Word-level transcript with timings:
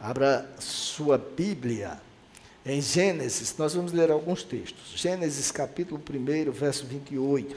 Abra 0.00 0.50
sua 0.58 1.18
Bíblia 1.18 2.00
em 2.64 2.80
Gênesis, 2.80 3.54
nós 3.58 3.74
vamos 3.74 3.92
ler 3.92 4.10
alguns 4.10 4.42
textos. 4.42 4.92
Gênesis 4.96 5.50
capítulo 5.50 6.00
1, 6.00 6.50
verso 6.50 6.86
28. 6.86 7.54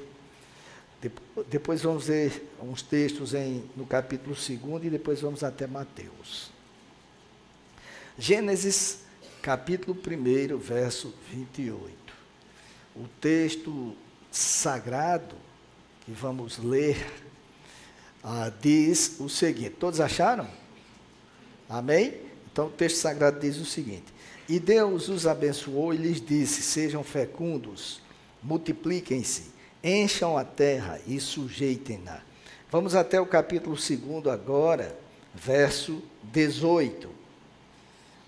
Depois 1.48 1.82
vamos 1.82 2.08
ler 2.08 2.54
uns 2.62 2.82
textos 2.82 3.34
em, 3.34 3.64
no 3.78 3.86
capítulo 3.86 4.36
2 4.36 4.86
e 4.86 4.90
depois 4.90 5.22
vamos 5.22 5.42
até 5.42 5.68
Mateus. 5.68 6.52
Gênesis 8.18 9.00
capítulo 9.42 9.98
1, 9.98 10.58
verso 10.58 11.14
28. 11.32 11.94
O 12.94 13.08
texto 13.22 13.96
sagrado 14.30 15.36
que 16.06 16.12
vamos 16.12 16.58
ler 16.58 17.10
ah, 18.22 18.52
diz 18.62 19.18
o 19.20 19.30
seguinte: 19.30 19.72
Todos 19.72 20.02
acharam? 20.02 20.50
Amém? 21.70 22.33
Então 22.54 22.68
o 22.68 22.70
texto 22.70 22.98
sagrado 22.98 23.40
diz 23.40 23.58
o 23.58 23.66
seguinte: 23.66 24.14
E 24.48 24.60
Deus 24.60 25.10
os 25.10 25.26
abençoou 25.26 25.92
e 25.92 25.98
lhes 25.98 26.22
disse: 26.22 26.62
Sejam 26.62 27.04
fecundos, 27.04 28.00
multipliquem-se, 28.44 29.46
encham 29.84 30.38
a 30.38 30.46
terra 30.46 31.02
e 31.08 31.20
sujeitem-na. 31.20 32.22
Vamos 32.72 32.94
até 32.94 33.20
o 33.20 33.26
capítulo 33.26 33.76
2 33.76 34.28
agora, 34.32 34.96
verso 35.34 36.00
18. 36.32 37.10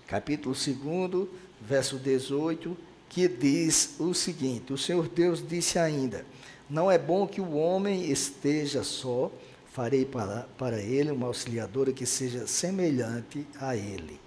Capítulo 0.08 0.54
2, 0.54 1.28
verso 1.60 1.96
18, 1.96 2.76
que 3.08 3.28
diz 3.28 3.94
o 4.00 4.12
seguinte: 4.12 4.72
O 4.72 4.78
Senhor 4.78 5.06
Deus 5.08 5.40
disse 5.46 5.78
ainda: 5.78 6.26
Não 6.68 6.90
é 6.90 6.98
bom 6.98 7.28
que 7.28 7.40
o 7.40 7.52
homem 7.52 8.10
esteja 8.10 8.82
só 8.82 9.30
farei 9.76 10.06
para, 10.06 10.48
para 10.56 10.80
ele 10.80 11.10
uma 11.10 11.26
auxiliadora 11.26 11.92
que 11.92 12.06
seja 12.06 12.46
semelhante 12.46 13.46
a 13.60 13.76
ele. 13.76 14.18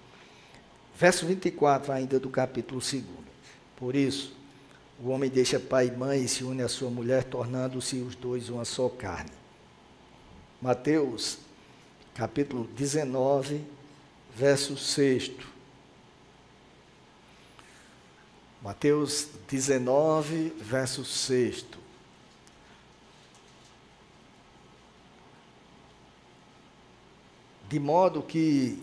Verso 0.96 1.26
24, 1.26 1.90
ainda 1.90 2.20
do 2.20 2.30
capítulo 2.30 2.80
2. 2.80 3.02
Por 3.74 3.96
isso, 3.96 4.32
o 5.02 5.08
homem 5.08 5.28
deixa 5.28 5.58
pai 5.58 5.88
e 5.88 5.90
mãe 5.90 6.22
e 6.22 6.28
se 6.28 6.44
une 6.44 6.62
à 6.62 6.68
sua 6.68 6.88
mulher, 6.88 7.24
tornando-se 7.24 7.96
os 7.96 8.14
dois 8.14 8.48
uma 8.48 8.64
só 8.64 8.88
carne. 8.88 9.32
Mateus, 10.62 11.38
capítulo 12.14 12.68
19, 12.76 13.60
verso 14.36 14.76
6. 14.76 15.32
Mateus 18.62 19.26
19, 19.48 20.52
verso 20.60 21.04
6. 21.04 21.79
De 27.70 27.78
modo 27.78 28.20
que 28.20 28.82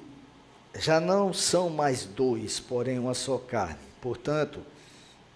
já 0.80 0.98
não 0.98 1.34
são 1.34 1.70
mais 1.70 2.06
dois, 2.06 2.58
porém 2.58 2.98
uma 2.98 3.14
só 3.14 3.38
carne. 3.38 3.78
Portanto, 4.02 4.62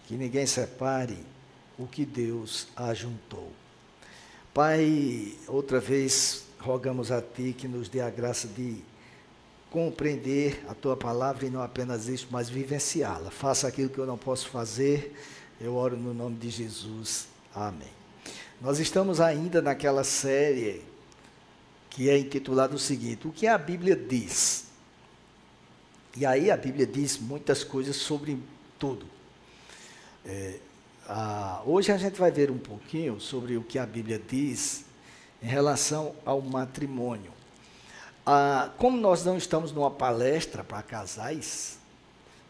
que 0.07 0.15
ninguém 0.15 0.45
separe 0.45 1.17
o 1.77 1.85
que 1.85 2.05
Deus 2.05 2.69
ajuntou. 2.77 3.51
Pai, 4.53 5.33
outra 5.49 5.81
vez 5.81 6.45
rogamos 6.59 7.11
a 7.11 7.21
Ti 7.21 7.53
que 7.57 7.67
nos 7.67 7.89
dê 7.89 7.99
a 7.99 8.09
graça 8.09 8.47
de 8.47 8.77
compreender 9.69 10.63
a 10.69 10.73
Tua 10.73 10.95
palavra 10.95 11.45
e 11.45 11.49
não 11.49 11.61
apenas 11.61 12.07
isso, 12.07 12.29
mas 12.31 12.49
vivenciá-la. 12.49 13.31
Faça 13.31 13.67
aquilo 13.67 13.89
que 13.89 13.99
eu 13.99 14.05
não 14.05 14.17
posso 14.17 14.47
fazer. 14.47 15.13
Eu 15.59 15.75
oro 15.75 15.97
no 15.97 16.13
nome 16.13 16.37
de 16.37 16.49
Jesus. 16.49 17.27
Amém. 17.53 17.91
Nós 18.61 18.79
estamos 18.79 19.19
ainda 19.19 19.61
naquela 19.61 20.05
série 20.05 20.89
que 21.91 22.09
é 22.09 22.17
intitulado 22.17 22.75
o 22.75 22.79
seguinte: 22.79 23.27
O 23.27 23.31
que 23.31 23.45
a 23.45 23.57
Bíblia 23.57 23.95
diz? 23.95 24.65
E 26.17 26.25
aí 26.25 26.49
a 26.49 26.57
Bíblia 26.57 26.87
diz 26.87 27.19
muitas 27.19 27.63
coisas 27.63 27.95
sobre 27.95 28.39
tudo. 28.79 29.05
É, 30.25 30.57
a, 31.07 31.61
hoje 31.65 31.91
a 31.91 31.97
gente 31.97 32.19
vai 32.19 32.31
ver 32.31 32.49
um 32.49 32.57
pouquinho 32.57 33.19
sobre 33.19 33.55
o 33.55 33.63
que 33.63 33.77
a 33.77 33.85
Bíblia 33.85 34.19
diz 34.19 34.83
em 35.41 35.47
relação 35.47 36.15
ao 36.25 36.41
matrimônio. 36.41 37.31
Como 38.77 38.97
nós 38.97 39.25
não 39.25 39.37
estamos 39.37 39.71
numa 39.71 39.89
palestra 39.89 40.63
para 40.63 40.81
casais, 40.83 41.79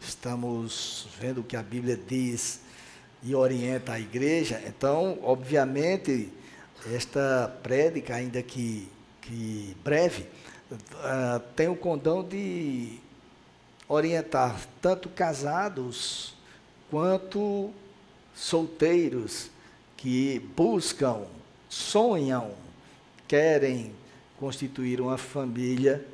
estamos 0.00 1.08
vendo 1.18 1.40
o 1.40 1.44
que 1.44 1.56
a 1.56 1.62
Bíblia 1.62 1.96
diz 1.96 2.60
e 3.22 3.34
orienta 3.34 3.92
a 3.92 4.00
igreja, 4.00 4.62
então, 4.66 5.18
obviamente, 5.22 6.28
esta 6.92 7.48
prédica, 7.62 8.16
ainda 8.16 8.42
que 8.42 8.88
que 9.22 9.76
breve, 9.82 10.28
uh, 10.70 11.40
tem 11.56 11.68
o 11.68 11.76
condão 11.76 12.22
de 12.22 12.98
orientar 13.88 14.60
tanto 14.80 15.08
casados 15.08 16.34
quanto 16.90 17.70
solteiros 18.34 19.50
que 19.96 20.38
buscam, 20.56 21.22
sonham, 21.68 22.52
querem 23.26 23.94
constituir 24.38 25.00
uma 25.00 25.16
família 25.16 26.04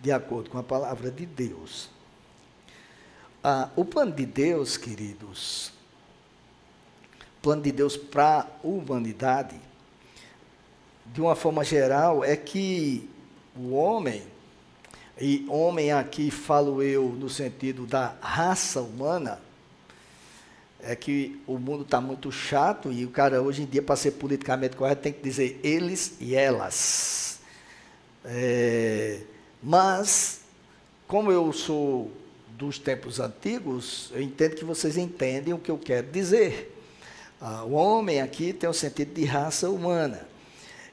de 0.00 0.12
acordo 0.12 0.50
com 0.50 0.58
a 0.58 0.62
palavra 0.62 1.10
de 1.10 1.26
Deus. 1.26 1.90
Ah, 3.42 3.68
o 3.74 3.84
plano 3.84 4.12
de 4.12 4.24
Deus, 4.24 4.76
queridos, 4.76 5.72
plano 7.42 7.62
de 7.62 7.72
Deus 7.72 7.96
para 7.96 8.40
a 8.40 8.46
humanidade, 8.62 9.60
de 11.12 11.20
uma 11.20 11.34
forma 11.34 11.62
geral, 11.62 12.24
é 12.24 12.36
que 12.36 13.08
o 13.54 13.74
homem, 13.74 14.22
e 15.20 15.44
homem 15.48 15.92
aqui 15.92 16.30
falo 16.30 16.82
eu 16.82 17.08
no 17.10 17.28
sentido 17.28 17.86
da 17.86 18.14
raça 18.20 18.80
humana, 18.80 19.38
é 20.82 20.96
que 20.96 21.40
o 21.46 21.58
mundo 21.58 21.82
está 21.82 22.00
muito 22.00 22.32
chato 22.32 22.90
e 22.90 23.04
o 23.04 23.10
cara 23.10 23.40
hoje 23.40 23.62
em 23.62 23.66
dia, 23.66 23.82
para 23.82 23.94
ser 23.94 24.12
politicamente 24.12 24.74
correto, 24.74 25.02
tem 25.02 25.12
que 25.12 25.22
dizer 25.22 25.60
eles 25.62 26.14
e 26.18 26.34
elas. 26.34 27.38
É, 28.24 29.20
mas, 29.62 30.40
como 31.06 31.30
eu 31.30 31.52
sou 31.52 32.10
dos 32.58 32.78
tempos 32.78 33.20
antigos, 33.20 34.10
eu 34.12 34.22
entendo 34.22 34.56
que 34.56 34.64
vocês 34.64 34.96
entendem 34.96 35.54
o 35.54 35.58
que 35.58 35.70
eu 35.70 35.78
quero 35.78 36.10
dizer. 36.10 36.76
Ah, 37.40 37.64
o 37.64 37.72
homem 37.72 38.20
aqui 38.20 38.52
tem 38.52 38.68
o 38.68 38.72
sentido 38.72 39.14
de 39.14 39.24
raça 39.24 39.68
humana. 39.68 40.31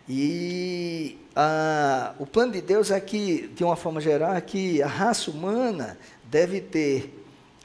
E 0.09 1.19
a, 1.35 2.15
o 2.17 2.25
plano 2.25 2.51
de 2.53 2.61
Deus 2.61 2.89
é 2.89 2.99
que, 2.99 3.47
de 3.49 3.63
uma 3.63 3.75
forma 3.75 4.01
geral, 4.01 4.33
é 4.33 4.41
que 4.41 4.81
a 4.81 4.87
raça 4.87 5.29
humana 5.29 5.99
deve 6.23 6.59
ter 6.59 7.13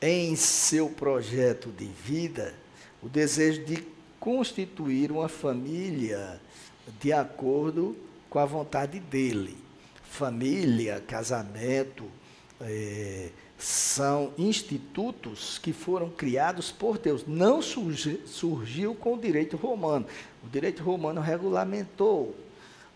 em 0.03 0.37
seu 0.37 0.91
projeto 0.91 1.71
de 1.71 1.87
vida 1.87 2.55
o 3.03 3.09
desejo 3.09 3.65
de 3.65 3.83
constituir 4.21 5.11
uma 5.11 5.29
família 5.29 6.39
de 7.01 7.15
acordo 7.15 7.97
com 8.29 8.39
a 8.39 8.45
vontade 8.45 9.01
dele. 9.01 9.57
Família, 10.03 11.03
casamento, 11.07 12.05
é, 12.61 13.31
são 13.65 14.31
institutos 14.37 15.59
que 15.59 15.73
foram 15.73 16.11
criados 16.11 16.71
por 16.71 16.99
Deus. 16.99 17.25
Não 17.27 17.63
surgi, 17.63 18.21
surgiu 18.27 18.95
com 18.95 19.15
o 19.15 19.19
direito 19.19 19.57
romano. 19.57 20.07
O 20.45 20.49
direito 20.51 20.83
romano 20.83 21.21
regulamentou, 21.21 22.35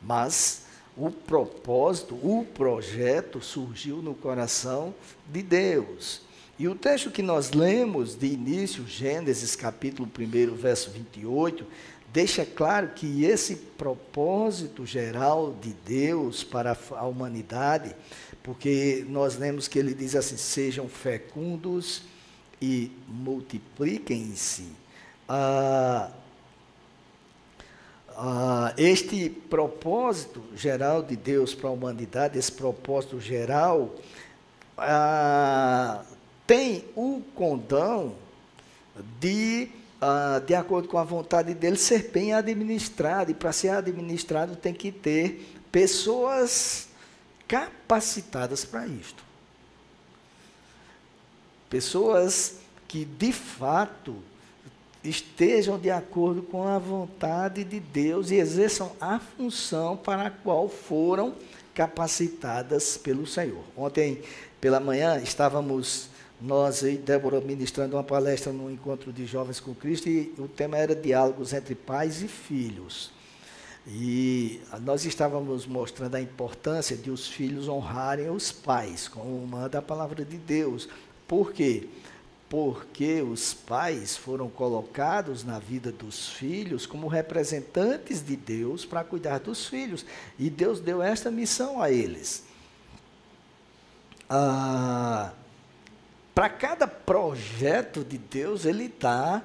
mas 0.03 0.67
o 0.95 1.11
propósito, 1.11 2.15
o 2.17 2.45
projeto 2.45 3.41
surgiu 3.41 4.03
no 4.03 4.15
coração 4.15 4.95
de 5.27 5.43
Deus. 5.43 6.21
E 6.59 6.69
o 6.69 6.75
texto 6.75 7.11
que 7.11 7.23
nós 7.23 7.53
lemos 7.53 8.15
de 8.15 8.27
início, 8.27 8.87
Gênesis 8.87 9.57
capítulo 9.57 10.07
1, 10.07 10.55
verso 10.55 10.91
28, 10.91 11.65
deixa 12.13 12.45
claro 12.45 12.89
que 12.89 13.25
esse 13.25 13.57
propósito 13.57 14.85
geral 14.85 15.57
de 15.63 15.73
Deus 15.87 16.45
para 16.45 16.77
a 16.91 17.07
humanidade, 17.07 17.95
porque 18.49 19.05
nós 19.11 19.37
lemos 19.37 19.69
que 19.69 19.79
ele 19.79 19.93
diz 19.93 20.17
assim: 20.17 20.39
sejam 20.39 20.89
fecundos 20.89 22.01
e 22.63 22.91
multipliquem-se. 23.07 24.69
Ah, 25.29 26.11
ah, 28.17 28.73
este 28.79 29.29
propósito 29.29 30.43
geral 30.57 31.03
de 31.03 31.15
Deus 31.15 31.55
para 31.55 31.69
a 31.69 31.73
humanidade, 31.73 32.39
esse 32.39 32.51
propósito 32.51 33.21
geral, 33.21 33.95
ah, 34.79 36.03
tem 36.47 36.87
o 36.97 37.21
condão 37.35 38.15
de, 39.21 39.69
ah, 40.01 40.41
de 40.47 40.55
acordo 40.55 40.89
com 40.89 40.97
a 40.97 41.05
vontade 41.05 41.53
dele, 41.53 41.77
ser 41.77 42.09
bem 42.11 42.33
administrado. 42.33 43.31
E 43.31 43.35
para 43.35 43.53
ser 43.53 43.69
administrado 43.69 44.57
tem 44.57 44.73
que 44.73 44.91
ter 44.91 45.47
pessoas 45.71 46.88
capacitadas 47.49 48.65
para 48.65 48.87
isto. 48.87 49.25
Pessoas 51.71 52.57
que 52.87 53.05
de 53.05 53.33
fato 53.33 54.17
estejam 55.03 55.79
de 55.79 55.91
acordo 55.91 56.43
com 56.43 56.67
a 56.67 56.79
vontade 56.79 57.65
de 57.65 57.81
Deus 57.81 58.31
e 58.31 58.37
exerçam 58.37 58.93
a 59.01 59.19
função 59.19 59.97
para 59.97 60.27
a 60.27 60.31
qual 60.31 60.69
foram 60.69 61.35
capacitadas 61.75 62.97
pelo 62.97 63.27
Senhor. 63.27 63.63
Ontem 63.77 64.23
pela 64.61 64.81
manhã 64.81 65.19
estávamos 65.19 66.09
nós 66.41 66.83
e 66.83 66.97
Débora 66.97 67.41
ministrando 67.41 67.97
uma 67.97 68.05
palestra 68.05 68.53
no 68.53 68.71
encontro 68.71 69.13
de 69.13 69.27
jovens 69.27 69.61
com 69.61 69.75
Cristo 69.75 70.09
e 70.09 70.33
o 70.39 70.49
tema 70.49 70.77
era 70.77 70.95
diálogos 70.95 71.53
entre 71.53 71.75
pais 71.75 72.23
e 72.23 72.29
filhos. 72.29 73.11
E 73.91 74.61
nós 74.83 75.07
estávamos 75.07 75.65
mostrando 75.65 76.15
a 76.15 76.21
importância 76.21 76.95
de 76.95 77.11
os 77.11 77.27
filhos 77.27 77.69
honrarem 77.69 78.29
os 78.29 78.53
pais, 78.53 79.09
como 79.09 79.47
manda 79.47 79.79
a 79.79 79.83
palavra 79.83 80.27
de 80.27 80.37
Deus. 80.37 80.87
Por 81.27 81.55
quê? 81.55 81.89
Porque 82.51 83.23
os 83.23 83.55
pais 83.55 84.15
foram 84.15 84.51
colocados 84.51 85.43
na 85.43 85.59
vida 85.59 85.91
dos 85.91 86.29
filhos 86.29 86.85
como 86.85 87.09
representantes 87.09 88.23
de 88.23 88.37
Deus 88.37 88.85
para 88.85 89.03
cuidar 89.03 89.39
dos 89.41 89.67
filhos. 89.67 90.05
E 90.39 90.51
Deus 90.51 90.81
deu 90.81 91.03
esta 91.03 91.31
missão 91.31 91.81
a 91.81 91.91
eles. 91.91 92.45
Ah, 94.29 95.33
para 96.35 96.51
cada 96.51 96.87
projeto 96.87 98.05
de 98.05 98.19
Deus, 98.19 98.67
Ele 98.67 98.93
dá 99.01 99.43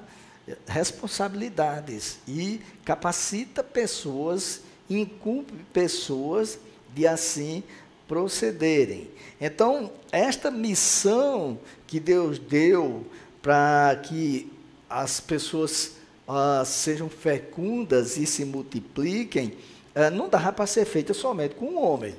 responsabilidades 0.66 2.18
e 2.28 2.60
capacita 2.84 3.62
pessoas, 3.62 4.60
incumbe 4.88 5.52
pessoas 5.72 6.58
de 6.94 7.06
assim 7.06 7.62
procederem. 8.06 9.08
Então, 9.40 9.90
esta 10.12 10.50
missão 10.50 11.58
que 11.86 11.98
Deus 11.98 12.38
deu 12.38 13.06
para 13.42 13.96
que 14.02 14.52
as 14.88 15.20
pessoas 15.20 15.92
ah, 16.28 16.62
sejam 16.64 17.08
fecundas 17.08 18.16
e 18.16 18.26
se 18.26 18.44
multipliquem, 18.44 19.56
ah, 19.94 20.10
não 20.10 20.28
dá 20.28 20.52
para 20.52 20.66
ser 20.66 20.84
feita 20.84 21.14
somente 21.14 21.54
com 21.54 21.66
um 21.66 21.82
homem, 21.82 22.14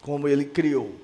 como 0.00 0.26
ele 0.26 0.44
criou. 0.44 0.94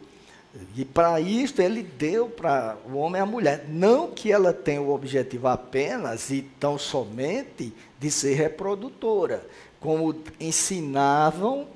E 0.76 0.84
para 0.84 1.20
isso 1.20 1.60
ele 1.60 1.82
deu 1.82 2.28
para 2.28 2.76
o 2.88 2.96
homem 2.96 3.20
e 3.20 3.22
a 3.22 3.26
mulher. 3.26 3.66
Não 3.68 4.10
que 4.10 4.30
ela 4.32 4.52
tenha 4.52 4.80
o 4.80 4.92
objetivo 4.92 5.48
apenas 5.48 6.30
e 6.30 6.42
tão 6.58 6.78
somente 6.78 7.72
de 7.98 8.10
ser 8.10 8.34
reprodutora, 8.34 9.44
como 9.80 10.14
ensinavam 10.38 11.66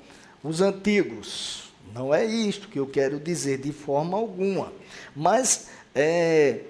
os 0.43 0.61
antigos. 0.61 1.71
Não 1.93 2.13
é 2.13 2.25
isto 2.25 2.67
que 2.67 2.79
eu 2.79 2.87
quero 2.87 3.19
dizer 3.19 3.57
de 3.57 3.71
forma 3.71 4.17
alguma. 4.17 4.71
Mas 5.15 5.67
é, 5.93 6.61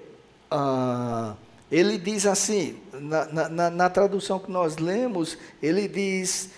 ah, 0.50 1.34
ele 1.70 1.96
diz 1.98 2.26
assim, 2.26 2.76
na, 2.92 3.48
na, 3.48 3.70
na, 3.70 3.90
tradução 3.90 4.38
que 4.38 4.50
nós 4.50 4.76
lemos, 4.76 5.38
ele 5.62 5.86
diz 5.86 6.50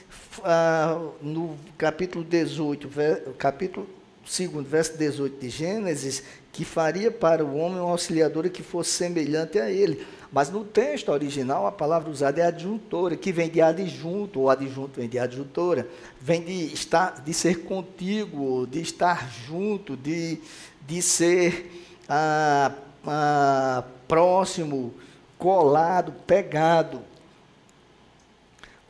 ah, 0.42 0.98
no 1.20 1.56
capítulo 1.76 2.24
18, 2.24 2.88
capítulo 3.36 3.86
segundo 4.26 4.68
verso 4.68 4.96
18 4.96 5.40
de 5.40 5.48
Gênesis, 5.48 6.22
que 6.52 6.64
faria 6.64 7.10
para 7.10 7.44
o 7.44 7.56
homem 7.56 7.80
uma 7.80 7.90
auxiliadora 7.90 8.48
que 8.48 8.62
fosse 8.62 8.90
semelhante 8.90 9.58
a 9.58 9.70
ele. 9.70 10.06
Mas 10.32 10.50
no 10.50 10.64
texto 10.64 11.10
original, 11.10 11.66
a 11.66 11.72
palavra 11.72 12.10
usada 12.10 12.40
é 12.40 12.46
adjuntora, 12.46 13.16
que 13.16 13.32
vem 13.32 13.48
de 13.48 13.60
adjunto, 13.60 14.40
ou 14.40 14.50
adjunto 14.50 15.00
vem 15.00 15.08
de 15.08 15.18
adjuntora, 15.18 15.88
vem 16.20 16.42
de, 16.42 16.72
estar, 16.72 17.22
de 17.22 17.34
ser 17.34 17.64
contigo, 17.64 18.66
de 18.66 18.80
estar 18.80 19.30
junto, 19.46 19.96
de, 19.96 20.40
de 20.86 21.02
ser 21.02 21.70
ah, 22.08 22.72
ah, 23.06 23.84
próximo, 24.08 24.94
colado, 25.38 26.12
pegado, 26.26 27.00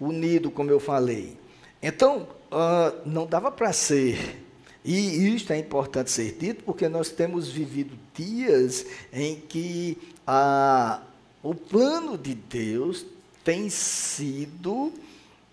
unido, 0.01 0.51
como 0.51 0.71
eu 0.71 0.81
falei. 0.81 1.37
Então, 1.83 2.27
ah, 2.51 2.93
não 3.05 3.27
dava 3.27 3.51
para 3.51 3.73
ser 3.73 4.44
e 4.85 5.35
isto 5.35 5.53
é 5.53 5.59
importante 5.59 6.11
ser 6.11 6.33
dito 6.33 6.63
porque 6.65 6.89
nós 6.89 7.09
temos 7.09 7.49
vivido 7.49 7.97
dias 8.15 8.85
em 9.13 9.37
que 9.37 9.97
a, 10.27 11.01
o 11.43 11.55
plano 11.55 12.19
de 12.19 12.35
Deus 12.35 13.07
tem 13.43 13.71
sido 13.71 14.93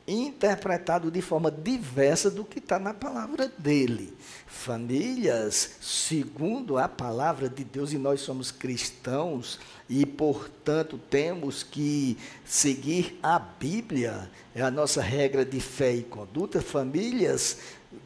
interpretado 0.07 1.09
de 1.09 1.21
forma 1.21 1.49
diversa 1.49 2.29
do 2.29 2.43
que 2.43 2.59
está 2.59 2.77
na 2.77 2.93
palavra 2.93 3.51
dele. 3.57 4.13
Famílias, 4.47 5.77
segundo 5.81 6.77
a 6.77 6.87
palavra 6.89 7.47
de 7.47 7.63
Deus, 7.63 7.93
e 7.93 7.97
nós 7.97 8.21
somos 8.21 8.51
cristãos, 8.51 9.59
e 9.89 10.05
portanto 10.05 10.99
temos 11.09 11.63
que 11.63 12.17
seguir 12.45 13.17
a 13.23 13.39
Bíblia, 13.39 14.29
é 14.53 14.61
a 14.61 14.71
nossa 14.71 15.01
regra 15.01 15.45
de 15.45 15.59
fé 15.59 15.93
e 15.93 16.03
conduta. 16.03 16.61
Famílias 16.61 17.57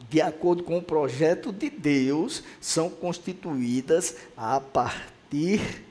de 0.08 0.20
acordo 0.20 0.62
com 0.62 0.78
o 0.78 0.82
projeto 0.82 1.52
de 1.52 1.70
Deus, 1.70 2.42
são 2.60 2.88
constituídas 2.88 4.16
a 4.36 4.60
partir 4.60 5.84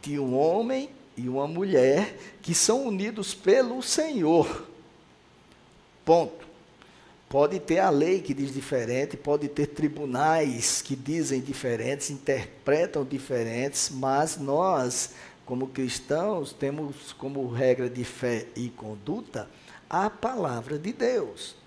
de 0.00 0.18
um 0.18 0.36
homem 0.36 0.90
e 1.16 1.28
uma 1.28 1.46
mulher 1.46 2.16
que 2.40 2.54
são 2.54 2.86
unidos 2.86 3.34
pelo 3.34 3.82
Senhor. 3.82 4.66
Ponto. 6.04 6.42
Pode 7.28 7.58
ter 7.60 7.78
a 7.78 7.88
lei 7.88 8.20
que 8.20 8.34
diz 8.34 8.52
diferente, 8.52 9.16
pode 9.16 9.48
ter 9.48 9.68
tribunais 9.68 10.82
que 10.82 10.94
dizem 10.94 11.40
diferentes, 11.40 12.10
interpretam 12.10 13.06
diferentes, 13.06 13.88
mas 13.90 14.36
nós, 14.36 15.12
como 15.46 15.68
cristãos, 15.68 16.52
temos 16.52 17.14
como 17.14 17.48
regra 17.48 17.88
de 17.88 18.04
fé 18.04 18.48
e 18.54 18.68
conduta 18.68 19.48
a 19.88 20.10
palavra 20.10 20.78
de 20.78 20.92
Deus. 20.92 21.61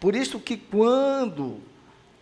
Por 0.00 0.16
isso 0.16 0.40
que 0.40 0.56
quando 0.56 1.58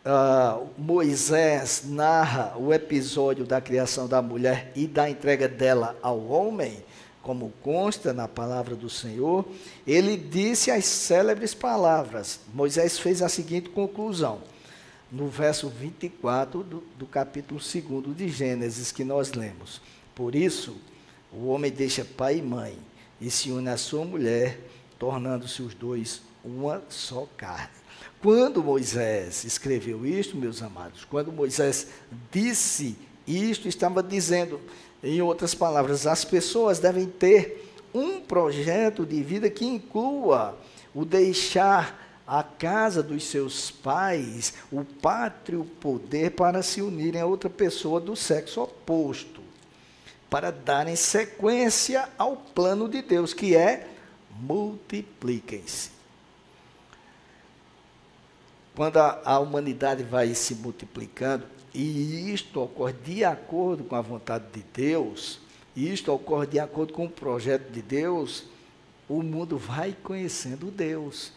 ah, 0.05 0.61
Moisés 0.77 1.85
narra 1.87 2.55
o 2.59 2.75
episódio 2.75 3.45
da 3.45 3.61
criação 3.61 4.09
da 4.09 4.21
mulher 4.21 4.73
e 4.75 4.87
da 4.87 5.09
entrega 5.09 5.47
dela 5.47 5.97
ao 6.03 6.27
homem, 6.27 6.83
como 7.23 7.53
consta 7.63 8.13
na 8.13 8.27
palavra 8.27 8.75
do 8.75 8.91
Senhor, 8.91 9.45
ele 9.87 10.17
disse 10.17 10.71
as 10.71 10.87
célebres 10.87 11.55
palavras. 11.55 12.41
Moisés 12.53 12.99
fez 12.99 13.23
a 13.23 13.29
seguinte 13.29 13.69
conclusão, 13.69 14.41
no 15.13 15.29
verso 15.29 15.69
24 15.69 16.63
do, 16.63 16.83
do 16.99 17.07
capítulo 17.07 17.61
2 17.61 18.17
de 18.17 18.29
Gênesis, 18.29 18.91
que 18.91 19.05
nós 19.05 19.33
lemos. 19.35 19.81
Por 20.15 20.35
isso, 20.35 20.77
o 21.33 21.49
homem 21.49 21.71
deixa 21.71 22.05
pai 22.05 22.39
e 22.39 22.43
mãe 22.43 22.77
e 23.21 23.31
se 23.31 23.51
une 23.51 23.69
à 23.69 23.77
sua 23.77 24.05
mulher, 24.05 24.59
tornando-se 24.99 25.63
os 25.63 25.75
dois 25.75 26.23
uma 26.45 26.83
só 26.89 27.27
carne. 27.37 27.79
Quando 28.21 28.63
Moisés 28.63 29.45
escreveu 29.45 30.05
isto, 30.05 30.37
meus 30.37 30.63
amados, 30.63 31.05
quando 31.05 31.31
Moisés 31.31 31.89
disse 32.33 32.97
isto, 33.27 33.69
estava 33.69 34.03
dizendo, 34.03 34.61
em 35.03 35.23
outras 35.23 35.55
palavras, 35.55 36.07
as 36.07 36.25
pessoas 36.25 36.81
devem 36.81 37.07
ter 37.07 37.73
um 37.95 38.21
projeto 38.21 39.07
de 39.07 39.23
vida 39.23 39.49
que 39.49 39.65
inclua 39.65 40.59
o 40.95 41.05
deixar 41.05 42.07
a 42.27 42.43
casa 42.43 43.03
dos 43.03 43.25
seus 43.25 43.71
pais, 43.71 44.53
o 44.71 44.85
pátrio 44.85 45.65
poder 45.81 46.33
para 46.33 46.63
se 46.63 46.83
unirem 46.83 47.21
a 47.21 47.27
outra 47.27 47.49
pessoa 47.49 48.01
do 48.01 48.17
sexo 48.17 48.63
oposto, 48.63 49.41
para 50.29 50.51
darem 50.51 50.97
sequência 50.97 52.09
ao 52.19 52.37
plano 52.37 52.89
de 52.89 53.01
Deus, 53.01 53.33
que 53.33 53.57
é 53.57 53.89
multipliquem-se 54.41 55.98
quando 58.79 58.99
a, 58.99 59.21
a 59.25 59.41
humanidade 59.41 60.05
vai 60.05 60.33
se 60.37 60.55
multiplicando, 60.55 61.45
e 61.75 62.33
isto 62.33 62.61
ocorre 62.61 62.93
de 62.93 63.25
acordo 63.25 63.83
com 63.83 63.97
a 63.97 64.01
vontade 64.01 64.45
de 64.53 64.65
Deus, 64.73 65.41
e 65.75 65.93
isto 65.93 66.13
ocorre 66.13 66.47
de 66.47 66.61
acordo 66.61 66.93
com 66.93 67.07
o 67.07 67.11
projeto 67.11 67.73
de 67.73 67.83
Deus, 67.83 68.45
o 69.09 69.21
mundo 69.21 69.59
vai 69.59 69.97
conhecendo 70.01 70.71
Deus. 70.71 71.33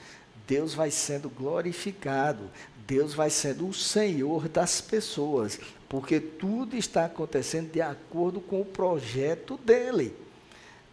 Deus 0.47 0.75
vai 0.75 0.91
sendo 0.91 1.31
glorificado, 1.31 2.43
Deus 2.85 3.15
vai 3.15 3.31
sendo 3.31 3.67
o 3.67 3.73
Senhor 3.73 4.47
das 4.47 4.79
pessoas, 4.79 5.59
porque 5.89 6.19
tudo 6.19 6.77
está 6.77 7.05
acontecendo 7.05 7.71
de 7.71 7.81
acordo 7.81 8.39
com 8.39 8.61
o 8.61 8.65
projeto 8.65 9.57
dele. 9.57 10.15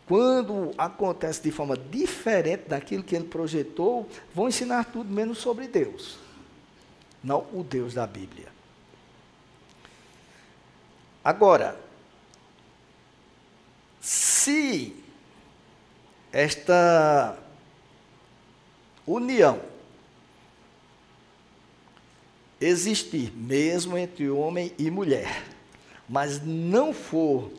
Quando 0.06 0.70
acontece 0.78 1.42
de 1.42 1.50
forma 1.50 1.76
diferente 1.76 2.68
daquilo 2.68 3.02
que 3.02 3.14
ele 3.14 3.26
projetou, 3.26 4.08
vão 4.34 4.48
ensinar 4.48 4.84
tudo 4.84 5.12
menos 5.12 5.36
sobre 5.36 5.68
Deus 5.68 6.26
não 7.28 7.44
o 7.52 7.62
Deus 7.62 7.92
da 7.92 8.06
Bíblia. 8.06 8.48
Agora, 11.22 11.78
se 14.00 14.96
esta 16.32 17.36
união 19.06 19.60
existir 22.58 23.30
mesmo 23.36 23.98
entre 23.98 24.30
homem 24.30 24.72
e 24.78 24.90
mulher, 24.90 25.44
mas 26.08 26.40
não 26.42 26.94
for 26.94 27.52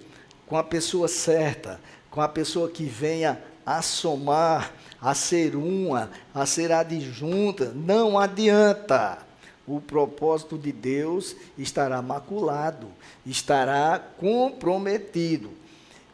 com 0.47 0.57
a 0.57 0.63
pessoa 0.63 1.07
certa, 1.07 1.79
com 2.09 2.21
a 2.21 2.27
pessoa 2.27 2.71
que 2.71 2.85
venha 2.85 3.39
a 3.63 3.83
somar, 3.83 4.73
a 4.99 5.13
ser 5.13 5.55
uma, 5.55 6.09
a 6.33 6.43
ser 6.47 6.71
adjunta. 6.71 7.71
Não 7.75 8.17
adianta. 8.17 9.28
O 9.69 9.79
propósito 9.79 10.57
de 10.57 10.71
Deus 10.71 11.35
estará 11.55 12.01
maculado, 12.01 12.87
estará 13.23 13.99
comprometido. 14.17 15.51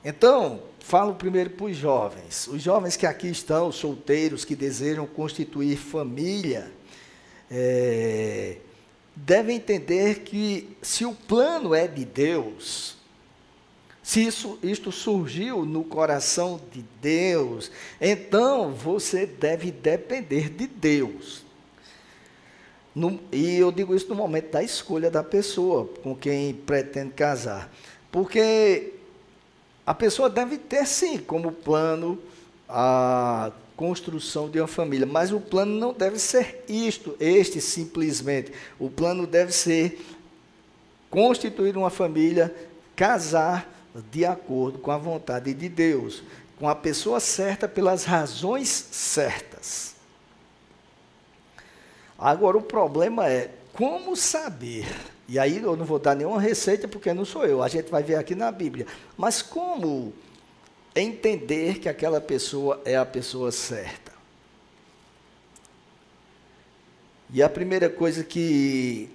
Então, 0.03 0.59
falo 0.81 1.15
primeiro 1.15 1.51
para 1.51 1.67
os 1.67 1.77
jovens. 1.77 2.49
Os 2.49 2.61
jovens 2.61 2.97
que 2.97 3.05
aqui 3.05 3.29
estão, 3.29 3.71
solteiros, 3.71 4.43
que 4.43 4.57
desejam 4.57 5.07
constituir 5.07 5.77
família, 5.77 6.69
é, 7.49 8.57
devem 9.15 9.55
entender 9.55 10.23
que 10.23 10.75
se 10.81 11.05
o 11.05 11.13
plano 11.13 11.73
é 11.73 11.87
de 11.87 12.03
Deus, 12.03 12.97
se 14.03 14.19
isso, 14.19 14.59
isto 14.61 14.91
surgiu 14.91 15.65
no 15.65 15.85
coração 15.85 16.59
de 16.73 16.83
Deus, 17.01 17.71
então 18.01 18.73
você 18.73 19.25
deve 19.25 19.71
depender 19.71 20.49
de 20.49 20.67
Deus. 20.67 21.44
No, 22.95 23.19
e 23.31 23.57
eu 23.57 23.71
digo 23.73 23.93
isso 23.93 24.07
no 24.07 24.15
momento 24.15 24.51
da 24.51 24.63
escolha 24.63 25.11
da 25.11 25.21
pessoa 25.21 25.89
com 26.01 26.15
quem 26.15 26.53
pretende 26.53 27.11
casar. 27.11 27.69
Porque 28.09 28.93
a 29.85 29.93
pessoa 29.93 30.29
deve 30.29 30.57
ter, 30.57 30.87
sim, 30.87 31.17
como 31.17 31.51
plano 31.51 32.17
a 32.69 33.51
construção 33.75 34.49
de 34.49 34.59
uma 34.59 34.67
família, 34.67 35.05
mas 35.05 35.33
o 35.33 35.39
plano 35.39 35.77
não 35.77 35.93
deve 35.93 36.17
ser 36.17 36.63
isto, 36.69 37.15
este 37.19 37.59
simplesmente. 37.59 38.53
O 38.79 38.89
plano 38.89 39.27
deve 39.27 39.51
ser 39.51 40.01
constituir 41.09 41.75
uma 41.75 41.89
família, 41.89 42.55
casar 42.95 43.69
de 44.11 44.25
acordo 44.25 44.79
com 44.79 44.91
a 44.91 44.97
vontade 44.97 45.53
de 45.53 45.69
Deus, 45.69 46.23
com 46.57 46.69
a 46.69 46.75
pessoa 46.75 47.19
certa 47.19 47.67
pelas 47.67 48.05
razões 48.05 48.69
certas. 48.69 49.94
Agora 52.17 52.57
o 52.57 52.61
problema 52.61 53.27
é 53.27 53.51
como 53.73 54.15
saber. 54.15 54.87
E 55.27 55.39
aí 55.39 55.57
eu 55.57 55.75
não 55.75 55.85
vou 55.85 55.99
dar 55.99 56.15
nenhuma 56.15 56.39
receita 56.39 56.87
porque 56.87 57.13
não 57.13 57.25
sou 57.25 57.45
eu, 57.45 57.63
a 57.63 57.67
gente 57.67 57.89
vai 57.89 58.03
ver 58.03 58.15
aqui 58.15 58.35
na 58.35 58.51
Bíblia. 58.51 58.85
Mas 59.17 59.41
como 59.41 60.13
entender 60.95 61.79
que 61.79 61.89
aquela 61.89 62.21
pessoa 62.21 62.81
é 62.85 62.95
a 62.95 63.05
pessoa 63.05 63.51
certa? 63.51 64.13
E 67.33 67.41
a 67.41 67.49
primeira 67.49 67.89
coisa 67.89 68.23
que 68.23 69.09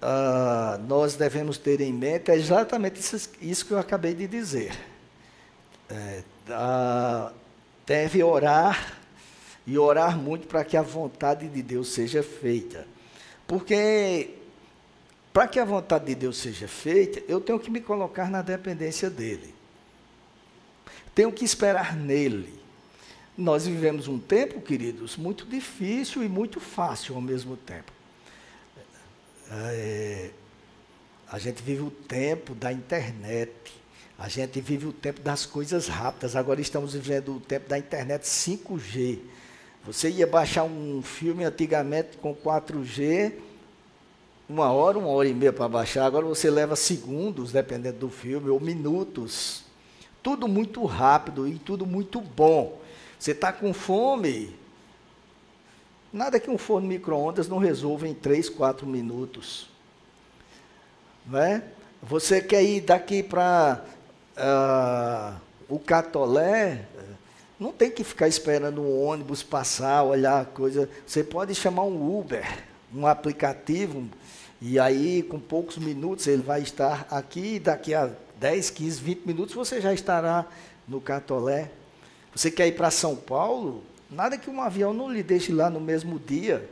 uh, 0.00 0.80
nós 0.86 1.14
devemos 1.14 1.58
ter 1.58 1.80
em 1.80 1.92
mente 1.92 2.30
é 2.30 2.36
exatamente 2.36 3.00
isso, 3.00 3.30
isso 3.42 3.66
que 3.66 3.72
eu 3.72 3.78
acabei 3.78 4.14
de 4.14 4.26
dizer. 4.26 4.72
É, 5.90 6.22
uh, 6.48 7.34
deve 7.84 8.22
orar 8.22 8.99
e 9.70 9.78
orar 9.78 10.18
muito 10.18 10.48
para 10.48 10.64
que 10.64 10.76
a 10.76 10.82
vontade 10.82 11.46
de 11.48 11.62
Deus 11.62 11.92
seja 11.92 12.24
feita. 12.24 12.88
Porque 13.46 14.30
para 15.32 15.46
que 15.46 15.60
a 15.60 15.64
vontade 15.64 16.06
de 16.06 16.16
Deus 16.16 16.38
seja 16.38 16.66
feita, 16.66 17.22
eu 17.28 17.40
tenho 17.40 17.60
que 17.60 17.70
me 17.70 17.80
colocar 17.80 18.28
na 18.28 18.42
dependência 18.42 19.08
dele. 19.08 19.54
Tenho 21.14 21.30
que 21.30 21.44
esperar 21.44 21.94
nele. 21.94 22.52
Nós 23.38 23.64
vivemos 23.64 24.08
um 24.08 24.18
tempo, 24.18 24.60
queridos, 24.60 25.16
muito 25.16 25.46
difícil 25.46 26.24
e 26.24 26.28
muito 26.28 26.58
fácil 26.58 27.14
ao 27.14 27.20
mesmo 27.20 27.56
tempo. 27.56 27.92
É, 29.52 30.30
a 31.28 31.38
gente 31.38 31.62
vive 31.62 31.82
o 31.82 31.92
tempo 31.92 32.56
da 32.56 32.72
internet, 32.72 33.52
a 34.18 34.28
gente 34.28 34.60
vive 34.60 34.86
o 34.86 34.92
tempo 34.92 35.20
das 35.20 35.46
coisas 35.46 35.86
rápidas. 35.86 36.34
Agora 36.34 36.60
estamos 36.60 36.92
vivendo 36.94 37.36
o 37.36 37.40
tempo 37.40 37.68
da 37.68 37.78
internet 37.78 38.24
5G. 38.24 39.20
Você 39.84 40.10
ia 40.10 40.26
baixar 40.26 40.64
um 40.64 41.02
filme 41.02 41.44
antigamente 41.44 42.16
com 42.18 42.34
4G, 42.34 43.32
uma 44.48 44.70
hora, 44.72 44.98
uma 44.98 45.08
hora 45.08 45.28
e 45.28 45.34
meia 45.34 45.52
para 45.52 45.68
baixar. 45.68 46.04
Agora 46.04 46.26
você 46.26 46.50
leva 46.50 46.76
segundos, 46.76 47.52
dependendo 47.52 47.98
do 47.98 48.08
filme, 48.10 48.50
ou 48.50 48.60
minutos. 48.60 49.64
Tudo 50.22 50.46
muito 50.46 50.84
rápido 50.84 51.48
e 51.48 51.58
tudo 51.58 51.86
muito 51.86 52.20
bom. 52.20 52.78
Você 53.18 53.32
está 53.32 53.52
com 53.52 53.72
fome, 53.72 54.54
Nada 56.12 56.40
que 56.40 56.50
um 56.50 56.58
forno 56.58 56.88
micro-ondas 56.88 57.46
não 57.46 57.58
resolva 57.58 58.08
em 58.08 58.14
3, 58.14 58.48
4 58.48 58.84
minutos. 58.84 59.68
Né? 61.24 61.62
Você 62.02 62.40
quer 62.40 62.64
ir 62.64 62.80
daqui 62.80 63.22
para 63.22 63.84
uh, 64.36 64.38
ah, 64.38 65.36
o 65.68 65.78
Catolé, 65.78 66.86
não 67.60 67.72
tem 67.72 67.90
que 67.90 68.02
ficar 68.02 68.26
esperando 68.26 68.80
um 68.80 69.04
ônibus 69.04 69.42
passar, 69.42 70.02
olhar 70.02 70.46
coisa. 70.46 70.88
Você 71.06 71.22
pode 71.22 71.54
chamar 71.54 71.82
um 71.82 72.18
Uber, 72.18 72.64
um 72.92 73.06
aplicativo, 73.06 74.08
e 74.62 74.78
aí 74.78 75.22
com 75.22 75.38
poucos 75.38 75.76
minutos 75.76 76.26
ele 76.26 76.42
vai 76.42 76.62
estar 76.62 77.06
aqui, 77.10 77.58
daqui 77.58 77.94
a 77.94 78.10
10, 78.40 78.70
15, 78.70 79.00
20 79.02 79.26
minutos 79.26 79.54
você 79.54 79.78
já 79.78 79.92
estará 79.92 80.46
no 80.88 81.02
Catolé. 81.02 81.70
Você 82.34 82.50
quer 82.50 82.66
ir 82.66 82.72
para 82.72 82.90
São 82.90 83.14
Paulo? 83.14 83.84
Nada 84.10 84.38
que 84.38 84.48
um 84.48 84.62
avião 84.62 84.94
não 84.94 85.12
lhe 85.12 85.22
deixe 85.22 85.52
lá 85.52 85.68
no 85.68 85.80
mesmo 85.80 86.18
dia. 86.18 86.68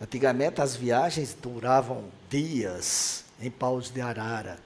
Antigamente 0.00 0.60
as 0.60 0.74
viagens 0.74 1.36
duravam 1.40 2.04
dias 2.28 3.24
em 3.40 3.50
Paus 3.50 3.90
de 3.90 4.00
Arara. 4.00 4.58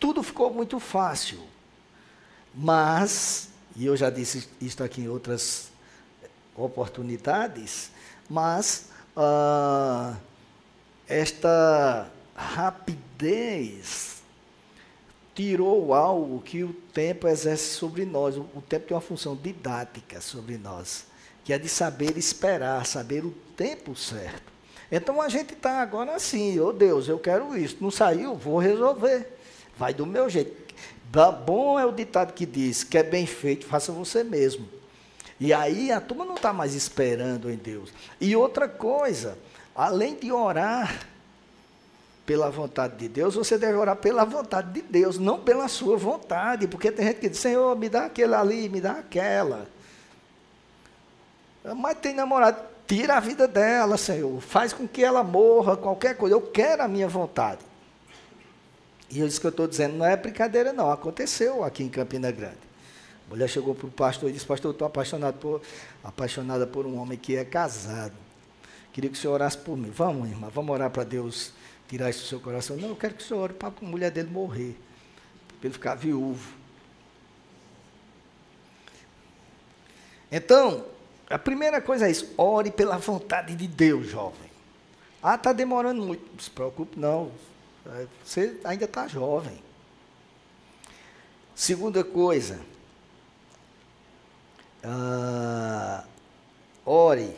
Tudo 0.00 0.22
ficou 0.22 0.52
muito 0.52 0.80
fácil. 0.80 1.40
Mas, 2.54 3.47
e 3.76 3.86
eu 3.86 3.96
já 3.96 4.10
disse 4.10 4.48
isso 4.60 4.82
aqui 4.82 5.02
em 5.02 5.08
outras 5.08 5.70
oportunidades, 6.56 7.90
mas 8.28 8.86
ah, 9.16 10.16
esta 11.06 12.10
rapidez 12.34 14.18
tirou 15.34 15.94
algo 15.94 16.40
que 16.40 16.64
o 16.64 16.72
tempo 16.72 17.28
exerce 17.28 17.74
sobre 17.74 18.04
nós. 18.04 18.36
O 18.36 18.62
tempo 18.68 18.86
tem 18.86 18.94
uma 18.96 19.00
função 19.00 19.36
didática 19.36 20.20
sobre 20.20 20.58
nós 20.58 21.06
que 21.48 21.52
é 21.54 21.58
de 21.58 21.66
saber 21.66 22.18
esperar, 22.18 22.84
saber 22.84 23.24
o 23.24 23.30
tempo 23.56 23.96
certo. 23.96 24.52
Então 24.92 25.18
a 25.18 25.30
gente 25.30 25.54
está 25.54 25.80
agora 25.80 26.14
assim, 26.14 26.60
oh 26.60 26.74
Deus, 26.74 27.08
eu 27.08 27.18
quero 27.18 27.56
isso. 27.56 27.78
Não 27.80 27.90
saiu, 27.90 28.34
vou 28.34 28.58
resolver. 28.58 29.26
Vai 29.74 29.94
do 29.94 30.04
meu 30.04 30.28
jeito. 30.28 30.67
Bom 31.10 31.78
é 31.78 31.86
o 31.86 31.92
ditado 31.92 32.34
que 32.34 32.44
diz, 32.44 32.84
que 32.84 32.98
é 32.98 33.02
bem 33.02 33.26
feito, 33.26 33.66
faça 33.66 33.90
você 33.90 34.22
mesmo. 34.22 34.68
E 35.40 35.52
aí 35.54 35.90
a 35.90 36.00
turma 36.00 36.24
não 36.24 36.34
está 36.34 36.52
mais 36.52 36.74
esperando 36.74 37.50
em 37.50 37.56
Deus. 37.56 37.92
E 38.20 38.36
outra 38.36 38.68
coisa, 38.68 39.38
além 39.74 40.16
de 40.16 40.30
orar 40.30 41.06
pela 42.26 42.50
vontade 42.50 42.96
de 42.96 43.08
Deus, 43.08 43.36
você 43.36 43.56
deve 43.56 43.78
orar 43.78 43.96
pela 43.96 44.24
vontade 44.24 44.70
de 44.72 44.82
Deus, 44.82 45.18
não 45.18 45.38
pela 45.38 45.66
sua 45.66 45.96
vontade. 45.96 46.66
Porque 46.66 46.92
tem 46.92 47.06
gente 47.06 47.20
que 47.20 47.28
diz, 47.30 47.38
Senhor, 47.38 47.74
me 47.74 47.88
dá 47.88 48.06
aquele 48.06 48.34
ali, 48.34 48.68
me 48.68 48.80
dá 48.80 48.92
aquela. 48.92 49.66
Mas 51.76 51.96
tem 51.98 52.14
namorado, 52.14 52.60
tira 52.86 53.16
a 53.16 53.20
vida 53.20 53.48
dela, 53.48 53.96
Senhor. 53.96 54.40
Faz 54.42 54.74
com 54.74 54.86
que 54.86 55.02
ela 55.02 55.22
morra, 55.22 55.76
qualquer 55.76 56.16
coisa. 56.16 56.34
Eu 56.34 56.42
quero 56.42 56.82
a 56.82 56.88
minha 56.88 57.08
vontade. 57.08 57.67
E 59.10 59.20
isso 59.20 59.40
que 59.40 59.46
eu 59.46 59.50
estou 59.50 59.66
dizendo 59.66 59.96
não 59.96 60.04
é 60.04 60.16
brincadeira, 60.16 60.72
não. 60.72 60.90
Aconteceu 60.90 61.64
aqui 61.64 61.82
em 61.82 61.88
Campina 61.88 62.30
Grande. 62.30 62.58
A 63.26 63.30
mulher 63.30 63.48
chegou 63.48 63.74
para 63.74 63.86
o 63.86 63.90
pastor 63.90 64.30
e 64.30 64.32
disse, 64.32 64.46
pastor, 64.46 64.70
eu 64.70 64.72
estou 64.72 64.86
apaixonado 64.86 65.38
por, 65.38 65.62
apaixonada 66.02 66.66
por 66.66 66.86
um 66.86 66.98
homem 66.98 67.18
que 67.18 67.36
é 67.36 67.44
casado. 67.44 68.14
Queria 68.92 69.10
que 69.10 69.16
o 69.16 69.20
senhor 69.20 69.34
orasse 69.34 69.58
por 69.58 69.76
mim. 69.76 69.90
Vamos, 69.90 70.28
irmã, 70.28 70.48
vamos 70.52 70.72
orar 70.72 70.90
para 70.90 71.04
Deus 71.04 71.52
tirar 71.88 72.10
isso 72.10 72.22
do 72.22 72.26
seu 72.26 72.40
coração. 72.40 72.76
Não, 72.76 72.88
eu 72.88 72.96
quero 72.96 73.14
que 73.14 73.22
o 73.22 73.26
senhor 73.26 73.42
ore 73.42 73.52
para 73.52 73.68
a 73.68 73.84
mulher 73.84 74.10
dele 74.10 74.30
morrer. 74.30 74.76
Para 75.58 75.68
ele 75.68 75.74
ficar 75.74 75.94
viúvo. 75.94 76.52
Então, 80.30 80.84
a 81.28 81.38
primeira 81.38 81.80
coisa 81.80 82.06
é 82.06 82.10
isso, 82.10 82.32
ore 82.36 82.70
pela 82.70 82.98
vontade 82.98 83.54
de 83.54 83.66
Deus, 83.66 84.06
jovem. 84.06 84.48
Ah, 85.22 85.34
está 85.34 85.52
demorando 85.52 86.02
muito. 86.02 86.30
Não 86.32 86.38
se 86.38 86.50
preocupe, 86.50 86.98
não. 86.98 87.30
Você 88.24 88.60
ainda 88.64 88.84
está 88.84 89.08
jovem. 89.08 89.62
Segunda 91.54 92.04
coisa, 92.04 92.60
ah, 94.84 96.04
ore 96.84 97.34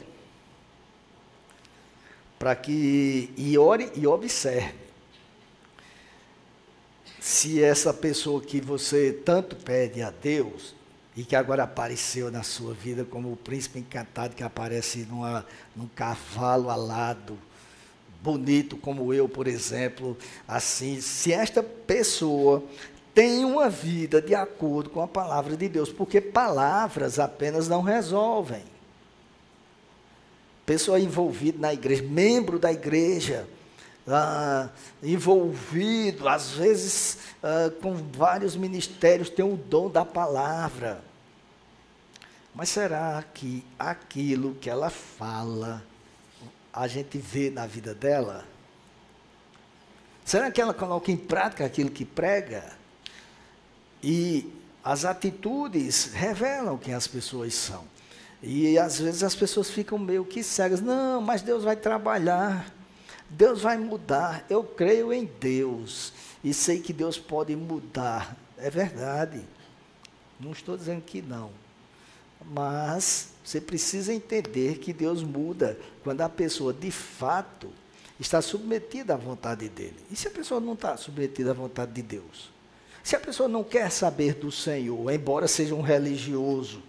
para 2.38 2.56
que 2.56 3.32
e 3.36 3.56
ore 3.58 3.92
e 3.94 4.06
observe 4.06 4.74
se 7.20 7.62
essa 7.62 7.92
pessoa 7.92 8.40
que 8.40 8.60
você 8.60 9.12
tanto 9.12 9.54
pede 9.56 10.02
a 10.02 10.10
Deus 10.10 10.74
e 11.14 11.22
que 11.22 11.36
agora 11.36 11.64
apareceu 11.64 12.30
na 12.30 12.42
sua 12.42 12.72
vida 12.72 13.04
como 13.04 13.30
o 13.30 13.36
príncipe 13.36 13.78
encantado 13.78 14.34
que 14.34 14.42
aparece 14.42 15.00
numa, 15.00 15.46
num 15.76 15.86
cavalo 15.88 16.70
alado, 16.70 17.38
bonito 18.22 18.76
como 18.76 19.12
eu, 19.12 19.28
por 19.28 19.46
exemplo, 19.46 20.16
assim, 20.46 21.00
se 21.00 21.32
esta 21.32 21.62
pessoa 21.62 22.62
tenha 23.14 23.46
uma 23.46 23.68
vida 23.68 24.20
de 24.20 24.34
acordo 24.34 24.90
com 24.90 25.02
a 25.02 25.08
palavra 25.08 25.56
de 25.56 25.68
Deus, 25.68 25.90
porque 25.90 26.20
palavras 26.20 27.18
apenas 27.18 27.68
não 27.68 27.82
resolvem. 27.82 28.62
Pessoa 30.64 31.00
envolvida 31.00 31.58
na 31.58 31.72
igreja, 31.72 32.02
membro 32.02 32.58
da 32.58 32.72
igreja, 32.72 33.48
ah, 34.06 34.68
envolvido, 35.02 36.28
às 36.28 36.50
vezes 36.50 37.18
ah, 37.42 37.72
com 37.82 37.94
vários 37.94 38.54
ministérios, 38.54 39.28
tem 39.28 39.44
o 39.44 39.56
dom 39.56 39.90
da 39.90 40.04
palavra. 40.04 41.02
Mas 42.54 42.68
será 42.68 43.24
que 43.34 43.64
aquilo 43.78 44.54
que 44.56 44.68
ela 44.68 44.90
fala, 44.90 45.82
a 46.72 46.86
gente 46.86 47.18
vê 47.18 47.50
na 47.50 47.66
vida 47.66 47.94
dela? 47.94 48.44
Será 50.24 50.50
que 50.50 50.60
ela 50.60 50.72
coloca 50.72 51.10
em 51.10 51.16
prática 51.16 51.64
aquilo 51.64 51.90
que 51.90 52.04
prega? 52.04 52.64
E 54.02 54.52
as 54.82 55.04
atitudes 55.04 56.12
revelam 56.12 56.78
quem 56.78 56.94
as 56.94 57.06
pessoas 57.06 57.54
são. 57.54 57.84
E 58.42 58.78
às 58.78 58.98
vezes 58.98 59.22
as 59.22 59.34
pessoas 59.34 59.70
ficam 59.70 59.98
meio 59.98 60.24
que 60.24 60.42
cegas. 60.42 60.80
Não, 60.80 61.20
mas 61.20 61.42
Deus 61.42 61.64
vai 61.64 61.76
trabalhar. 61.76 62.72
Deus 63.28 63.60
vai 63.60 63.76
mudar. 63.76 64.44
Eu 64.48 64.64
creio 64.64 65.12
em 65.12 65.24
Deus. 65.24 66.12
E 66.42 66.54
sei 66.54 66.80
que 66.80 66.92
Deus 66.92 67.18
pode 67.18 67.54
mudar. 67.54 68.36
É 68.56 68.70
verdade. 68.70 69.42
Não 70.38 70.52
estou 70.52 70.76
dizendo 70.76 71.02
que 71.02 71.20
não. 71.20 71.50
Mas 72.42 73.29
você 73.44 73.60
precisa 73.60 74.12
entender 74.12 74.78
que 74.78 74.92
Deus 74.92 75.22
muda 75.22 75.78
quando 76.04 76.20
a 76.20 76.28
pessoa 76.28 76.72
de 76.72 76.90
fato 76.90 77.70
está 78.18 78.42
submetida 78.42 79.14
à 79.14 79.16
vontade 79.16 79.68
dele. 79.68 79.96
E 80.10 80.16
se 80.16 80.28
a 80.28 80.30
pessoa 80.30 80.60
não 80.60 80.74
está 80.74 80.96
submetida 80.96 81.50
à 81.50 81.54
vontade 81.54 81.92
de 81.92 82.02
Deus? 82.02 82.50
Se 83.02 83.16
a 83.16 83.20
pessoa 83.20 83.48
não 83.48 83.64
quer 83.64 83.90
saber 83.90 84.34
do 84.34 84.52
Senhor, 84.52 85.10
embora 85.10 85.48
seja 85.48 85.74
um 85.74 85.80
religioso, 85.80 86.82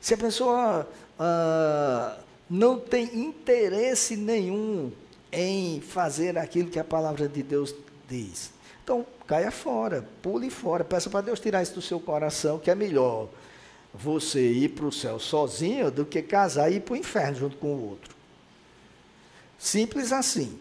se 0.00 0.14
a 0.14 0.16
pessoa 0.16 0.88
ah, 1.18 2.18
não 2.48 2.78
tem 2.78 3.18
interesse 3.18 4.16
nenhum 4.16 4.92
em 5.32 5.80
fazer 5.80 6.38
aquilo 6.38 6.70
que 6.70 6.78
a 6.78 6.84
palavra 6.84 7.28
de 7.28 7.42
Deus 7.42 7.74
diz, 8.08 8.52
então 8.84 9.04
caia 9.26 9.50
fora, 9.50 10.08
pule 10.22 10.48
fora, 10.48 10.84
peça 10.84 11.10
para 11.10 11.22
Deus 11.22 11.40
tirar 11.40 11.60
isso 11.62 11.74
do 11.74 11.82
seu 11.82 11.98
coração, 11.98 12.58
que 12.58 12.70
é 12.70 12.74
melhor 12.74 13.28
você 13.92 14.50
ir 14.50 14.70
para 14.70 14.86
o 14.86 14.92
céu 14.92 15.18
sozinho 15.18 15.90
do 15.90 16.04
que 16.04 16.22
casar 16.22 16.70
e 16.70 16.76
ir 16.76 16.80
para 16.80 16.94
o 16.94 16.96
inferno 16.96 17.38
junto 17.38 17.56
com 17.56 17.74
o 17.74 17.88
outro. 17.90 18.14
Simples 19.58 20.12
assim. 20.12 20.58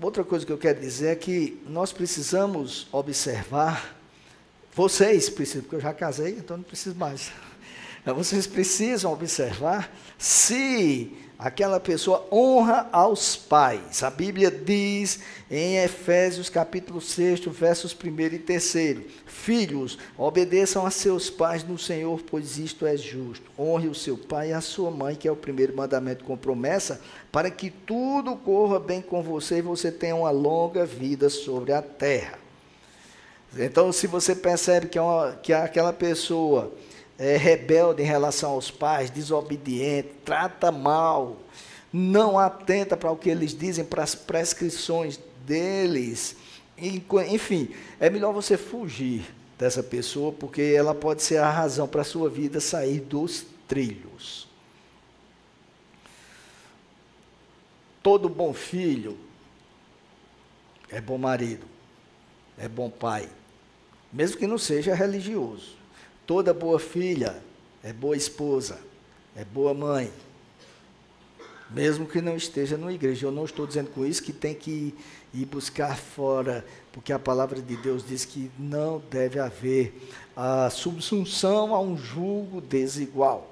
Outra 0.00 0.22
coisa 0.22 0.46
que 0.46 0.52
eu 0.52 0.58
quero 0.58 0.80
dizer 0.80 1.08
é 1.08 1.16
que 1.16 1.60
nós 1.66 1.92
precisamos 1.92 2.86
observar, 2.92 3.96
vocês 4.72 5.28
precisam, 5.28 5.62
porque 5.62 5.76
eu 5.76 5.80
já 5.80 5.92
casei, 5.92 6.36
então 6.38 6.56
não 6.56 6.64
preciso 6.64 6.94
mais. 6.94 7.32
Vocês 8.06 8.46
precisam 8.46 9.12
observar 9.12 9.92
se 10.16 11.12
aquela 11.38 11.78
pessoa 11.78 12.26
honra 12.32 12.88
aos 12.90 13.36
pais. 13.36 14.02
A 14.02 14.10
Bíblia 14.10 14.50
diz 14.50 15.20
em 15.48 15.76
Efésios 15.76 16.50
capítulo 16.50 17.00
6, 17.00 17.44
versos 17.46 17.94
1 17.94 18.20
e 18.34 18.38
3: 18.38 18.98
Filhos, 19.24 19.98
obedeçam 20.16 20.84
a 20.84 20.90
seus 20.90 21.30
pais 21.30 21.62
no 21.62 21.78
Senhor, 21.78 22.20
pois 22.28 22.58
isto 22.58 22.84
é 22.84 22.96
justo. 22.96 23.48
Honre 23.56 23.86
o 23.86 23.94
seu 23.94 24.18
pai 24.18 24.50
e 24.50 24.52
a 24.52 24.60
sua 24.60 24.90
mãe, 24.90 25.14
que 25.14 25.28
é 25.28 25.32
o 25.32 25.36
primeiro 25.36 25.76
mandamento 25.76 26.24
com 26.24 26.36
promessa, 26.36 27.00
para 27.30 27.50
que 27.50 27.70
tudo 27.70 28.34
corra 28.34 28.80
bem 28.80 29.00
com 29.00 29.22
você 29.22 29.58
e 29.58 29.62
você 29.62 29.92
tenha 29.92 30.16
uma 30.16 30.30
longa 30.30 30.84
vida 30.84 31.30
sobre 31.30 31.72
a 31.72 31.80
terra. 31.80 32.38
Então, 33.56 33.92
se 33.92 34.06
você 34.06 34.34
percebe 34.34 34.88
que, 34.88 34.98
é 34.98 35.02
uma, 35.02 35.32
que 35.42 35.52
aquela 35.52 35.92
pessoa 35.92 36.70
é 37.18 37.36
rebelde 37.36 38.02
em 38.02 38.06
relação 38.06 38.52
aos 38.52 38.70
pais, 38.70 39.10
desobediente, 39.10 40.10
trata 40.24 40.70
mal, 40.70 41.36
não 41.92 42.38
atenta 42.38 42.96
para 42.96 43.10
o 43.10 43.16
que 43.16 43.28
eles 43.28 43.52
dizem, 43.54 43.84
para 43.84 44.04
as 44.04 44.14
prescrições 44.14 45.18
deles. 45.44 46.36
Enfim, 46.78 47.74
é 47.98 48.08
melhor 48.08 48.32
você 48.32 48.56
fugir 48.56 49.34
dessa 49.58 49.82
pessoa, 49.82 50.32
porque 50.32 50.62
ela 50.62 50.94
pode 50.94 51.22
ser 51.22 51.38
a 51.38 51.50
razão 51.50 51.88
para 51.88 52.02
a 52.02 52.04
sua 52.04 52.30
vida 52.30 52.60
sair 52.60 53.00
dos 53.00 53.44
trilhos. 53.66 54.46
Todo 58.00 58.28
bom 58.28 58.54
filho 58.54 59.18
é 60.88 61.00
bom 61.00 61.18
marido, 61.18 61.66
é 62.56 62.68
bom 62.68 62.88
pai, 62.88 63.28
mesmo 64.12 64.38
que 64.38 64.46
não 64.46 64.56
seja 64.56 64.94
religioso. 64.94 65.77
Toda 66.28 66.52
boa 66.52 66.78
filha 66.78 67.42
é 67.82 67.90
boa 67.90 68.14
esposa, 68.14 68.78
é 69.34 69.46
boa 69.46 69.72
mãe. 69.72 70.12
Mesmo 71.70 72.06
que 72.06 72.20
não 72.20 72.36
esteja 72.36 72.76
na 72.76 72.92
igreja. 72.92 73.26
Eu 73.26 73.32
não 73.32 73.46
estou 73.46 73.66
dizendo 73.66 73.88
com 73.88 74.04
isso 74.04 74.22
que 74.22 74.32
tem 74.34 74.54
que 74.54 74.94
ir 75.32 75.46
buscar 75.46 75.96
fora, 75.96 76.66
porque 76.92 77.14
a 77.14 77.18
palavra 77.18 77.62
de 77.62 77.74
Deus 77.78 78.06
diz 78.06 78.26
que 78.26 78.50
não 78.58 79.02
deve 79.10 79.40
haver 79.40 80.06
a 80.36 80.68
subsunção 80.68 81.74
a 81.74 81.80
um 81.80 81.96
julgo 81.96 82.60
desigual. 82.60 83.50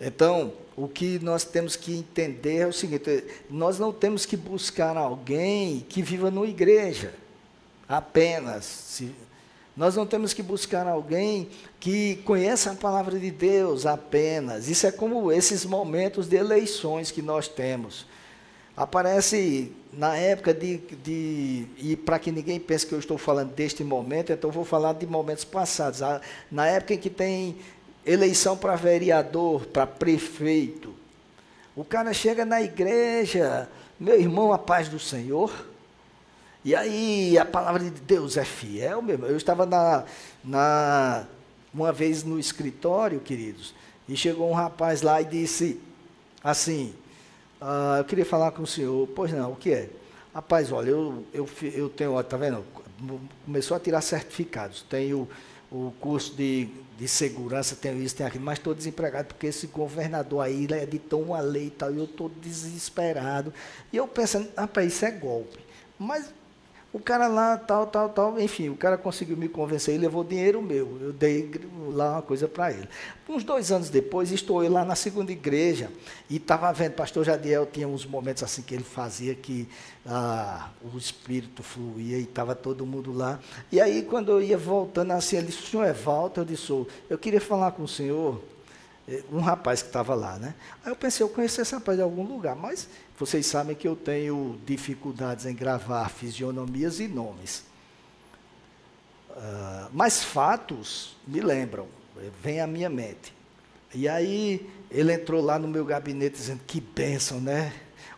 Então, 0.00 0.50
o 0.74 0.88
que 0.88 1.18
nós 1.18 1.44
temos 1.44 1.76
que 1.76 1.94
entender 1.94 2.56
é 2.56 2.66
o 2.66 2.72
seguinte: 2.72 3.22
nós 3.50 3.78
não 3.78 3.92
temos 3.92 4.24
que 4.24 4.34
buscar 4.34 4.96
alguém 4.96 5.80
que 5.80 6.00
viva 6.00 6.30
na 6.30 6.40
igreja 6.46 7.12
apenas. 7.86 8.64
Se, 8.64 9.12
nós 9.80 9.96
não 9.96 10.04
temos 10.04 10.34
que 10.34 10.42
buscar 10.42 10.86
alguém 10.86 11.48
que 11.80 12.16
conheça 12.26 12.70
a 12.70 12.74
palavra 12.74 13.18
de 13.18 13.30
Deus 13.30 13.86
apenas. 13.86 14.68
Isso 14.68 14.86
é 14.86 14.92
como 14.92 15.32
esses 15.32 15.64
momentos 15.64 16.28
de 16.28 16.36
eleições 16.36 17.10
que 17.10 17.22
nós 17.22 17.48
temos. 17.48 18.04
Aparece 18.76 19.72
na 19.90 20.14
época 20.14 20.52
de. 20.52 20.76
de 21.02 21.66
e 21.78 21.96
para 21.96 22.18
que 22.18 22.30
ninguém 22.30 22.60
pense 22.60 22.86
que 22.86 22.92
eu 22.92 22.98
estou 22.98 23.16
falando 23.16 23.54
deste 23.54 23.82
momento, 23.82 24.30
então 24.30 24.50
vou 24.50 24.66
falar 24.66 24.92
de 24.92 25.06
momentos 25.06 25.44
passados. 25.44 26.00
Na 26.50 26.66
época 26.66 26.92
em 26.92 26.98
que 26.98 27.08
tem 27.08 27.56
eleição 28.04 28.58
para 28.58 28.76
vereador, 28.76 29.64
para 29.64 29.86
prefeito. 29.86 30.92
O 31.74 31.86
cara 31.86 32.12
chega 32.12 32.44
na 32.44 32.60
igreja, 32.60 33.66
meu 33.98 34.20
irmão, 34.20 34.52
a 34.52 34.58
paz 34.58 34.90
do 34.90 34.98
Senhor. 34.98 35.69
E 36.64 36.74
aí 36.74 37.38
a 37.38 37.44
palavra 37.44 37.82
de 37.82 37.90
Deus 37.90 38.36
é 38.36 38.44
fiel 38.44 39.00
mesmo. 39.00 39.26
Eu 39.26 39.36
estava 39.36 39.64
na, 39.64 40.04
na 40.44 41.26
uma 41.72 41.92
vez 41.92 42.22
no 42.24 42.38
escritório, 42.38 43.20
queridos, 43.20 43.74
e 44.08 44.16
chegou 44.16 44.50
um 44.50 44.54
rapaz 44.54 45.02
lá 45.02 45.22
e 45.22 45.24
disse 45.24 45.80
assim, 46.42 46.92
ah, 47.60 47.96
eu 47.98 48.04
queria 48.04 48.26
falar 48.26 48.50
com 48.50 48.62
o 48.62 48.66
senhor. 48.66 49.08
Pois 49.08 49.32
não, 49.32 49.52
o 49.52 49.56
que 49.56 49.70
é? 49.70 49.88
Rapaz, 50.34 50.70
olha, 50.70 50.90
eu, 50.90 51.24
eu, 51.32 51.48
eu 51.74 51.88
tenho, 51.88 52.12
ó, 52.12 52.22
tá 52.22 52.36
vendo? 52.36 52.64
Começou 53.44 53.76
a 53.76 53.80
tirar 53.80 54.00
certificados. 54.00 54.82
Tenho 54.82 55.28
o 55.70 55.92
curso 56.00 56.34
de, 56.34 56.68
de 56.98 57.08
segurança, 57.08 57.76
tenho 57.76 58.02
isso, 58.02 58.16
tenho 58.16 58.28
aquilo, 58.28 58.44
mas 58.44 58.58
estou 58.58 58.74
desempregado 58.74 59.28
porque 59.28 59.46
esse 59.46 59.66
governador 59.68 60.44
aí 60.44 60.66
editou 60.82 61.22
uma 61.22 61.40
lei 61.40 61.66
e 61.66 61.70
tal, 61.70 61.92
e 61.92 61.98
eu 61.98 62.04
estou 62.04 62.28
desesperado. 62.28 63.52
E 63.92 63.96
eu 63.96 64.06
pensando, 64.08 64.48
rapaz, 64.56 64.92
isso 64.92 65.04
é 65.04 65.10
golpe. 65.10 65.58
Mas 65.98 66.32
o 66.92 66.98
cara 66.98 67.28
lá, 67.28 67.56
tal, 67.56 67.86
tal, 67.86 68.08
tal, 68.08 68.40
enfim, 68.40 68.68
o 68.68 68.76
cara 68.76 68.98
conseguiu 68.98 69.36
me 69.36 69.48
convencer 69.48 69.94
e 69.94 69.98
levou 69.98 70.24
dinheiro 70.24 70.60
meu. 70.60 70.98
Eu 71.00 71.12
dei 71.12 71.48
lá 71.92 72.12
uma 72.14 72.22
coisa 72.22 72.48
para 72.48 72.72
ele. 72.72 72.88
Uns 73.28 73.44
dois 73.44 73.70
anos 73.70 73.90
depois, 73.90 74.32
estou 74.32 74.64
eu 74.64 74.72
lá 74.72 74.84
na 74.84 74.96
segunda 74.96 75.30
igreja 75.30 75.88
e 76.28 76.36
estava 76.36 76.72
vendo, 76.72 76.94
pastor 76.94 77.24
Jadiel 77.24 77.64
tinha 77.64 77.86
uns 77.86 78.04
momentos 78.04 78.42
assim 78.42 78.62
que 78.62 78.74
ele 78.74 78.82
fazia 78.82 79.36
que 79.36 79.68
ah, 80.04 80.70
o 80.92 80.98
espírito 80.98 81.62
fluía 81.62 82.18
e 82.18 82.22
estava 82.22 82.56
todo 82.56 82.84
mundo 82.84 83.12
lá. 83.12 83.38
E 83.70 83.80
aí, 83.80 84.02
quando 84.02 84.32
eu 84.32 84.42
ia 84.42 84.58
voltando 84.58 85.12
assim, 85.12 85.36
ele 85.36 85.46
disse: 85.46 85.68
senhor 85.68 85.84
é 85.84 85.92
Walter? 85.92 86.40
Eu 86.40 86.44
disse: 86.44 86.86
Eu 87.08 87.18
queria 87.18 87.40
falar 87.40 87.70
com 87.70 87.84
o 87.84 87.88
senhor 87.88 88.42
um 89.32 89.40
rapaz 89.40 89.82
que 89.82 89.88
estava 89.88 90.14
lá, 90.14 90.38
né? 90.38 90.54
Aí 90.84 90.92
eu 90.92 90.96
pensei, 90.96 91.24
eu 91.24 91.28
conheço 91.28 91.60
esse 91.60 91.74
rapaz 91.74 91.96
de 91.96 92.02
algum 92.02 92.24
lugar, 92.24 92.54
mas 92.54 92.88
vocês 93.18 93.46
sabem 93.46 93.74
que 93.74 93.86
eu 93.86 93.96
tenho 93.96 94.58
dificuldades 94.64 95.46
em 95.46 95.54
gravar 95.54 96.08
fisionomias 96.08 97.00
e 97.00 97.08
nomes. 97.08 97.64
Uh, 99.30 99.88
mas 99.92 100.22
fatos 100.22 101.16
me 101.26 101.40
lembram, 101.40 101.86
vem 102.42 102.60
à 102.60 102.66
minha 102.66 102.88
mente. 102.88 103.34
E 103.92 104.08
aí 104.08 104.70
ele 104.90 105.12
entrou 105.12 105.42
lá 105.42 105.58
no 105.58 105.66
meu 105.66 105.84
gabinete 105.84 106.36
dizendo 106.36 106.60
que 106.66 106.80
bênção, 106.80 107.40
né? 107.40 107.72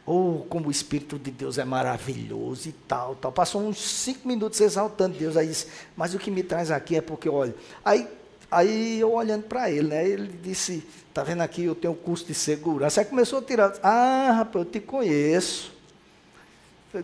Ou 0.05 0.41
oh, 0.41 0.45
como 0.45 0.69
o 0.69 0.71
Espírito 0.71 1.19
de 1.19 1.31
Deus 1.31 1.59
é 1.59 1.65
maravilhoso 1.65 2.69
e 2.69 2.73
tal, 2.73 3.15
tal. 3.15 3.31
Passou 3.31 3.63
uns 3.63 3.81
cinco 3.81 4.27
minutos 4.27 4.61
exaltando 4.61 5.17
Deus. 5.17 5.37
Aí 5.37 5.47
disse, 5.47 5.69
mas 5.97 6.13
o 6.13 6.19
que 6.19 6.31
me 6.31 6.43
traz 6.43 6.71
aqui 6.71 6.97
é 6.97 7.01
porque, 7.01 7.29
olha. 7.29 7.55
Aí, 7.85 8.09
aí 8.53 9.01
eu 9.01 9.13
olhando 9.13 9.45
para 9.45 9.71
ele, 9.71 9.89
né? 9.89 10.09
Ele 10.09 10.29
disse, 10.43 10.85
Está 11.13 11.23
vendo 11.23 11.43
aqui, 11.43 11.65
eu 11.65 11.75
tenho 11.75 11.95
curso 11.95 12.25
de 12.25 12.33
segurança. 12.33 13.03
Aí 13.03 13.05
começou 13.05 13.41
a 13.41 13.43
tirar. 13.43 13.75
Ah, 13.83 14.33
rapaz, 14.39 14.65
eu 14.65 14.71
te 14.71 14.81
conheço. 14.81 15.71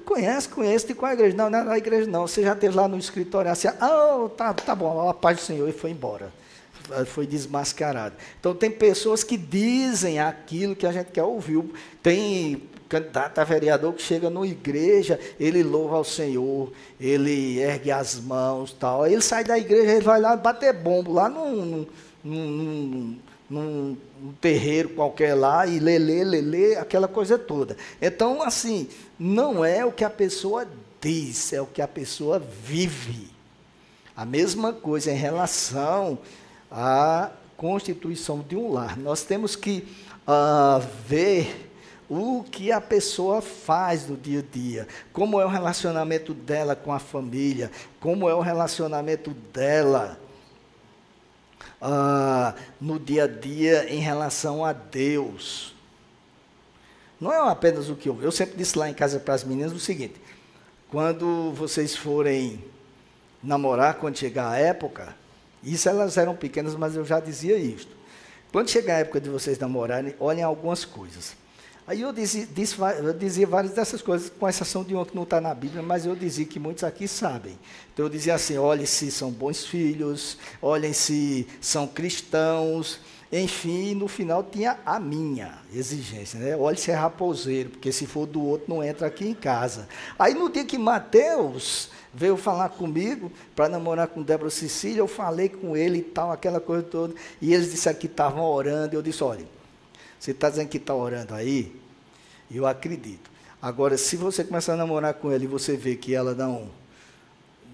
Conhece, 0.06 0.48
conhece, 0.48 0.86
de 0.86 0.94
qual 0.94 1.12
igreja? 1.12 1.36
Não, 1.36 1.50
não 1.50 1.58
é 1.58 1.64
na 1.64 1.76
igreja 1.76 2.10
não. 2.10 2.26
Você 2.26 2.42
já 2.42 2.54
esteve 2.54 2.74
lá 2.74 2.88
no 2.88 2.96
escritório 2.96 3.50
assim, 3.50 3.68
ah, 3.68 4.30
tá, 4.34 4.54
tá 4.54 4.74
bom, 4.74 5.10
a 5.10 5.12
paz 5.12 5.36
do 5.36 5.42
Senhor, 5.42 5.68
e 5.68 5.72
foi 5.72 5.90
embora. 5.90 6.32
Foi 7.08 7.26
desmascarado. 7.26 8.14
Então 8.40 8.54
tem 8.54 8.70
pessoas 8.70 9.22
que 9.22 9.36
dizem 9.36 10.18
aquilo 10.18 10.74
que 10.74 10.86
a 10.86 10.92
gente 10.92 11.10
quer 11.10 11.24
ouvir. 11.24 11.62
Tem 12.02 12.62
candidato 12.88 13.38
a 13.38 13.44
vereador 13.44 13.92
que 13.92 14.02
chega 14.02 14.30
numa 14.30 14.46
igreja, 14.46 15.20
ele 15.38 15.62
louva 15.62 15.96
ao 15.96 16.04
Senhor, 16.04 16.72
ele 16.98 17.58
ergue 17.58 17.92
as 17.92 18.18
mãos 18.18 18.72
tal. 18.72 19.02
Aí 19.02 19.12
ele 19.12 19.22
sai 19.22 19.44
da 19.44 19.58
igreja, 19.58 19.92
ele 19.92 20.00
vai 20.00 20.20
lá 20.20 20.36
bater 20.36 20.72
bombo, 20.72 21.12
lá 21.12 21.28
num, 21.28 21.86
num, 22.24 23.16
num, 23.48 23.96
num, 24.20 24.32
terreiro 24.40 24.88
qualquer 24.90 25.34
lá, 25.34 25.66
e 25.66 25.78
lê, 25.78 25.98
lê, 25.98 26.24
lê, 26.24 26.40
lê, 26.40 26.76
aquela 26.76 27.06
coisa 27.06 27.38
toda. 27.38 27.76
Então, 28.00 28.42
assim, 28.42 28.88
não 29.18 29.64
é 29.64 29.84
o 29.84 29.92
que 29.92 30.04
a 30.04 30.10
pessoa 30.10 30.66
diz, 31.00 31.52
é 31.52 31.60
o 31.60 31.66
que 31.66 31.82
a 31.82 31.88
pessoa 31.88 32.38
vive. 32.38 33.28
A 34.16 34.24
mesma 34.24 34.72
coisa 34.72 35.12
em 35.12 35.16
relação 35.16 36.18
à 36.70 37.30
constituição 37.56 38.40
de 38.40 38.56
um 38.56 38.72
lar. 38.72 38.96
Nós 38.96 39.22
temos 39.22 39.54
que 39.54 39.86
uh, 40.26 40.84
ver 41.06 41.67
o 42.08 42.42
que 42.42 42.72
a 42.72 42.80
pessoa 42.80 43.42
faz 43.42 44.08
no 44.08 44.16
dia 44.16 44.40
a 44.40 44.42
dia, 44.42 44.88
como 45.12 45.40
é 45.40 45.44
o 45.44 45.48
relacionamento 45.48 46.32
dela 46.32 46.74
com 46.74 46.92
a 46.92 46.98
família, 46.98 47.70
como 48.00 48.28
é 48.28 48.34
o 48.34 48.40
relacionamento 48.40 49.32
dela 49.52 50.18
ah, 51.80 52.54
no 52.80 52.98
dia 52.98 53.24
a 53.24 53.26
dia 53.26 53.92
em 53.92 54.00
relação 54.00 54.64
a 54.64 54.72
Deus. 54.72 55.74
Não 57.20 57.32
é 57.32 57.50
apenas 57.50 57.88
o 57.88 57.96
que 57.96 58.08
eu. 58.08 58.18
Eu 58.22 58.32
sempre 58.32 58.56
disse 58.56 58.78
lá 58.78 58.88
em 58.88 58.94
casa 58.94 59.20
para 59.20 59.34
as 59.34 59.44
meninas 59.44 59.72
o 59.72 59.80
seguinte: 59.80 60.14
quando 60.90 61.52
vocês 61.52 61.96
forem 61.96 62.64
namorar, 63.42 63.94
quando 63.94 64.16
chegar 64.16 64.50
a 64.50 64.56
época, 64.56 65.14
isso 65.62 65.88
elas 65.88 66.16
eram 66.16 66.34
pequenas, 66.34 66.74
mas 66.74 66.96
eu 66.96 67.04
já 67.04 67.20
dizia 67.20 67.56
isto. 67.56 67.96
Quando 68.50 68.70
chegar 68.70 68.96
a 68.96 68.98
época 69.00 69.20
de 69.20 69.28
vocês 69.28 69.58
namorarem, 69.58 70.14
olhem 70.18 70.42
algumas 70.42 70.84
coisas. 70.84 71.36
Aí 71.88 72.02
eu 72.02 72.12
dizia, 72.12 72.46
disse, 72.54 72.76
eu 73.02 73.14
dizia 73.14 73.46
várias 73.46 73.72
dessas 73.72 74.02
coisas, 74.02 74.28
com 74.28 74.46
exceção 74.46 74.84
de 74.84 74.94
uma 74.94 75.06
que 75.06 75.16
não 75.16 75.22
está 75.22 75.40
na 75.40 75.54
Bíblia, 75.54 75.82
mas 75.82 76.04
eu 76.04 76.14
dizia 76.14 76.44
que 76.44 76.58
muitos 76.58 76.84
aqui 76.84 77.08
sabem. 77.08 77.58
Então 77.94 78.04
eu 78.04 78.10
dizia 78.10 78.34
assim: 78.34 78.58
olhem 78.58 78.84
se 78.84 79.10
são 79.10 79.30
bons 79.30 79.64
filhos, 79.64 80.36
olhem 80.60 80.92
se 80.92 81.46
são 81.62 81.86
cristãos, 81.86 83.00
enfim, 83.32 83.94
no 83.94 84.06
final 84.06 84.44
tinha 84.44 84.78
a 84.84 85.00
minha 85.00 85.60
exigência, 85.72 86.38
né? 86.38 86.54
Olhe 86.58 86.76
se 86.76 86.90
é 86.90 86.94
raposeiro, 86.94 87.70
porque 87.70 87.90
se 87.90 88.06
for 88.06 88.26
do 88.26 88.44
outro 88.44 88.66
não 88.68 88.84
entra 88.84 89.06
aqui 89.06 89.26
em 89.26 89.34
casa. 89.34 89.88
Aí 90.18 90.34
no 90.34 90.50
dia 90.50 90.66
que 90.66 90.76
Mateus 90.76 91.88
veio 92.12 92.36
falar 92.36 92.68
comigo 92.68 93.32
para 93.56 93.66
namorar 93.66 94.08
com 94.08 94.22
Débora 94.22 94.50
Cecília, 94.50 95.00
eu 95.00 95.08
falei 95.08 95.48
com 95.48 95.74
ele 95.74 96.00
e 96.00 96.02
tal, 96.02 96.32
aquela 96.32 96.60
coisa 96.60 96.82
toda, 96.82 97.14
e 97.40 97.54
eles 97.54 97.70
disseram 97.70 97.98
que 97.98 98.06
estavam 98.06 98.44
orando, 98.44 98.94
eu 98.94 99.00
disse, 99.00 99.24
olha, 99.24 99.56
você 100.18 100.32
está 100.32 100.50
dizendo 100.50 100.68
que 100.68 100.78
está 100.78 100.94
orando 100.94 101.34
aí? 101.34 101.74
Eu 102.50 102.66
acredito. 102.66 103.30
Agora, 103.60 103.96
se 103.98 104.16
você 104.16 104.44
começar 104.44 104.74
a 104.74 104.76
namorar 104.76 105.14
com 105.14 105.30
ela 105.30 105.42
e 105.42 105.46
você 105.46 105.76
vê 105.76 105.96
que 105.96 106.14
ela 106.14 106.34
não 106.34 106.70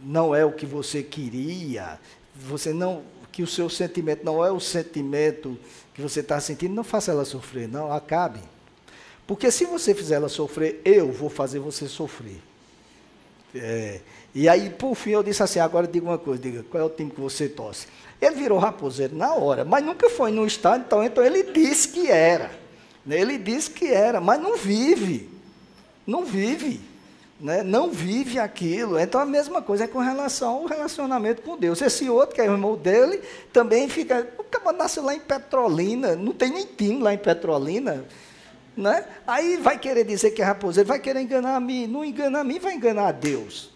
não 0.02 0.34
é 0.34 0.44
o 0.44 0.52
que 0.52 0.66
você 0.66 1.02
queria, 1.02 1.98
você 2.34 2.72
não 2.72 3.02
que 3.32 3.42
o 3.42 3.46
seu 3.46 3.68
sentimento 3.68 4.24
não 4.24 4.44
é 4.44 4.52
o 4.52 4.60
sentimento 4.60 5.58
que 5.92 6.00
você 6.00 6.20
está 6.20 6.38
sentindo, 6.38 6.72
não 6.74 6.84
faça 6.84 7.10
ela 7.10 7.24
sofrer, 7.24 7.66
não, 7.66 7.92
acabe. 7.92 8.38
Porque 9.26 9.50
se 9.50 9.64
você 9.64 9.94
fizer 9.94 10.16
ela 10.16 10.28
sofrer, 10.28 10.80
eu 10.84 11.10
vou 11.10 11.30
fazer 11.30 11.58
você 11.58 11.88
sofrer. 11.88 12.40
É, 13.54 14.00
e 14.34 14.48
aí, 14.48 14.68
por 14.68 14.94
fim, 14.96 15.10
eu 15.10 15.22
disse 15.22 15.42
assim: 15.42 15.60
agora 15.60 15.86
diga 15.86 16.06
uma 16.06 16.18
coisa, 16.18 16.42
diga, 16.42 16.64
qual 16.68 16.82
é 16.82 16.86
o 16.86 16.90
time 16.90 17.10
que 17.10 17.20
você 17.20 17.48
torce? 17.48 17.86
Ele 18.20 18.34
virou 18.34 18.58
raposeiro 18.58 19.14
na 19.14 19.34
hora, 19.34 19.64
mas 19.64 19.84
nunca 19.84 20.10
foi 20.10 20.32
no 20.32 20.46
estádio, 20.46 20.86
então, 20.86 21.04
então 21.04 21.24
ele 21.24 21.44
disse 21.44 21.88
que 21.88 22.10
era. 22.10 22.50
Né? 23.06 23.20
Ele 23.20 23.38
disse 23.38 23.70
que 23.70 23.86
era, 23.86 24.20
mas 24.20 24.40
não 24.40 24.56
vive. 24.56 25.30
Não 26.06 26.24
vive. 26.24 26.80
Né? 27.40 27.62
Não 27.62 27.90
vive 27.90 28.38
aquilo. 28.38 28.98
Então 28.98 29.20
a 29.20 29.26
mesma 29.26 29.60
coisa 29.60 29.84
é 29.84 29.86
com 29.86 29.98
relação 29.98 30.56
ao 30.56 30.66
relacionamento 30.66 31.42
com 31.42 31.56
Deus. 31.56 31.80
Esse 31.80 32.08
outro, 32.08 32.34
que 32.34 32.40
é 32.40 32.48
o 32.48 32.52
irmão 32.52 32.76
dele, 32.76 33.20
também 33.52 33.88
fica. 33.88 34.26
O 34.38 34.44
cara 34.44 34.72
nasceu 34.72 35.02
lá 35.04 35.14
em 35.14 35.20
Petrolina, 35.20 36.16
não 36.16 36.32
tem 36.32 36.50
nem 36.50 36.66
time 36.66 37.02
lá 37.02 37.12
em 37.12 37.18
Petrolina. 37.18 38.04
Né? 38.76 39.04
Aí 39.26 39.58
vai 39.58 39.78
querer 39.78 40.04
dizer 40.04 40.30
que 40.32 40.42
é 40.42 40.44
raposeiro, 40.44 40.88
vai 40.88 40.98
querer 40.98 41.20
enganar 41.20 41.54
a 41.54 41.60
mim. 41.60 41.86
Não 41.86 42.04
engana 42.04 42.40
a 42.40 42.44
mim, 42.44 42.58
vai 42.58 42.74
enganar 42.74 43.08
a 43.08 43.12
Deus. 43.12 43.73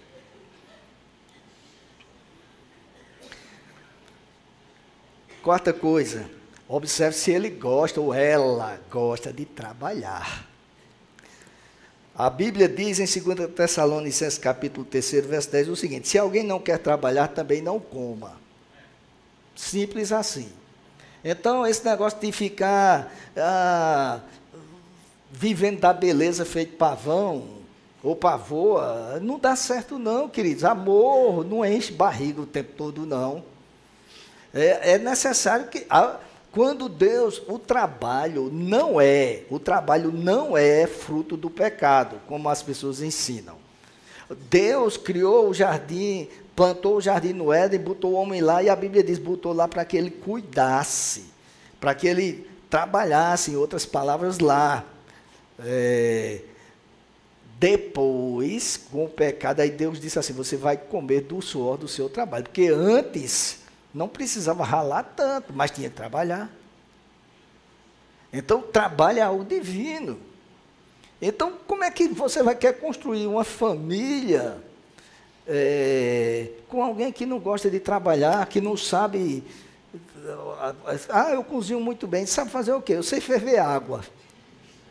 Quarta 5.42 5.72
coisa, 5.72 6.28
observe 6.68 7.16
se 7.16 7.30
ele 7.30 7.48
gosta 7.48 8.00
ou 8.00 8.12
ela 8.12 8.78
gosta 8.90 9.32
de 9.32 9.44
trabalhar. 9.44 10.46
A 12.14 12.28
Bíblia 12.28 12.68
diz 12.68 12.98
em 12.98 13.20
2 13.20 13.50
Tessalonicenses 13.54 14.38
capítulo 14.38 14.84
3, 14.84 15.24
verso 15.24 15.50
10 15.52 15.68
o 15.68 15.76
seguinte: 15.76 16.08
se 16.08 16.18
alguém 16.18 16.42
não 16.42 16.58
quer 16.58 16.78
trabalhar, 16.78 17.28
também 17.28 17.62
não 17.62 17.78
coma. 17.78 18.32
Simples 19.54 20.10
assim. 20.10 20.48
Então, 21.24 21.64
esse 21.64 21.84
negócio 21.84 22.18
de 22.18 22.32
ficar 22.32 23.12
ah, 23.36 24.20
vivendo 25.30 25.78
da 25.80 25.92
beleza 25.92 26.44
feito 26.44 26.76
pavão 26.76 27.58
ou 28.02 28.16
pavoa, 28.16 29.20
não 29.20 29.38
dá 29.38 29.54
certo 29.54 29.96
não, 29.98 30.28
queridos. 30.28 30.64
Amor 30.64 31.44
não 31.44 31.64
enche 31.64 31.92
barriga 31.92 32.40
o 32.40 32.46
tempo 32.46 32.72
todo, 32.76 33.06
não. 33.06 33.44
É, 34.52 34.92
é 34.92 34.98
necessário 34.98 35.66
que. 35.68 35.86
A, 35.88 36.16
quando 36.50 36.88
Deus, 36.88 37.42
o 37.46 37.58
trabalho 37.58 38.50
não 38.52 39.00
é, 39.00 39.42
o 39.50 39.58
trabalho 39.58 40.10
não 40.10 40.56
é 40.56 40.86
fruto 40.86 41.36
do 41.36 41.50
pecado, 41.50 42.20
como 42.26 42.48
as 42.48 42.62
pessoas 42.62 43.02
ensinam. 43.02 43.56
Deus 44.50 44.96
criou 44.96 45.48
o 45.48 45.54
jardim, 45.54 46.28
plantou 46.56 46.96
o 46.96 47.00
jardim 47.00 47.32
no 47.32 47.52
Éden, 47.52 47.78
botou 47.78 48.12
o 48.12 48.14
homem 48.14 48.40
lá, 48.40 48.62
e 48.62 48.68
a 48.68 48.76
Bíblia 48.76 49.02
diz, 49.02 49.18
botou 49.18 49.52
lá 49.52 49.68
para 49.68 49.84
que 49.84 49.96
ele 49.96 50.10
cuidasse, 50.10 51.26
para 51.78 51.94
que 51.94 52.06
ele 52.06 52.46
trabalhasse, 52.68 53.52
em 53.52 53.56
outras 53.56 53.86
palavras, 53.86 54.38
lá. 54.38 54.84
É, 55.60 56.40
depois, 57.58 58.76
com 58.76 59.04
o 59.04 59.08
pecado, 59.08 59.60
aí 59.60 59.70
Deus 59.70 60.00
disse 60.00 60.18
assim: 60.18 60.32
você 60.32 60.56
vai 60.56 60.76
comer 60.76 61.22
do 61.22 61.42
suor 61.42 61.76
do 61.76 61.88
seu 61.88 62.08
trabalho, 62.08 62.44
porque 62.44 62.68
antes 62.68 63.60
não 63.94 64.08
precisava 64.08 64.64
ralar 64.64 65.02
tanto, 65.16 65.52
mas 65.52 65.70
tinha 65.70 65.88
que 65.88 65.96
trabalhar. 65.96 66.50
Então, 68.32 68.60
trabalha 68.60 69.26
algo 69.26 69.44
divino. 69.44 70.18
Então, 71.20 71.52
como 71.66 71.82
é 71.82 71.90
que 71.90 72.08
você 72.08 72.42
vai 72.42 72.54
querer 72.54 72.78
construir 72.78 73.26
uma 73.26 73.44
família 73.44 74.62
é, 75.48 76.48
com 76.68 76.82
alguém 76.82 77.10
que 77.10 77.24
não 77.24 77.38
gosta 77.38 77.70
de 77.70 77.80
trabalhar, 77.80 78.44
que 78.46 78.60
não 78.60 78.76
sabe. 78.76 79.42
Ah, 81.08 81.30
eu 81.32 81.42
cozinho 81.42 81.80
muito 81.80 82.06
bem. 82.06 82.26
Sabe 82.26 82.50
fazer 82.50 82.72
o 82.72 82.82
quê? 82.82 82.92
Eu 82.92 83.02
sei 83.02 83.20
ferver 83.20 83.58
água. 83.58 84.04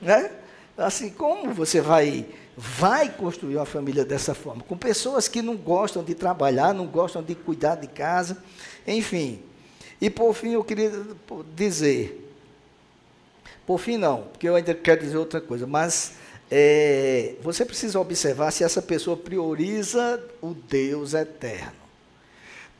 Né? 0.01 0.31
Assim, 0.75 1.11
como 1.11 1.53
você 1.53 1.79
vai, 1.79 2.25
vai 2.57 3.07
construir 3.07 3.55
uma 3.57 3.65
família 3.65 4.03
dessa 4.03 4.33
forma? 4.33 4.63
Com 4.63 4.75
pessoas 4.75 5.27
que 5.27 5.43
não 5.43 5.55
gostam 5.55 6.03
de 6.03 6.15
trabalhar, 6.15 6.73
não 6.73 6.87
gostam 6.87 7.21
de 7.21 7.35
cuidar 7.35 7.75
de 7.75 7.85
casa. 7.85 8.43
Enfim. 8.87 9.39
E 10.01 10.09
por 10.09 10.33
fim 10.33 10.53
eu 10.53 10.63
queria 10.63 10.91
dizer. 11.55 12.33
Por 13.65 13.77
fim 13.77 13.97
não, 13.97 14.23
porque 14.23 14.49
eu 14.49 14.55
ainda 14.55 14.73
quero 14.73 15.01
dizer 15.01 15.17
outra 15.17 15.39
coisa, 15.39 15.67
mas 15.67 16.13
é, 16.49 17.35
você 17.41 17.65
precisa 17.65 17.99
observar 17.99 18.49
se 18.51 18.63
essa 18.63 18.81
pessoa 18.81 19.15
prioriza 19.15 20.23
o 20.41 20.53
Deus 20.53 21.13
eterno. 21.13 21.73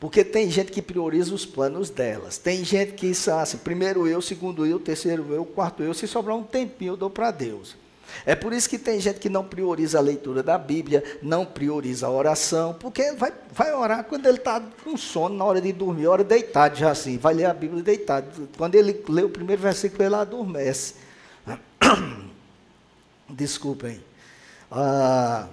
Porque 0.00 0.24
tem 0.24 0.50
gente 0.50 0.72
que 0.72 0.80
prioriza 0.80 1.34
os 1.34 1.44
planos 1.44 1.90
delas. 1.90 2.38
Tem 2.38 2.64
gente 2.64 2.92
que 2.92 3.08
diz 3.08 3.28
assim, 3.28 3.58
primeiro 3.58 4.06
eu, 4.06 4.22
segundo 4.22 4.64
eu, 4.64 4.80
terceiro 4.80 5.26
eu, 5.32 5.44
quarto 5.44 5.82
eu, 5.82 5.92
se 5.92 6.06
sobrar 6.06 6.36
um 6.36 6.42
tempinho 6.42 6.92
eu 6.92 6.96
dou 6.96 7.10
para 7.10 7.30
Deus. 7.30 7.76
É 8.24 8.34
por 8.34 8.52
isso 8.52 8.68
que 8.68 8.78
tem 8.78 9.00
gente 9.00 9.20
que 9.20 9.28
não 9.28 9.44
prioriza 9.44 9.98
a 9.98 10.00
leitura 10.00 10.42
da 10.42 10.58
Bíblia, 10.58 11.02
não 11.22 11.44
prioriza 11.44 12.06
a 12.06 12.10
oração, 12.10 12.74
porque 12.78 13.12
vai, 13.12 13.32
vai 13.52 13.72
orar 13.74 14.04
quando 14.04 14.26
ele 14.26 14.38
está 14.38 14.60
com 14.84 14.96
sono, 14.96 15.36
na 15.36 15.44
hora 15.44 15.60
de 15.60 15.72
dormir, 15.72 16.06
hora 16.06 16.24
deitado 16.24 16.76
já 16.76 16.90
assim, 16.90 17.18
vai 17.18 17.34
ler 17.34 17.46
a 17.46 17.54
Bíblia 17.54 17.82
deitado. 17.82 18.48
Quando 18.56 18.74
ele 18.74 19.02
lê 19.08 19.22
o 19.22 19.30
primeiro 19.30 19.62
versículo, 19.62 20.02
ele 20.02 20.14
adormece. 20.14 20.94
Desculpem. 23.28 24.02
Ah, 24.70 25.48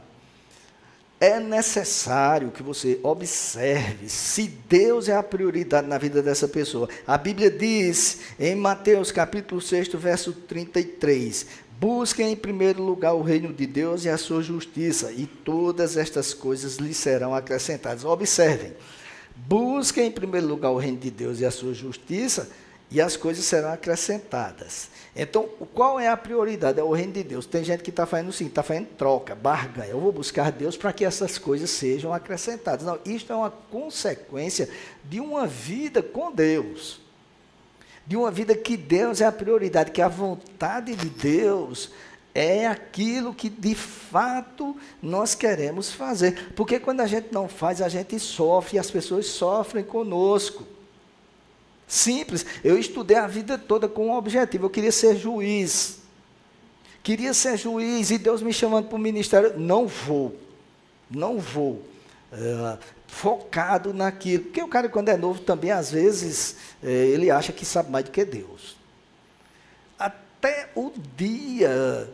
é 1.19 1.39
necessário 1.39 2.51
que 2.51 2.61
você 2.61 2.99
observe 3.01 4.09
se 4.09 4.47
Deus 4.47 5.07
é 5.07 5.15
a 5.15 5.23
prioridade 5.23 5.87
na 5.87 5.97
vida 5.97 6.21
dessa 6.21 6.47
pessoa. 6.47 6.89
A 7.07 7.17
Bíblia 7.17 7.49
diz 7.49 8.19
em 8.37 8.53
Mateus 8.53 9.11
capítulo 9.11 9.61
6, 9.61 9.87
verso 9.93 10.33
33: 10.33 11.47
Busquem 11.79 12.31
em 12.31 12.35
primeiro 12.35 12.81
lugar 12.81 13.13
o 13.13 13.21
reino 13.21 13.51
de 13.51 13.65
Deus 13.65 14.05
e 14.05 14.09
a 14.09 14.17
sua 14.17 14.41
justiça, 14.41 15.11
e 15.11 15.25
todas 15.25 15.97
estas 15.97 16.33
coisas 16.33 16.77
lhe 16.77 16.93
serão 16.93 17.35
acrescentadas. 17.35 18.05
Observem. 18.05 18.73
Busquem 19.35 20.07
em 20.07 20.11
primeiro 20.11 20.47
lugar 20.47 20.71
o 20.71 20.77
reino 20.77 20.97
de 20.97 21.11
Deus 21.11 21.41
e 21.41 21.45
a 21.45 21.51
sua 21.51 21.73
justiça, 21.73 22.49
e 22.89 23.01
as 23.01 23.17
coisas 23.17 23.43
serão 23.43 23.73
acrescentadas. 23.73 24.89
Então, 25.13 25.49
qual 25.73 25.99
é 25.99 26.07
a 26.07 26.15
prioridade? 26.15 26.79
É 26.79 26.83
o 26.83 26.93
reino 26.93 27.11
de 27.11 27.23
Deus. 27.23 27.45
Tem 27.45 27.63
gente 27.63 27.83
que 27.83 27.89
está 27.89 28.05
fazendo 28.05 28.29
assim, 28.29 28.45
está 28.45 28.63
fazendo 28.63 28.88
troca, 28.97 29.35
barganha. 29.35 29.89
Eu 29.89 29.99
vou 29.99 30.13
buscar 30.13 30.51
Deus 30.51 30.77
para 30.77 30.93
que 30.93 31.03
essas 31.03 31.38
coisas 31.38 31.69
sejam 31.69 32.13
acrescentadas. 32.13 32.85
Não, 32.85 32.99
isto 33.05 33.33
é 33.33 33.35
uma 33.35 33.51
consequência 33.51 34.69
de 35.03 35.19
uma 35.19 35.45
vida 35.45 36.01
com 36.01 36.31
Deus. 36.31 37.04
De 38.05 38.15
uma 38.15 38.29
vida 38.29 38.55
que 38.55 38.77
Deus 38.77 39.21
é 39.21 39.25
a 39.25 39.31
prioridade, 39.31 39.91
que 39.91 40.01
a 40.01 40.07
vontade 40.07 40.95
de 40.95 41.09
Deus 41.09 41.91
é 42.35 42.67
aquilo 42.67 43.33
que 43.33 43.49
de 43.49 43.73
fato 43.73 44.75
nós 45.01 45.33
queremos 45.33 45.91
fazer. 45.91 46.53
Porque 46.53 46.79
quando 46.79 46.99
a 46.99 47.07
gente 47.07 47.29
não 47.31 47.47
faz, 47.47 47.81
a 47.81 47.87
gente 47.87 48.19
sofre 48.19 48.75
e 48.75 48.79
as 48.79 48.91
pessoas 48.91 49.25
sofrem 49.27 49.83
conosco. 49.83 50.65
Simples. 51.87 52.45
Eu 52.63 52.77
estudei 52.77 53.17
a 53.17 53.25
vida 53.25 53.57
toda 53.57 53.87
com 53.87 54.07
um 54.07 54.13
objetivo. 54.13 54.65
Eu 54.65 54.69
queria 54.69 54.91
ser 54.91 55.15
juiz. 55.15 55.99
Queria 57.01 57.33
ser 57.33 57.57
juiz 57.57 58.11
e 58.11 58.17
Deus 58.17 58.41
me 58.41 58.51
chamando 58.51 58.87
para 58.87 58.97
o 58.97 58.99
ministério. 58.99 59.57
Não 59.57 59.87
vou. 59.87 60.35
Não 61.09 61.37
vou. 61.39 61.81
É, 62.36 62.78
focado 63.08 63.93
naquilo. 63.93 64.43
Porque 64.43 64.62
o 64.62 64.67
cara, 64.67 64.89
quando 64.89 65.10
é 65.10 65.17
novo, 65.17 65.39
também, 65.39 65.71
às 65.71 65.89
vezes, 65.91 66.58
é, 66.84 66.89
ele 66.89 67.32
acha 67.32 67.54
que 67.54 67.65
sabe 67.65 67.89
mais 67.89 68.06
do 68.06 68.12
que 68.12 68.26
Deus. 68.26 68.76
Até 69.98 70.69
o 70.76 70.91
dia 71.15 72.10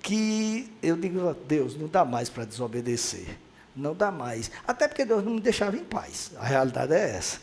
que 0.00 0.72
eu 0.82 0.96
digo, 0.96 1.34
Deus, 1.46 1.76
não 1.76 1.88
dá 1.88 2.04
mais 2.04 2.28
para 2.28 2.44
desobedecer. 2.44 3.36
Não 3.74 3.94
dá 3.94 4.10
mais. 4.10 4.50
Até 4.66 4.86
porque 4.86 5.04
Deus 5.04 5.24
não 5.24 5.32
me 5.32 5.40
deixava 5.40 5.76
em 5.76 5.84
paz. 5.84 6.30
A 6.36 6.44
realidade 6.44 6.94
é 6.94 7.16
essa. 7.16 7.40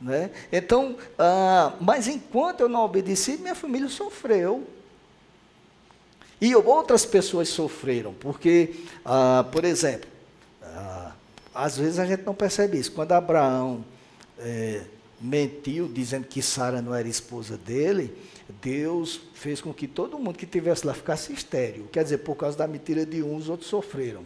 Né? 0.00 0.30
Então, 0.50 0.96
ah, 1.18 1.74
mas 1.80 2.08
enquanto 2.08 2.60
eu 2.60 2.68
não 2.68 2.80
obedeci, 2.80 3.36
minha 3.36 3.54
família 3.54 3.88
sofreu. 3.88 4.66
E 6.40 6.56
outras 6.56 7.06
pessoas 7.06 7.48
sofreram, 7.48 8.12
porque, 8.14 8.74
ah, 9.04 9.46
por 9.52 9.64
exemplo, 9.64 10.10
ah, 10.10 10.11
às 11.54 11.76
vezes 11.76 11.98
a 11.98 12.06
gente 12.06 12.24
não 12.24 12.34
percebe 12.34 12.78
isso. 12.78 12.92
Quando 12.92 13.12
Abraão 13.12 13.84
é, 14.38 14.82
mentiu 15.20 15.88
dizendo 15.88 16.26
que 16.26 16.42
Sara 16.42 16.82
não 16.82 16.94
era 16.94 17.08
esposa 17.08 17.56
dele, 17.56 18.12
Deus 18.60 19.20
fez 19.34 19.60
com 19.60 19.72
que 19.72 19.86
todo 19.86 20.18
mundo 20.18 20.36
que 20.36 20.46
tivesse 20.46 20.86
lá 20.86 20.94
ficasse 20.94 21.32
estéreo. 21.32 21.88
Quer 21.92 22.04
dizer, 22.04 22.18
por 22.18 22.36
causa 22.36 22.56
da 22.56 22.66
mentira 22.66 23.06
de 23.06 23.22
uns, 23.22 23.48
outros 23.48 23.68
sofreram. 23.68 24.22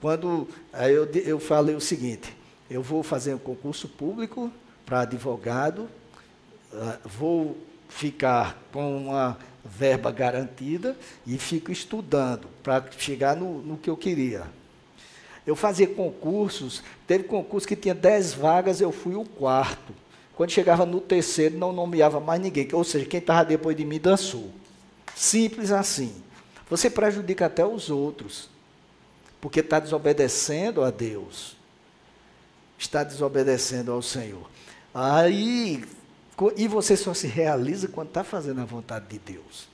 Quando 0.00 0.48
aí 0.72 0.94
eu, 0.94 1.04
eu 1.06 1.38
falei 1.38 1.74
o 1.74 1.80
seguinte, 1.80 2.34
eu 2.70 2.82
vou 2.82 3.02
fazer 3.02 3.34
um 3.34 3.38
concurso 3.38 3.88
público 3.88 4.50
para 4.86 5.00
advogado, 5.00 5.88
ah, 6.72 6.98
vou 7.04 7.56
ficar 7.88 8.62
com 8.72 8.96
uma 8.96 9.36
verba 9.64 10.10
garantida 10.10 10.96
e 11.26 11.36
fico 11.36 11.70
estudando 11.70 12.48
para 12.62 12.84
chegar 12.96 13.36
no, 13.36 13.60
no, 13.60 13.76
que 13.76 13.90
eu 13.90 13.96
queria. 13.96 14.44
Eu 15.50 15.56
fazia 15.56 15.86
concursos, 15.86 16.82
teve 17.06 17.24
concurso 17.24 17.66
que 17.66 17.76
tinha 17.76 17.94
dez 17.94 18.32
vagas, 18.32 18.80
eu 18.80 18.92
fui 18.92 19.14
o 19.14 19.24
quarto. 19.24 19.92
Quando 20.34 20.50
chegava 20.50 20.86
no 20.86 21.00
terceiro, 21.00 21.58
não 21.58 21.72
nomeava 21.72 22.20
mais 22.20 22.40
ninguém, 22.40 22.68
ou 22.72 22.84
seja, 22.84 23.04
quem 23.04 23.20
estava 23.20 23.44
depois 23.44 23.76
de 23.76 23.84
mim 23.84 23.98
dançou. 23.98 24.50
Simples 25.14 25.70
assim. 25.70 26.14
Você 26.68 26.88
prejudica 26.88 27.46
até 27.46 27.66
os 27.66 27.90
outros, 27.90 28.48
porque 29.40 29.60
está 29.60 29.78
desobedecendo 29.80 30.82
a 30.82 30.90
Deus 30.90 31.60
está 32.80 33.04
desobedecendo 33.04 33.92
ao 33.92 34.02
Senhor. 34.02 34.48
Aí, 34.94 35.84
e 36.56 36.66
você 36.66 36.96
só 36.96 37.12
se 37.12 37.26
realiza 37.26 37.88
quando 37.88 38.08
está 38.08 38.24
fazendo 38.24 38.60
a 38.60 38.64
vontade 38.64 39.06
de 39.08 39.18
Deus. 39.18 39.68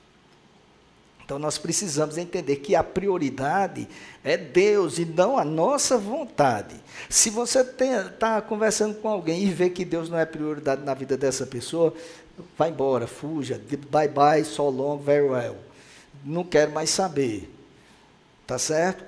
Então 1.27 1.41
nós 1.41 1.59
precisamos 1.59 2.17
entender 2.17 2.55
que 2.57 2.77
a 2.77 2.85
prioridade 2.85 3.89
é 4.23 4.37
Deus 4.37 4.97
e 4.97 5.05
não 5.05 5.37
a 5.37 5.45
nossa 5.45 5.99
vontade. 5.99 6.77
Se 7.11 7.31
você 7.31 7.63
está 7.63 8.41
conversando 8.41 8.95
com 9.01 9.09
alguém 9.09 9.43
e 9.43 9.51
vê 9.51 9.69
que 9.69 9.85
Deus 9.85 10.09
não 10.09 10.17
é 10.17 10.25
prioridade 10.25 10.85
na 10.85 10.95
vida 10.95 11.17
dessa 11.17 11.45
pessoa, 11.45 11.93
vai 12.57 12.71
embora, 12.71 13.09
fuja, 13.09 13.61
bye 13.91 14.07
bye, 14.07 14.45
so 14.45 14.71
long, 14.71 14.99
very 14.99 15.27
well. 15.27 15.57
Não 16.25 16.45
quero 16.45 16.71
mais 16.71 16.91
saber. 16.91 17.53
Tá 18.47 18.57
certo? 18.57 19.05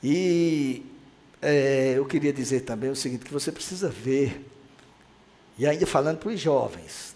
E 0.00 0.86
é, 1.42 1.94
eu 1.96 2.06
queria 2.06 2.32
dizer 2.32 2.60
também 2.60 2.90
o 2.90 2.94
seguinte, 2.94 3.24
que 3.24 3.32
você 3.32 3.50
precisa 3.50 3.88
ver, 3.88 4.48
e 5.58 5.66
ainda 5.66 5.84
falando 5.84 6.18
para 6.18 6.28
os 6.28 6.38
jovens, 6.38 7.13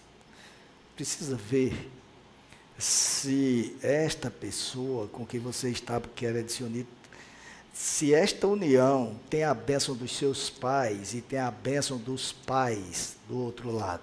precisa 0.98 1.37
ver 1.37 1.88
se 2.76 3.76
esta 3.80 4.28
pessoa 4.28 5.06
com 5.06 5.24
quem 5.24 5.38
você 5.38 5.70
está 5.70 6.00
querendo 6.00 6.48
se 6.48 6.64
unir, 6.64 6.87
se 7.72 8.12
esta 8.12 8.48
união 8.48 9.14
tem 9.30 9.44
a 9.44 9.54
bênção 9.54 9.94
dos 9.94 10.16
seus 10.16 10.50
pais 10.50 11.14
e 11.14 11.20
tem 11.20 11.38
a 11.38 11.52
bênção 11.52 11.98
dos 11.98 12.32
pais 12.32 13.14
do 13.28 13.38
outro 13.38 13.70
lado. 13.70 14.02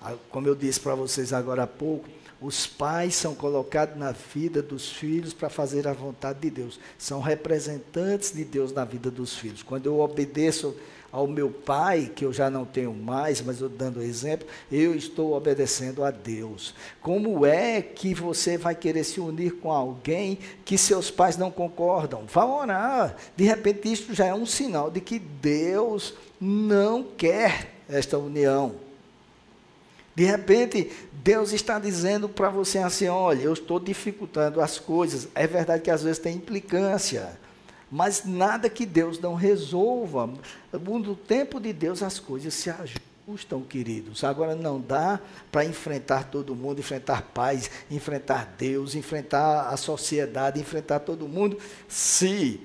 Ah, 0.00 0.14
como 0.30 0.46
eu 0.46 0.54
disse 0.54 0.78
para 0.78 0.94
vocês 0.94 1.32
agora 1.32 1.64
há 1.64 1.66
pouco, 1.66 2.08
os 2.40 2.64
pais 2.64 3.16
são 3.16 3.34
colocados 3.34 3.96
na 3.96 4.12
vida 4.12 4.62
dos 4.62 4.92
filhos 4.92 5.34
para 5.34 5.50
fazer 5.50 5.88
a 5.88 5.92
vontade 5.92 6.38
de 6.38 6.50
Deus. 6.50 6.78
São 6.96 7.20
representantes 7.20 8.30
de 8.30 8.44
Deus 8.44 8.72
na 8.72 8.84
vida 8.84 9.10
dos 9.10 9.34
filhos. 9.36 9.64
Quando 9.64 9.86
eu 9.86 9.98
obedeço 9.98 10.76
ao 11.10 11.26
meu 11.26 11.50
pai, 11.50 12.10
que 12.14 12.24
eu 12.24 12.32
já 12.32 12.50
não 12.50 12.64
tenho 12.64 12.92
mais, 12.92 13.40
mas 13.40 13.60
eu 13.60 13.68
dando 13.68 14.02
exemplo, 14.02 14.46
eu 14.70 14.94
estou 14.94 15.32
obedecendo 15.32 16.04
a 16.04 16.10
Deus. 16.10 16.74
Como 17.00 17.46
é 17.46 17.80
que 17.80 18.12
você 18.12 18.58
vai 18.58 18.74
querer 18.74 19.04
se 19.04 19.18
unir 19.18 19.52
com 19.52 19.72
alguém 19.72 20.38
que 20.64 20.76
seus 20.76 21.10
pais 21.10 21.36
não 21.36 21.50
concordam? 21.50 22.24
Vá 22.26 22.44
orar. 22.44 23.16
De 23.34 23.44
repente, 23.44 23.90
isso 23.90 24.14
já 24.14 24.26
é 24.26 24.34
um 24.34 24.46
sinal 24.46 24.90
de 24.90 25.00
que 25.00 25.18
Deus 25.18 26.14
não 26.40 27.02
quer 27.02 27.74
esta 27.88 28.18
união. 28.18 28.74
De 30.14 30.24
repente, 30.24 30.90
Deus 31.12 31.52
está 31.52 31.78
dizendo 31.78 32.28
para 32.28 32.50
você 32.50 32.78
assim: 32.78 33.06
olha, 33.06 33.40
eu 33.40 33.52
estou 33.52 33.78
dificultando 33.78 34.60
as 34.60 34.78
coisas. 34.78 35.28
É 35.34 35.46
verdade 35.46 35.82
que 35.82 35.90
às 35.90 36.02
vezes 36.02 36.18
tem 36.18 36.36
implicância, 36.36 37.38
mas 37.90 38.24
nada 38.24 38.68
que 38.68 38.84
Deus 38.84 39.18
não 39.18 39.34
resolva. 39.34 40.30
No 40.72 41.16
tempo 41.16 41.60
de 41.60 41.72
Deus 41.72 42.02
as 42.02 42.18
coisas 42.18 42.54
se 42.54 42.70
ajustam, 42.70 43.62
queridos. 43.62 44.24
Agora 44.24 44.54
não 44.54 44.80
dá 44.80 45.20
para 45.50 45.64
enfrentar 45.64 46.24
todo 46.24 46.54
mundo, 46.54 46.80
enfrentar 46.80 47.22
pais, 47.22 47.70
enfrentar 47.90 48.54
Deus, 48.58 48.94
enfrentar 48.94 49.68
a 49.68 49.76
sociedade, 49.76 50.60
enfrentar 50.60 51.00
todo 51.00 51.28
mundo, 51.28 51.58
se 51.86 52.60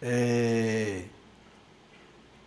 é, 0.00 1.04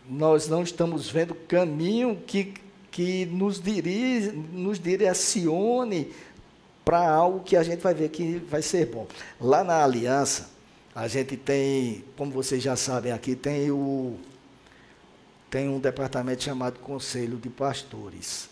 nós 0.10 0.48
não 0.48 0.64
estamos 0.64 1.10
vendo 1.10 1.34
caminho 1.34 2.22
que 2.26 2.54
que 2.92 3.26
nos, 3.26 3.62
dirige, 3.62 4.32
nos 4.32 4.80
direcione 4.80 6.12
para 6.84 7.10
algo 7.10 7.42
que 7.42 7.56
a 7.56 7.64
gente 7.64 7.82
vai 7.82 7.94
ver 7.94 8.10
que 8.10 8.38
vai 8.50 8.62
ser 8.62 8.88
bom. 8.88 9.08
Lá 9.40 9.64
na 9.64 9.84
aliança, 9.84 10.50
a 11.00 11.08
gente 11.08 11.38
tem, 11.38 12.04
como 12.18 12.30
vocês 12.30 12.62
já 12.62 12.76
sabem 12.76 13.14
aqui, 13.14 13.34
tem 13.34 13.72
o 13.72 14.18
tem 15.50 15.68
um 15.70 15.80
departamento 15.80 16.44
chamado 16.44 16.78
Conselho 16.80 17.38
de 17.38 17.50
Pastores, 17.50 18.50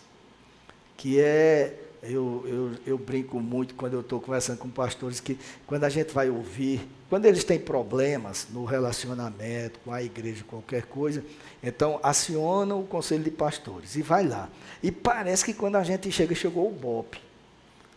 que 0.96 1.20
é 1.20 1.78
eu, 2.02 2.44
eu, 2.46 2.72
eu 2.86 2.98
brinco 2.98 3.38
muito 3.38 3.74
quando 3.74 3.94
eu 3.94 4.00
estou 4.00 4.18
conversando 4.18 4.58
com 4.58 4.70
pastores 4.70 5.20
que 5.20 5.38
quando 5.66 5.84
a 5.84 5.88
gente 5.90 6.12
vai 6.12 6.30
ouvir, 6.30 6.88
quando 7.10 7.26
eles 7.26 7.44
têm 7.44 7.58
problemas 7.58 8.46
no 8.50 8.64
relacionamento 8.64 9.78
com 9.84 9.92
a 9.92 10.02
igreja, 10.02 10.42
qualquer 10.48 10.84
coisa, 10.86 11.22
então 11.62 12.00
aciona 12.02 12.74
o 12.74 12.84
conselho 12.84 13.24
de 13.24 13.30
pastores 13.30 13.94
e 13.94 14.00
vai 14.00 14.26
lá. 14.26 14.48
E 14.82 14.90
parece 14.90 15.44
que 15.44 15.52
quando 15.52 15.76
a 15.76 15.84
gente 15.84 16.10
chega, 16.10 16.34
chegou 16.34 16.68
o 16.68 16.72
BOP. 16.72 17.16
O 17.16 17.20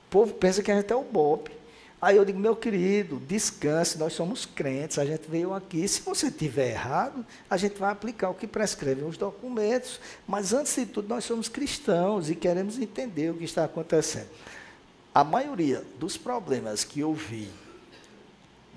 povo 0.09 0.33
pensa 0.33 0.61
que 0.61 0.71
a 0.71 0.75
gente 0.75 0.91
é 0.91 0.95
o 0.95 1.03
BOP. 1.03 1.60
Aí 2.01 2.17
eu 2.17 2.25
digo, 2.25 2.39
meu 2.39 2.55
querido, 2.55 3.19
descanse, 3.19 3.99
nós 3.99 4.13
somos 4.13 4.43
crentes, 4.43 4.97
a 4.97 5.05
gente 5.05 5.29
veio 5.29 5.53
aqui. 5.53 5.87
Se 5.87 6.01
você 6.01 6.27
estiver 6.27 6.71
errado, 6.71 7.23
a 7.47 7.55
gente 7.57 7.77
vai 7.77 7.91
aplicar 7.91 8.31
o 8.31 8.33
que 8.33 8.47
prescrevem 8.47 9.05
os 9.05 9.17
documentos. 9.17 9.99
Mas 10.27 10.51
antes 10.51 10.75
de 10.75 10.87
tudo, 10.87 11.07
nós 11.07 11.23
somos 11.23 11.47
cristãos 11.47 12.27
e 12.27 12.35
queremos 12.35 12.79
entender 12.79 13.29
o 13.29 13.35
que 13.35 13.43
está 13.43 13.65
acontecendo. 13.65 14.29
a 15.13 15.23
maioria 15.23 15.83
dos 15.99 16.17
problemas 16.17 16.83
que 16.83 17.01
eu 17.01 17.13
vi 17.13 17.49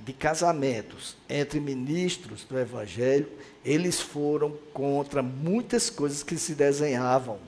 de 0.04 0.12
casamentos 0.12 1.16
entre 1.28 1.60
ministros 1.60 2.44
do 2.44 2.58
Evangelho, 2.58 3.28
eles 3.64 4.00
foram 4.00 4.50
contra 4.72 5.22
muitas 5.22 5.88
coisas 5.88 6.22
que 6.22 6.37
se 6.37 6.54
desenhavam 6.54 7.38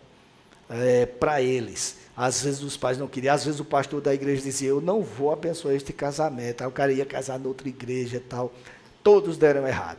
é, 0.71 1.05
para 1.05 1.43
eles. 1.43 2.06
Às 2.17 2.43
vezes 2.43 2.63
os 2.63 2.77
pais 2.77 2.97
não 2.97 3.07
queriam, 3.07 3.35
às 3.35 3.45
vezes 3.45 3.61
o 3.61 3.65
pastor 3.65 4.01
da 4.01 4.15
igreja 4.15 4.43
dizia, 4.43 4.71
eu 4.71 4.81
não 4.81 5.03
vou 5.03 5.31
abençoar 5.31 5.75
este 5.75 5.93
casamento. 5.93 6.63
Aí 6.63 6.67
o 6.67 6.73
cara 6.73 6.91
ia 6.93 7.05
casar 7.05 7.39
noutra 7.39 7.69
igreja 7.69 8.23
tal. 8.27 8.53
Todos 9.03 9.37
deram 9.37 9.67
errado. 9.67 9.99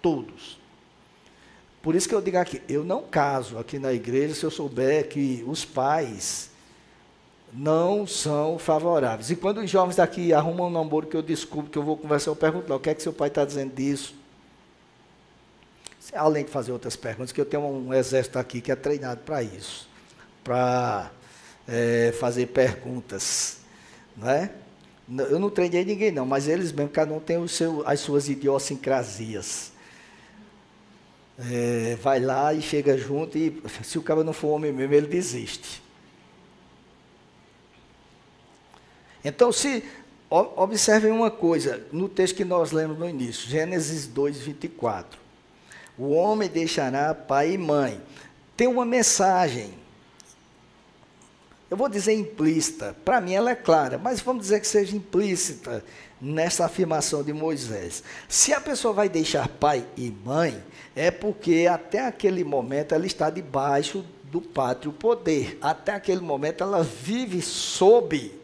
Todos. 0.00 0.58
Por 1.82 1.94
isso 1.94 2.08
que 2.08 2.14
eu 2.14 2.22
digo 2.22 2.38
aqui, 2.38 2.62
eu 2.68 2.84
não 2.84 3.02
caso 3.02 3.58
aqui 3.58 3.78
na 3.78 3.92
igreja 3.92 4.34
se 4.34 4.44
eu 4.44 4.50
souber 4.50 5.08
que 5.08 5.44
os 5.46 5.64
pais 5.64 6.50
não 7.52 8.06
são 8.06 8.58
favoráveis. 8.58 9.30
E 9.30 9.36
quando 9.36 9.58
os 9.58 9.70
jovens 9.70 9.96
daqui 9.96 10.32
arrumam 10.32 10.68
um 10.68 10.70
namoro 10.70 11.06
que 11.06 11.16
eu 11.16 11.22
descubro, 11.22 11.70
que 11.70 11.76
eu 11.76 11.82
vou 11.82 11.96
conversar, 11.96 12.30
eu 12.30 12.36
pergunto 12.36 12.68
lá, 12.68 12.76
o 12.76 12.80
que 12.80 12.90
é 12.90 12.94
que 12.94 13.02
seu 13.02 13.12
pai 13.12 13.28
está 13.28 13.44
dizendo 13.44 13.74
disso? 13.74 14.14
Além 16.14 16.44
de 16.44 16.50
fazer 16.50 16.72
outras 16.72 16.96
perguntas, 16.96 17.30
que 17.32 17.40
eu 17.40 17.46
tenho 17.46 17.62
um 17.62 17.92
exército 17.92 18.38
aqui 18.38 18.60
que 18.60 18.72
é 18.72 18.76
treinado 18.76 19.20
para 19.20 19.42
isso, 19.42 19.89
para 20.42 21.10
é, 21.68 22.12
fazer 22.18 22.46
perguntas, 22.46 23.58
não 24.16 24.30
é? 24.30 24.50
Eu 25.08 25.40
não 25.40 25.50
treinei 25.50 25.84
ninguém 25.84 26.12
não, 26.12 26.24
mas 26.24 26.46
eles 26.46 26.70
mesmo, 26.70 26.88
cada 26.88 27.12
um 27.12 27.18
tem 27.18 27.36
o 27.36 27.48
seu, 27.48 27.82
as 27.86 28.00
suas 28.00 28.28
idiosincrasias. 28.28 29.72
É, 31.50 31.96
vai 32.02 32.20
lá 32.20 32.52
e 32.54 32.60
chega 32.60 32.96
junto 32.96 33.36
e 33.36 33.62
se 33.82 33.98
o 33.98 34.02
cara 34.02 34.22
não 34.22 34.32
for 34.32 34.48
homem 34.48 34.72
mesmo, 34.72 34.94
ele 34.94 35.06
desiste. 35.06 35.82
Então, 39.24 39.50
se 39.50 39.84
observem 40.30 41.10
uma 41.10 41.30
coisa, 41.30 41.84
no 41.90 42.08
texto 42.08 42.36
que 42.36 42.44
nós 42.44 42.70
lemos 42.70 42.98
no 42.98 43.08
início, 43.08 43.48
Gênesis 43.48 44.06
2, 44.06 44.38
24. 44.38 45.18
O 45.98 46.10
homem 46.12 46.48
deixará 46.48 47.14
pai 47.14 47.52
e 47.52 47.58
mãe. 47.58 48.00
Tem 48.56 48.66
uma 48.66 48.84
mensagem. 48.84 49.74
Eu 51.70 51.76
vou 51.76 51.88
dizer 51.88 52.14
implícita, 52.14 52.96
para 53.04 53.20
mim 53.20 53.32
ela 53.32 53.52
é 53.52 53.54
clara, 53.54 53.96
mas 53.96 54.20
vamos 54.20 54.42
dizer 54.42 54.58
que 54.58 54.66
seja 54.66 54.96
implícita 54.96 55.84
nessa 56.20 56.66
afirmação 56.66 57.22
de 57.22 57.32
Moisés. 57.32 58.02
Se 58.28 58.52
a 58.52 58.60
pessoa 58.60 58.92
vai 58.92 59.08
deixar 59.08 59.46
pai 59.46 59.86
e 59.96 60.10
mãe, 60.10 60.60
é 60.96 61.12
porque 61.12 61.68
até 61.70 62.04
aquele 62.04 62.42
momento 62.42 62.92
ela 62.92 63.06
está 63.06 63.30
debaixo 63.30 64.04
do 64.24 64.40
pátrio 64.40 64.92
poder. 64.92 65.58
Até 65.62 65.94
aquele 65.94 66.20
momento 66.20 66.64
ela 66.64 66.82
vive 66.82 67.40
sob 67.40 68.34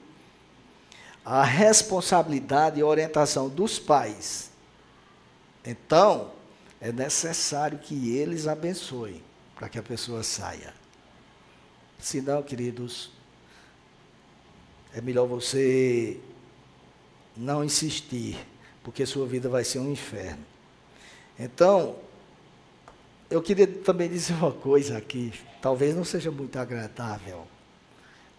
a 1.25 1.43
responsabilidade 1.43 2.79
e 2.79 2.85
orientação 2.85 3.49
dos 3.49 3.77
pais. 3.77 4.51
Então, 5.65 6.31
é 6.81 6.93
necessário 6.93 7.79
que 7.79 8.17
eles 8.17 8.47
abençoem 8.47 9.21
para 9.57 9.69
que 9.69 9.79
a 9.79 9.83
pessoa 9.83 10.23
saia. 10.23 10.73
Se 11.99 12.21
não, 12.21 12.43
queridos, 12.43 13.16
é 14.97 15.01
melhor 15.03 15.27
você 15.27 16.17
não 17.37 17.63
insistir, 17.63 18.39
porque 18.83 19.05
sua 19.05 19.27
vida 19.27 19.47
vai 19.47 19.63
ser 19.63 19.79
um 19.79 19.93
inferno. 19.93 20.43
Então, 21.39 21.97
eu 23.29 23.43
queria 23.43 23.67
também 23.67 24.09
dizer 24.09 24.33
uma 24.33 24.53
coisa 24.53 24.97
aqui, 24.97 25.35
talvez 25.61 25.95
não 25.95 26.03
seja 26.03 26.31
muito 26.31 26.59
agradável, 26.59 27.47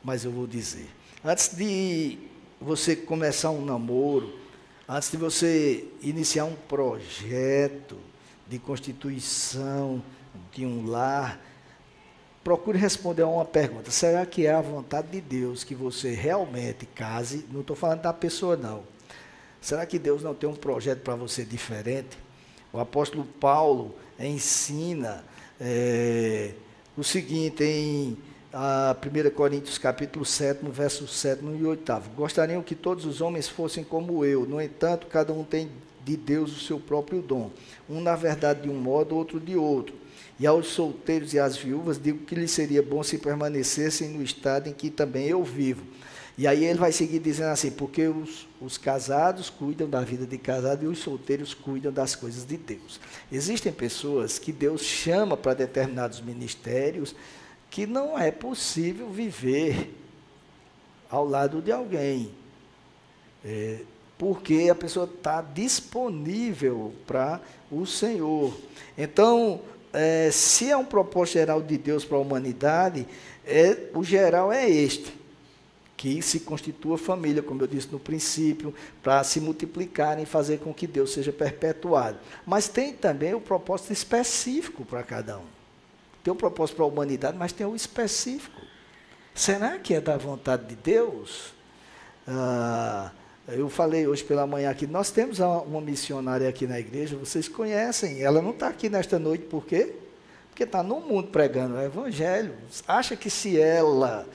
mas 0.04 0.26
eu 0.26 0.32
vou 0.32 0.48
dizer. 0.48 0.89
Antes 1.24 1.56
de 1.56 2.17
você 2.60 2.96
começar 2.96 3.52
um 3.52 3.63
namoro, 3.63 4.34
antes 4.89 5.12
de 5.12 5.17
você 5.17 5.88
iniciar 6.02 6.46
um 6.46 6.56
projeto 6.56 8.00
de 8.48 8.58
constituição 8.58 10.02
de 10.52 10.65
um 10.65 10.88
lar, 10.88 11.39
procure 12.47 12.77
responder 12.77 13.23
a 13.23 13.27
uma 13.27 13.43
pergunta: 13.43 13.91
será 13.91 14.25
que 14.25 14.45
é 14.45 14.53
a 14.53 14.62
vontade 14.62 15.10
de 15.10 15.19
Deus 15.19 15.65
que 15.65 15.75
você 15.75 16.13
realmente 16.13 16.86
case? 16.86 17.45
Não 17.51 17.60
estou 17.60 17.75
falando 17.75 18.03
da 18.03 18.13
pessoa, 18.13 18.55
não. 18.55 18.83
Será 19.60 19.86
que 19.86 19.99
Deus 19.99 20.23
não 20.23 20.33
tem 20.33 20.47
um 20.47 20.55
projeto 20.55 21.01
para 21.01 21.13
você 21.13 21.43
diferente? 21.43 22.17
O 22.71 22.79
apóstolo 22.79 23.25
Paulo 23.25 23.93
ensina 24.17 25.25
é, 25.60 26.53
o 26.95 27.03
seguinte 27.03 27.65
em 27.65 28.17
a 28.53 28.95
1 28.95 29.29
Coríntios 29.31 29.77
capítulo 29.77 30.23
7, 30.23 30.62
verso 30.69 31.05
7 31.05 31.43
e 31.43 31.65
8. 31.65 32.01
Gostariam 32.15 32.63
que 32.63 32.75
todos 32.75 33.03
os 33.03 33.19
homens 33.19 33.49
fossem 33.49 33.83
como 33.83 34.23
eu, 34.23 34.45
no 34.45 34.62
entanto, 34.62 35.07
cada 35.07 35.33
um 35.33 35.43
tem 35.43 35.69
de 36.05 36.15
Deus 36.15 36.55
o 36.55 36.60
seu 36.62 36.79
próprio 36.79 37.21
dom. 37.21 37.51
Um, 37.89 37.99
na 37.99 38.15
verdade, 38.15 38.62
de 38.62 38.69
um 38.69 38.75
modo, 38.75 39.17
outro 39.17 39.38
de 39.38 39.57
outro. 39.57 40.07
E 40.39 40.45
aos 40.45 40.67
solteiros 40.67 41.34
e 41.34 41.39
às 41.39 41.58
viúvas 41.58 42.00
digo 42.02 42.26
que 42.26 42.36
lhes 42.36 42.52
seria 42.52 42.84
bom 42.84 43.02
se 43.02 43.17
permanecessem 43.17 44.10
no 44.10 44.23
estado 44.23 44.69
em 44.69 44.73
que 44.73 44.89
também 44.89 45.28
eu 45.28 45.43
vivo. 45.43 45.84
E 46.38 46.45
aí 46.45 46.65
ele 46.65 46.78
vai 46.78 46.91
seguir 46.91 47.17
dizendo 47.17 47.50
assim, 47.50 47.71
porque 47.71 48.08
os, 48.08 48.47
os 48.62 48.78
casados 48.78 49.50
cuidam 49.50 49.89
da 49.89 50.02
vida 50.02 50.23
de 50.23 50.38
casado 50.38 50.84
e 50.84 50.88
os 50.88 51.00
solteiros 51.00 51.56
cuidam 51.56 51.91
das 51.91 52.13
coisas 52.13 52.45
de 52.45 52.58
Deus. 52.58 53.00
Existem 53.32 53.73
pessoas 53.73 54.38
que 54.38 54.52
Deus 54.52 54.84
chama 54.84 55.36
para 55.36 55.56
determinados 55.56 56.21
ministérios, 56.21 57.15
que 57.71 57.88
não 57.88 58.19
é 58.19 58.30
possível 58.30 59.10
viver 59.10 59.95
ao 61.10 61.28
lado 61.28 61.60
de 61.60 61.71
alguém, 61.71 62.32
é, 63.43 63.80
porque 64.15 64.67
a 64.69 64.76
pessoa 64.76 65.06
está 65.06 65.41
disponível 65.41 66.93
para 67.08 67.41
o 67.71 67.86
Senhor. 67.88 68.56
Então, 68.95 69.62
é, 69.97 70.29
se 70.31 70.69
é 70.69 70.77
um 70.77 70.86
propósito 70.86 71.33
geral 71.33 71.62
de 71.62 71.77
Deus 71.77 72.05
para 72.05 72.17
a 72.17 72.21
humanidade, 72.21 73.07
é, 73.45 73.89
o 73.93 74.03
geral 74.03 74.51
é 74.51 74.69
este 74.69 75.17
que 75.97 76.21
se 76.21 76.41
constitua 76.41 76.95
família, 76.95 77.41
como 77.41 77.63
eu 77.63 77.67
disse 77.67 77.88
no 77.91 77.99
princípio, 77.99 78.73
para 79.01 79.23
se 79.23 79.41
multiplicarem 79.41 80.23
e 80.23 80.27
fazer 80.27 80.60
com 80.60 80.71
que 80.71 80.86
Deus 80.86 81.12
seja 81.12 81.33
perpetuado. 81.33 82.19
Mas 82.45 82.67
tem 82.67 82.93
também 82.93 83.33
o 83.33 83.41
propósito 83.41 83.91
específico 83.91 84.86
para 84.86 85.01
cada 85.01 85.39
um. 85.39 85.45
Tem 86.23 86.31
o 86.31 86.36
propósito 86.36 86.75
para 86.75 86.86
a 86.86 86.88
humanidade, 86.88 87.36
mas 87.36 87.51
tem 87.51 87.65
o 87.65 87.75
específico. 87.75 88.62
Será 89.33 89.79
que 89.79 89.95
é 89.95 89.99
da 89.99 90.17
vontade 90.17 90.67
de 90.67 90.75
Deus? 90.75 91.53
Ah, 92.27 93.12
eu 93.47 93.69
falei 93.69 94.05
hoje 94.07 94.23
pela 94.23 94.45
manhã 94.45 94.69
aqui, 94.69 94.86
nós 94.86 95.10
temos 95.10 95.39
uma 95.39 95.79
missionária 95.79 96.49
aqui 96.49 96.67
na 96.67 96.79
igreja, 96.79 97.15
vocês 97.15 97.47
conhecem, 97.47 98.21
ela 98.21 98.41
não 98.41 98.51
está 98.51 98.67
aqui 98.67 98.89
nesta 98.89 99.17
noite, 99.17 99.45
por 99.45 99.65
quê? 99.65 99.93
Porque 100.49 100.63
está 100.63 100.83
no 100.83 100.99
mundo 100.99 101.29
pregando 101.29 101.75
o 101.75 101.81
evangelho. 101.81 102.53
Acha 102.88 103.15
que 103.15 103.29
se 103.29 103.60
ela 103.60 104.27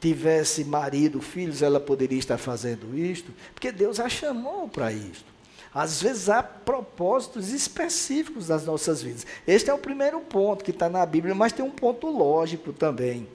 tivesse 0.00 0.64
marido, 0.64 1.20
filhos, 1.20 1.62
ela 1.62 1.80
poderia 1.80 2.18
estar 2.18 2.38
fazendo 2.38 2.96
isto? 2.96 3.32
Porque 3.54 3.72
Deus 3.72 3.98
a 3.98 4.08
chamou 4.08 4.68
para 4.68 4.92
isto. 4.92 5.32
Às 5.74 6.02
vezes 6.02 6.28
há 6.28 6.42
propósitos 6.42 7.50
específicos 7.50 8.48
das 8.48 8.66
nossas 8.66 9.02
vidas. 9.02 9.26
Este 9.46 9.70
é 9.70 9.74
o 9.74 9.78
primeiro 9.78 10.20
ponto 10.20 10.62
que 10.62 10.70
está 10.70 10.88
na 10.88 11.04
Bíblia, 11.06 11.34
mas 11.34 11.52
tem 11.52 11.64
um 11.64 11.70
ponto 11.70 12.06
lógico 12.08 12.72
também. 12.72 13.26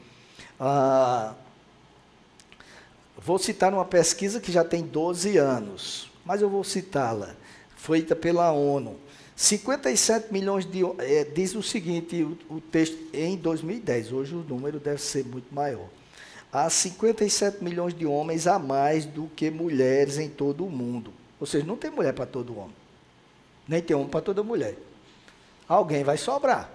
Ah, 0.60 1.34
vou 3.28 3.38
citar 3.38 3.74
uma 3.74 3.86
pesquisa 3.86 4.40
que 4.40 4.52
já 4.52 4.64
tem 4.64 4.82
12 4.84 5.38
anos, 5.38 6.10
mas 6.26 6.42
eu 6.42 6.50
vou 6.50 6.64
citá-la, 6.64 7.36
feita 7.76 8.16
pela 8.16 8.52
ONU. 8.52 8.96
57 9.36 10.34
milhões 10.34 10.66
de. 10.66 10.82
É, 10.98 11.24
diz 11.24 11.54
o 11.54 11.62
seguinte, 11.62 12.24
o, 12.24 12.56
o 12.56 12.60
texto, 12.62 12.98
em 13.14 13.38
2010, 13.38 14.12
hoje 14.12 14.34
o 14.34 14.40
número 14.40 14.80
deve 14.80 15.00
ser 15.00 15.24
muito 15.26 15.54
maior 15.54 15.88
há 16.52 16.70
57 16.70 17.64
milhões 17.64 17.94
de 17.94 18.06
homens 18.06 18.48
a 18.48 18.58
mais 18.58 19.06
do 19.06 19.28
que 19.36 19.52
mulheres 19.52 20.18
em 20.18 20.30
todo 20.30 20.66
o 20.66 20.70
mundo. 20.70 21.14
Ou 21.40 21.46
seja, 21.46 21.66
não 21.66 21.78
tem 21.78 21.92
mulher 21.92 22.14
para 22.14 22.26
todo 22.26 22.58
homem. 22.58 22.76
Nem 23.68 23.82
tem 23.82 23.96
homem 23.96 24.10
para 24.10 24.22
toda 24.22 24.42
mulher. 24.42 24.76
Alguém 25.68 26.04
vai 26.04 26.18
sobrar. 26.18 26.72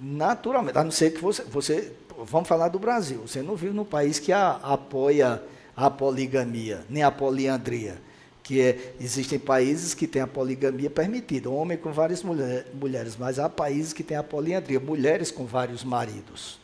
Naturalmente. 0.00 0.78
A 0.78 0.84
não 0.84 0.90
ser 0.90 1.12
que 1.12 1.20
você, 1.20 1.42
você. 1.42 1.92
Vamos 2.24 2.48
falar 2.48 2.68
do 2.68 2.78
Brasil. 2.78 3.22
Você 3.26 3.42
não 3.42 3.56
vive 3.56 3.74
no 3.74 3.84
país 3.84 4.18
que 4.18 4.32
a, 4.32 4.52
apoia 4.62 5.42
a 5.76 5.90
poligamia, 5.90 6.84
nem 6.88 7.02
a 7.02 7.10
poliandria. 7.10 8.00
Que 8.42 8.60
é, 8.60 8.94
existem 9.00 9.38
países 9.38 9.92
que 9.92 10.06
têm 10.06 10.22
a 10.22 10.26
poligamia 10.26 10.88
permitida, 10.88 11.50
homem 11.50 11.76
com 11.76 11.92
várias 11.92 12.22
mulher, 12.22 12.66
mulheres, 12.72 13.16
mas 13.18 13.38
há 13.38 13.48
países 13.48 13.92
que 13.92 14.04
têm 14.04 14.16
a 14.16 14.22
poliandria, 14.22 14.78
mulheres 14.78 15.30
com 15.30 15.44
vários 15.44 15.82
maridos. 15.82 16.60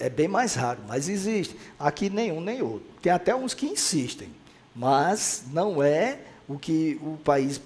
É 0.00 0.08
bem 0.08 0.26
mais 0.26 0.54
raro, 0.54 0.80
mas 0.88 1.08
existe. 1.08 1.56
Aqui 1.78 2.10
nenhum 2.10 2.40
nem 2.40 2.62
outro. 2.62 2.86
Tem 3.00 3.12
até 3.12 3.34
uns 3.34 3.54
que 3.54 3.66
insistem 3.66 4.30
mas 4.76 5.44
não 5.52 5.82
é 5.82 6.18
o 6.46 6.58
que 6.58 7.00
o 7.02 7.16
país 7.16 7.60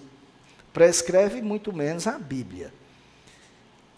prescreve, 0.73 1.43
muito 1.43 1.73
menos 1.73 2.07
a 2.07 2.17
Bíblia. 2.19 2.73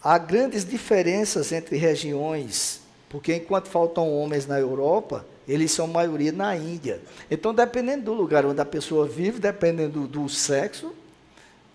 Há 0.03 0.17
grandes 0.17 0.65
diferenças 0.65 1.51
entre 1.51 1.77
regiões 1.77 2.81
Porque 3.13 3.35
enquanto 3.35 3.67
faltam 3.67 4.11
homens 4.11 4.47
na 4.47 4.59
Europa, 4.59 5.23
eles 5.47 5.71
são 5.71 5.85
maioria 5.85 6.31
na 6.31 6.55
Índia. 6.57 6.99
Então, 7.29 7.53
dependendo 7.53 8.05
do 8.05 8.13
lugar 8.13 8.43
onde 8.43 8.59
a 8.59 8.65
pessoa 8.65 9.07
vive, 9.07 9.39
dependendo 9.39 10.07
do, 10.07 10.21
do 10.23 10.29
sexo, 10.29 10.91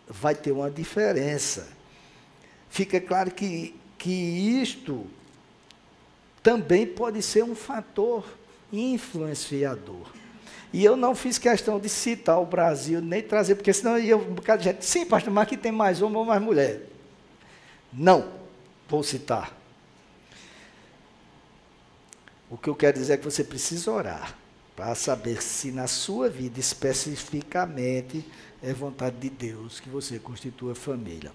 vai 0.09 0.35
ter 0.35 0.51
uma 0.51 0.69
diferença. 0.69 1.69
Fica 2.69 3.01
claro 3.01 3.31
que, 3.31 3.73
que 3.97 4.11
isto 4.11 5.07
também 6.43 6.85
pode 6.85 7.23
ser 7.23 7.45
um 7.45 7.55
fator 7.55 8.25
influenciador. 8.73 10.11
E 10.73 10.85
eu 10.85 10.97
não 10.97 11.15
fiz 11.15 11.39
questão 11.39 11.79
de 11.79 11.89
citar 11.89 12.43
o 12.43 12.47
Brasil, 12.47 13.01
nem 13.01 13.23
trazer, 13.23 13.55
porque 13.55 13.73
senão 13.73 13.97
ia 13.97 14.17
um 14.17 14.35
bocado 14.35 14.59
de 14.59 14.71
gente. 14.71 14.85
Sim, 14.85 15.07
pastor, 15.07 15.33
mas 15.33 15.45
aqui 15.45 15.57
tem 15.57 15.71
mais 15.71 16.03
homem 16.03 16.19
ou 16.19 16.25
mais 16.25 16.43
mulher. 16.43 16.83
Não, 17.93 18.33
vou 18.89 19.03
citar. 19.03 19.57
O 22.51 22.57
que 22.57 22.69
eu 22.69 22.75
quero 22.75 22.99
dizer 22.99 23.15
é 23.15 23.17
que 23.17 23.25
você 23.25 23.45
precisa 23.45 23.91
orar 23.91 24.35
para 24.75 24.95
saber 24.95 25.43
se 25.43 25.71
na 25.71 25.87
sua 25.87 26.29
vida 26.29 26.59
especificamente 26.59 28.25
é 28.63 28.73
vontade 28.73 29.17
de 29.17 29.29
Deus 29.29 29.81
que 29.81 29.89
você 29.89 30.19
constitua 30.19 30.75
família. 30.75 31.33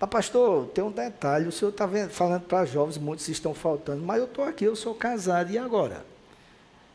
Mas, 0.00 0.10
pastor, 0.10 0.66
tem 0.68 0.82
um 0.82 0.90
detalhe: 0.90 1.46
o 1.46 1.52
senhor 1.52 1.70
está 1.70 1.86
falando 2.08 2.42
para 2.42 2.64
jovens, 2.64 2.96
muitos 2.96 3.28
estão 3.28 3.54
faltando, 3.54 4.02
mas 4.02 4.18
eu 4.18 4.24
estou 4.24 4.44
aqui, 4.44 4.64
eu 4.64 4.74
sou 4.74 4.94
casado, 4.94 5.52
e 5.52 5.58
agora? 5.58 6.04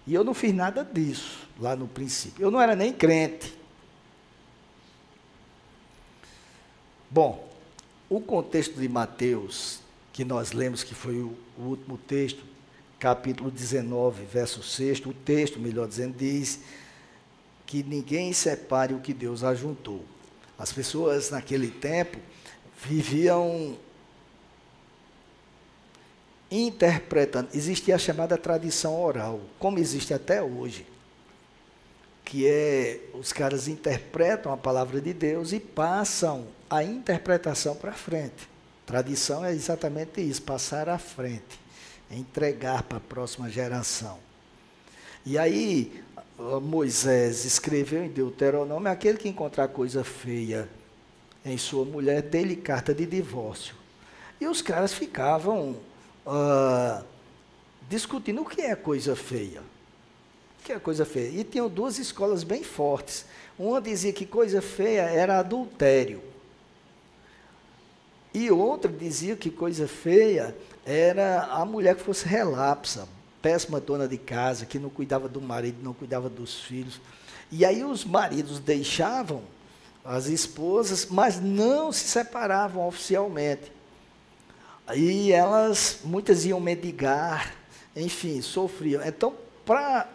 E 0.08 0.14
eu 0.14 0.24
não 0.24 0.34
fiz 0.34 0.54
nada 0.54 0.84
disso 0.84 1.48
lá 1.60 1.76
no 1.76 1.88
princípio. 1.88 2.44
Eu 2.44 2.52
não 2.52 2.62
era 2.62 2.76
nem 2.76 2.92
crente. 2.92 3.56
Bom, 7.10 7.45
o 8.10 8.20
contexto 8.20 8.80
de 8.80 8.88
Mateus, 8.88 9.80
que 10.14 10.24
nós 10.24 10.52
lemos 10.52 10.84
que 10.84 10.94
foi 10.94 11.16
o, 11.16 11.36
o 11.58 11.62
último 11.62 11.98
texto, 11.98 12.44
capítulo 13.00 13.52
19, 13.52 14.24
verso 14.26 14.64
6, 14.64 15.06
o 15.06 15.14
texto, 15.14 15.60
melhor 15.60 15.88
dizendo, 15.88 16.16
diz 16.18 16.60
que 17.66 17.84
ninguém 17.84 18.32
separe 18.32 18.94
o 18.94 19.00
que 19.00 19.14
Deus 19.14 19.44
ajuntou. 19.44 20.04
As 20.58 20.72
pessoas 20.72 21.32
naquele 21.32 21.70
tempo 21.70 22.18
viviam 22.84 23.78
interpretando. 26.50 27.50
Existia 27.54 27.96
a 27.96 28.00
chamada 28.00 28.38
tradição 28.38 29.02
oral, 29.02 29.42
como 29.60 29.80
existe 29.80 30.14
até 30.14 30.42
hoje, 30.42 30.86
que 32.24 32.48
é 32.48 33.02
os 33.14 33.34
caras 33.34 33.68
interpretam 33.68 34.54
a 34.54 34.58
palavra 34.58 35.02
de 35.02 35.14
Deus 35.14 35.52
e 35.52 35.60
passam 35.60 36.48
a 36.78 36.84
interpretação 36.84 37.76
para 37.76 37.94
frente. 37.94 38.48
Tradição 38.86 39.44
é 39.44 39.52
exatamente 39.52 40.22
isso, 40.22 40.42
passar 40.42 40.88
à 40.90 40.98
frente, 40.98 41.60
entregar 42.12 42.84
para 42.84 42.98
a 42.98 43.02
próxima 43.02 43.50
geração. 43.50 44.20
E 45.26 45.38
aí 45.38 46.04
Moisés 46.62 47.46
escreveu 47.46 48.04
em 48.04 48.10
Deuteronômio 48.10 48.92
aquele 48.92 49.18
que 49.18 49.28
encontrar 49.28 49.70
coisa 49.70 50.04
feia 50.04 50.70
em 51.44 51.58
sua 51.58 51.86
mulher, 51.86 52.22
dê-lhe 52.22 52.56
carta 52.56 52.94
de 52.94 53.06
divórcio. 53.06 53.76
E 54.40 54.48
os 54.48 54.62
caras 54.62 54.94
ficavam 54.94 55.78
uh, 56.26 57.04
discutindo 57.90 58.42
o 58.42 58.46
que 58.46 58.62
é 58.62 58.76
coisa 58.76 59.16
feia. 59.16 59.62
O 60.60 60.64
que 60.66 60.74
é 60.74 60.80
coisa 60.80 61.06
feia? 61.06 61.30
E 61.30 61.44
tinham 61.44 61.70
duas 61.70 61.98
escolas 62.00 62.44
bem 62.44 62.64
fortes. 62.64 63.26
Uma 63.58 63.80
dizia 63.80 64.12
que 64.12 64.26
coisa 64.26 64.62
feia 64.62 65.04
era 65.04 65.40
adultério. 65.40 66.35
E 68.36 68.52
outra 68.52 68.92
dizia 68.92 69.38
que 69.38 69.50
coisa 69.50 69.88
feia 69.88 70.54
era 70.86 71.44
a 71.44 71.64
mulher 71.64 71.96
que 71.96 72.04
fosse 72.04 72.28
relapsa, 72.28 73.08
péssima 73.42 73.80
dona 73.80 74.10
de 74.10 74.18
casa, 74.18 74.66
que 74.66 74.78
não 74.78 74.90
cuidava 74.90 75.30
do 75.30 75.40
marido, 75.40 75.78
não 75.82 75.94
cuidava 75.94 76.28
dos 76.28 76.60
filhos. 76.60 77.00
E 77.50 77.64
aí 77.64 77.82
os 77.82 78.04
maridos 78.04 78.60
deixavam 78.60 79.42
as 80.04 80.26
esposas, 80.26 81.08
mas 81.10 81.40
não 81.40 81.94
se 81.94 82.10
separavam 82.10 82.86
oficialmente. 82.86 83.72
Aí 84.86 85.32
elas, 85.32 86.00
muitas 86.04 86.44
iam 86.46 86.60
mendigar, 86.60 87.56
enfim, 87.96 88.42
sofriam. 88.42 89.02
Então, 89.06 89.34
para 89.66 90.10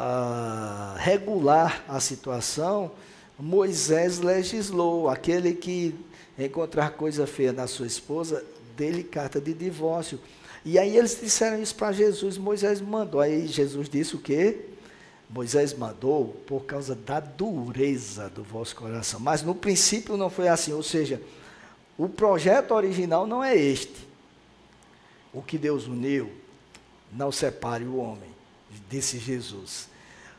uh, 0.00 0.96
regular 0.96 1.84
a 1.86 2.00
situação, 2.00 2.92
Moisés 3.38 4.20
legislou: 4.20 5.10
aquele 5.10 5.52
que 5.52 5.94
encontrar 6.38 6.90
coisa 6.90 7.26
feia 7.26 7.52
na 7.52 7.66
sua 7.66 7.86
esposa, 7.86 8.44
dê-lhe 8.76 9.04
carta 9.04 9.40
de 9.40 9.52
divórcio. 9.52 10.18
E 10.64 10.78
aí 10.78 10.96
eles 10.96 11.18
disseram 11.20 11.60
isso 11.60 11.74
para 11.74 11.92
Jesus, 11.92 12.38
Moisés 12.38 12.80
mandou. 12.80 13.20
Aí 13.20 13.46
Jesus 13.46 13.88
disse 13.88 14.14
o 14.14 14.18
quê? 14.18 14.60
Moisés 15.28 15.72
mandou 15.72 16.28
por 16.46 16.64
causa 16.64 16.94
da 16.94 17.18
dureza 17.18 18.28
do 18.28 18.42
vosso 18.42 18.76
coração. 18.76 19.18
Mas 19.18 19.42
no 19.42 19.54
princípio 19.54 20.16
não 20.16 20.28
foi 20.28 20.48
assim, 20.48 20.72
ou 20.72 20.82
seja, 20.82 21.20
o 21.96 22.08
projeto 22.08 22.72
original 22.72 23.26
não 23.26 23.42
é 23.42 23.56
este. 23.56 24.06
O 25.32 25.42
que 25.42 25.56
Deus 25.56 25.86
uniu, 25.86 26.30
não 27.10 27.32
separe 27.32 27.84
o 27.84 27.96
homem, 27.96 28.28
disse 28.90 29.18
Jesus. 29.18 29.88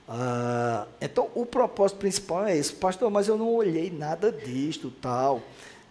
Ah, 0.08 0.86
então, 1.02 1.30
o 1.34 1.46
propósito 1.46 1.98
principal 1.98 2.46
é 2.46 2.56
esse. 2.56 2.74
Pastor, 2.74 3.10
mas 3.10 3.28
eu 3.28 3.38
não 3.38 3.54
olhei 3.54 3.90
nada 3.90 4.32
disto, 4.32 4.92
tal. 5.02 5.42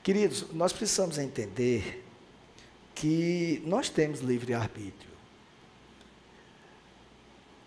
Queridos, 0.02 0.46
nós 0.52 0.72
precisamos 0.72 1.16
entender 1.16 2.04
que 2.94 3.62
nós 3.64 3.88
temos 3.88 4.20
livre-arbítrio. 4.20 5.12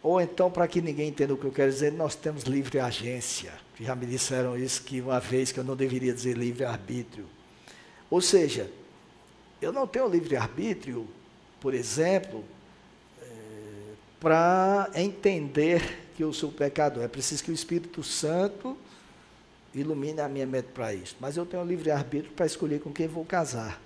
Ou 0.03 0.19
então, 0.21 0.51
para 0.51 0.67
que 0.67 0.81
ninguém 0.81 1.09
entenda 1.09 1.33
o 1.33 1.37
que 1.37 1.45
eu 1.45 1.51
quero 1.51 1.71
dizer, 1.71 1.91
nós 1.93 2.13
temos 2.13 2.43
livre 2.43 2.77
agência. 2.77 3.53
Já 3.79 3.95
me 3.95 4.05
disseram 4.05 4.57
isso 4.57 4.83
que 4.83 5.01
uma 5.01 5.19
vez 5.19 5.51
que 5.51 5.59
eu 5.59 5.63
não 5.63 5.75
deveria 5.75 6.13
dizer 6.13 6.37
livre 6.37 6.65
arbítrio. 6.65 7.25
Ou 8.09 8.21
seja, 8.21 8.69
eu 9.61 9.71
não 9.71 9.87
tenho 9.87 10.07
livre 10.07 10.35
arbítrio, 10.35 11.07
por 11.59 11.73
exemplo, 11.73 12.43
é, 13.21 13.93
para 14.19 14.91
entender 14.93 16.05
que 16.15 16.23
eu 16.23 16.31
sou 16.33 16.51
pecador. 16.51 17.01
É 17.01 17.07
preciso 17.07 17.43
que 17.43 17.51
o 17.51 17.53
Espírito 17.53 18.03
Santo 18.03 18.77
ilumine 19.75 20.21
a 20.21 20.29
minha 20.29 20.45
mente 20.45 20.69
para 20.73 20.93
isso. 20.93 21.15
Mas 21.19 21.37
eu 21.37 21.45
tenho 21.45 21.63
livre 21.63 21.91
arbítrio 21.91 22.31
para 22.33 22.45
escolher 22.45 22.79
com 22.79 22.91
quem 22.91 23.07
vou 23.07 23.25
casar. 23.25 23.81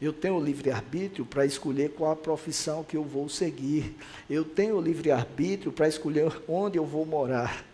Eu 0.00 0.12
tenho 0.12 0.40
livre-arbítrio 0.40 1.24
para 1.24 1.46
escolher 1.46 1.90
qual 1.90 2.10
a 2.10 2.16
profissão 2.16 2.82
que 2.82 2.96
eu 2.96 3.04
vou 3.04 3.28
seguir. 3.28 3.96
Eu 4.28 4.44
tenho 4.44 4.80
livre-arbítrio 4.80 5.70
para 5.70 5.86
escolher 5.86 6.42
onde 6.48 6.76
eu 6.76 6.84
vou 6.84 7.06
morar. 7.06 7.64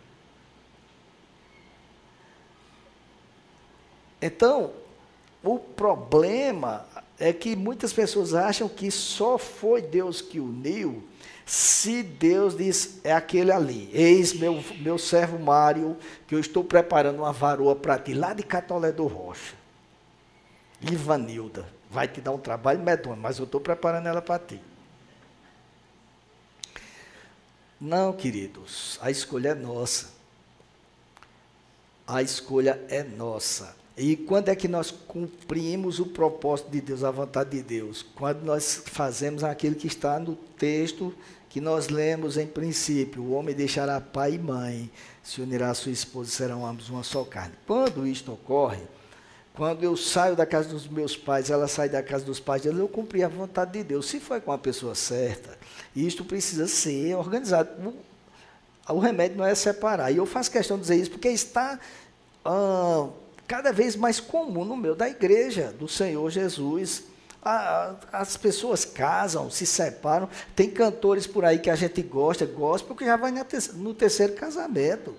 Então, 4.20 4.72
o 5.42 5.58
problema 5.58 6.86
é 7.18 7.32
que 7.32 7.56
muitas 7.56 7.92
pessoas 7.92 8.34
acham 8.34 8.68
que 8.68 8.90
só 8.90 9.38
foi 9.38 9.82
Deus 9.82 10.20
que 10.20 10.38
uniu 10.38 11.02
se 11.48 12.02
Deus 12.02 12.54
diz, 12.54 13.00
é 13.02 13.10
aquele 13.10 13.50
ali, 13.50 13.88
eis 13.94 14.34
meu, 14.34 14.62
meu 14.80 14.98
servo 14.98 15.38
Mário, 15.38 15.96
que 16.26 16.34
eu 16.34 16.38
estou 16.38 16.62
preparando 16.62 17.20
uma 17.20 17.32
varoa 17.32 17.74
para 17.74 17.98
ti, 17.98 18.12
lá 18.12 18.34
de 18.34 18.42
Catolé 18.42 18.92
do 18.92 19.06
Rocha. 19.06 19.54
Ivanilda 20.82 21.66
vai 21.90 22.06
te 22.06 22.20
dar 22.20 22.32
um 22.32 22.38
trabalho 22.38 22.80
medonho, 22.80 23.16
mas 23.16 23.38
eu 23.38 23.46
estou 23.46 23.62
preparando 23.62 24.06
ela 24.06 24.20
para 24.20 24.38
ti. 24.38 24.60
Não, 27.80 28.12
queridos, 28.12 28.98
a 29.00 29.10
escolha 29.10 29.48
é 29.48 29.54
nossa. 29.54 30.10
A 32.06 32.20
escolha 32.20 32.78
é 32.90 33.02
nossa. 33.02 33.74
E 33.98 34.14
quando 34.14 34.48
é 34.48 34.54
que 34.54 34.68
nós 34.68 34.92
cumprimos 34.92 35.98
o 35.98 36.06
propósito 36.06 36.70
de 36.70 36.80
Deus, 36.80 37.02
a 37.02 37.10
vontade 37.10 37.50
de 37.50 37.62
Deus? 37.62 38.06
Quando 38.14 38.42
nós 38.44 38.82
fazemos 38.86 39.42
aquilo 39.42 39.74
que 39.74 39.88
está 39.88 40.20
no 40.20 40.36
texto 40.36 41.12
que 41.48 41.60
nós 41.60 41.88
lemos 41.88 42.36
em 42.36 42.46
princípio: 42.46 43.22
o 43.22 43.32
homem 43.32 43.54
deixará 43.54 44.00
pai 44.00 44.34
e 44.34 44.38
mãe, 44.38 44.88
se 45.22 45.40
unirá 45.40 45.70
a 45.70 45.74
sua 45.74 45.90
esposa, 45.90 46.30
serão 46.30 46.64
ambos 46.64 46.88
uma 46.88 47.02
só 47.02 47.24
carne. 47.24 47.54
Quando 47.66 48.06
isto 48.06 48.32
ocorre, 48.32 48.82
quando 49.52 49.82
eu 49.82 49.96
saio 49.96 50.36
da 50.36 50.46
casa 50.46 50.68
dos 50.68 50.86
meus 50.86 51.16
pais, 51.16 51.50
ela 51.50 51.66
sai 51.66 51.88
da 51.88 52.00
casa 52.00 52.24
dos 52.24 52.38
pais 52.38 52.62
dela, 52.62 52.78
eu 52.78 52.88
cumpri 52.88 53.24
a 53.24 53.28
vontade 53.28 53.72
de 53.72 53.82
Deus. 53.82 54.06
Se 54.06 54.20
foi 54.20 54.40
com 54.40 54.52
a 54.52 54.58
pessoa 54.58 54.94
certa, 54.94 55.58
isto 55.96 56.24
precisa 56.24 56.68
ser 56.68 57.16
organizado. 57.16 57.70
O, 58.88 58.94
o 58.94 58.98
remédio 59.00 59.38
não 59.38 59.44
é 59.44 59.56
separar. 59.56 60.12
E 60.12 60.18
eu 60.18 60.26
faço 60.26 60.52
questão 60.52 60.76
de 60.76 60.82
dizer 60.82 60.96
isso 60.96 61.10
porque 61.10 61.28
está 61.28 61.80
ah, 62.44 63.08
cada 63.48 63.72
vez 63.72 63.96
mais 63.96 64.20
comum 64.20 64.62
no 64.64 64.76
meio 64.76 64.94
da 64.94 65.08
igreja 65.08 65.72
do 65.72 65.88
Senhor 65.88 66.30
Jesus. 66.30 67.04
as 68.12 68.36
pessoas 68.36 68.84
casam, 68.84 69.50
se 69.50 69.64
separam. 69.64 70.28
Tem 70.54 70.70
cantores 70.70 71.26
por 71.26 71.46
aí 71.46 71.58
que 71.58 71.70
a 71.70 71.74
gente 71.74 72.02
gosta, 72.02 72.44
gosta, 72.44 72.86
porque 72.86 73.06
já 73.06 73.16
vai 73.16 73.32
no 73.74 73.94
terceiro 73.94 74.34
casamento. 74.34 75.16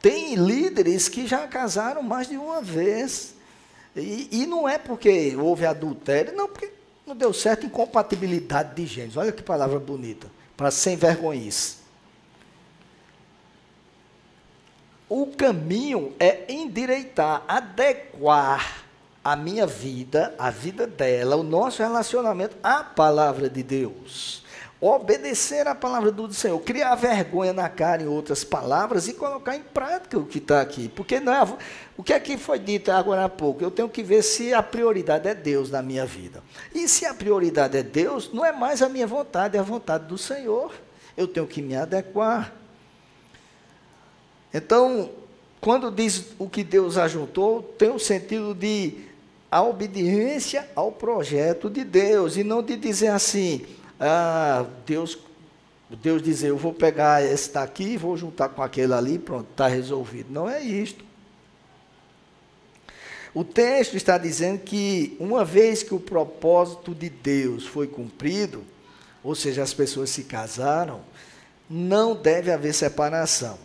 Tem 0.00 0.34
líderes 0.34 1.08
que 1.08 1.26
já 1.26 1.48
casaram 1.48 2.02
mais 2.02 2.28
de 2.28 2.36
uma 2.36 2.60
vez. 2.60 3.34
E, 3.96 4.28
e, 4.30 4.46
não 4.46 4.68
é 4.68 4.78
porque 4.78 5.34
houve 5.34 5.64
adultério, 5.64 6.36
não, 6.36 6.48
porque 6.48 6.70
Não 7.06 7.16
deu 7.16 7.32
certo 7.32 7.64
incompatibilidade 7.64 8.74
de 8.74 8.86
gêneros. 8.86 9.16
Olha 9.16 9.32
que 9.32 9.42
palavra 9.42 9.80
bonita. 9.80 10.30
Para 10.54 10.70
sem 10.70 10.94
vergonhice. 10.94 11.77
O 15.08 15.26
caminho 15.28 16.12
é 16.20 16.44
endireitar, 16.52 17.42
adequar 17.48 18.84
a 19.24 19.34
minha 19.34 19.66
vida, 19.66 20.34
a 20.38 20.50
vida 20.50 20.86
dela, 20.86 21.36
o 21.36 21.42
nosso 21.42 21.82
relacionamento 21.82 22.56
à 22.62 22.84
palavra 22.84 23.48
de 23.48 23.62
Deus. 23.62 24.44
Obedecer 24.80 25.66
a 25.66 25.74
palavra 25.74 26.12
do 26.12 26.32
Senhor, 26.32 26.60
criar 26.60 26.94
vergonha 26.94 27.52
na 27.52 27.68
cara, 27.68 28.02
em 28.02 28.06
outras 28.06 28.44
palavras, 28.44 29.08
e 29.08 29.14
colocar 29.14 29.56
em 29.56 29.62
prática 29.62 30.16
o 30.18 30.24
que 30.24 30.38
está 30.38 30.60
aqui. 30.60 30.88
Porque 30.88 31.18
não 31.18 31.32
é, 31.32 31.56
o 31.96 32.02
que 32.02 32.12
aqui 32.12 32.36
foi 32.36 32.58
dito 32.58 32.92
agora 32.92 33.24
há 33.24 33.28
pouco, 33.28 33.64
eu 33.64 33.70
tenho 33.70 33.88
que 33.88 34.02
ver 34.02 34.22
se 34.22 34.54
a 34.54 34.62
prioridade 34.62 35.26
é 35.26 35.34
Deus 35.34 35.70
na 35.70 35.82
minha 35.82 36.06
vida. 36.06 36.42
E 36.74 36.86
se 36.86 37.06
a 37.06 37.12
prioridade 37.14 37.76
é 37.76 37.82
Deus, 37.82 38.32
não 38.32 38.44
é 38.44 38.52
mais 38.52 38.82
a 38.82 38.88
minha 38.88 39.06
vontade, 39.06 39.56
é 39.56 39.60
a 39.60 39.64
vontade 39.64 40.04
do 40.04 40.16
Senhor. 40.16 40.72
Eu 41.16 41.26
tenho 41.26 41.46
que 41.46 41.60
me 41.60 41.74
adequar. 41.74 42.57
Então, 44.52 45.10
quando 45.60 45.90
diz 45.90 46.26
o 46.38 46.48
que 46.48 46.64
Deus 46.64 46.96
ajuntou, 46.96 47.62
tem 47.62 47.90
o 47.90 47.98
sentido 47.98 48.54
de 48.54 49.08
a 49.50 49.62
obediência 49.62 50.68
ao 50.74 50.92
projeto 50.92 51.70
de 51.70 51.84
Deus, 51.84 52.36
e 52.36 52.44
não 52.44 52.62
de 52.62 52.76
dizer 52.76 53.08
assim, 53.08 53.64
ah, 53.98 54.66
Deus, 54.86 55.18
Deus 56.02 56.22
dizer, 56.22 56.48
eu 56.48 56.56
vou 56.56 56.72
pegar 56.72 57.24
esse 57.24 57.52
daqui, 57.52 57.96
vou 57.96 58.16
juntar 58.16 58.50
com 58.50 58.62
aquele 58.62 58.92
ali, 58.92 59.18
pronto, 59.18 59.48
está 59.50 59.66
resolvido. 59.66 60.30
Não 60.30 60.48
é 60.48 60.62
isto. 60.62 61.04
O 63.34 63.44
texto 63.44 63.96
está 63.96 64.18
dizendo 64.18 64.60
que 64.60 65.16
uma 65.18 65.44
vez 65.44 65.82
que 65.82 65.94
o 65.94 66.00
propósito 66.00 66.94
de 66.94 67.08
Deus 67.08 67.66
foi 67.66 67.86
cumprido, 67.86 68.64
ou 69.22 69.34
seja, 69.34 69.62
as 69.62 69.74
pessoas 69.74 70.10
se 70.10 70.24
casaram, 70.24 71.00
não 71.68 72.14
deve 72.14 72.50
haver 72.50 72.74
separação. 72.74 73.58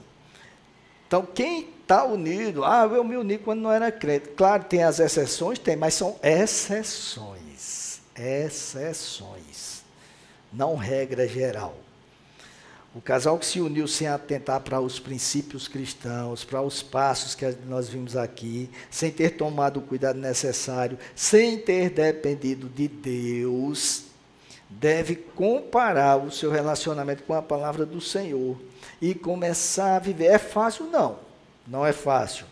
Então, 1.14 1.28
quem 1.28 1.70
está 1.80 2.04
unido, 2.06 2.66
ah, 2.66 2.90
eu 2.92 3.04
me 3.04 3.16
uni 3.16 3.38
quando 3.38 3.62
não 3.62 3.72
era 3.72 3.92
crente. 3.92 4.30
Claro, 4.30 4.64
tem 4.64 4.82
as 4.82 5.00
exceções, 5.00 5.60
tem, 5.60 5.76
mas 5.76 5.94
são 5.94 6.16
exceções. 6.24 8.02
Exceções. 8.18 9.84
Não 10.52 10.76
regra 10.76 11.28
geral. 11.28 11.78
O 12.96 13.00
casal 13.00 13.38
que 13.38 13.46
se 13.46 13.62
uniu 13.62 13.88
sem 13.88 14.08
atentar 14.08 14.62
para 14.62 14.82
os 14.82 15.00
princípios 15.00 15.68
cristãos, 15.68 16.44
para 16.44 16.64
os 16.64 16.82
passos 16.82 17.36
que 17.36 17.46
nós 17.68 17.88
vimos 17.88 18.18
aqui, 18.18 18.68
sem 18.90 19.12
ter 19.12 19.38
tomado 19.38 19.82
o 19.82 19.84
cuidado 19.84 20.18
necessário, 20.18 20.98
sem 21.16 21.60
ter 21.60 21.92
dependido 21.92 22.68
de 22.68 22.88
Deus, 22.88 24.06
deve 24.68 25.16
comparar 25.16 26.18
o 26.18 26.32
seu 26.32 26.50
relacionamento 26.50 27.22
com 27.22 27.36
a 27.36 27.42
palavra 27.44 27.86
do 27.86 28.02
Senhor 28.02 28.58
e 29.02 29.14
começar 29.14 29.96
a 29.96 30.00
viver. 30.00 30.26
É 30.26 30.38
fácil? 30.38 30.86
Não, 30.86 31.18
não 31.68 31.86
é 31.86 31.94
fácil. 31.94 32.46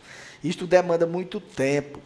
Isto 0.44 0.66
demanda 0.66 1.06
muito 1.06 1.40
tempo, 1.40 2.00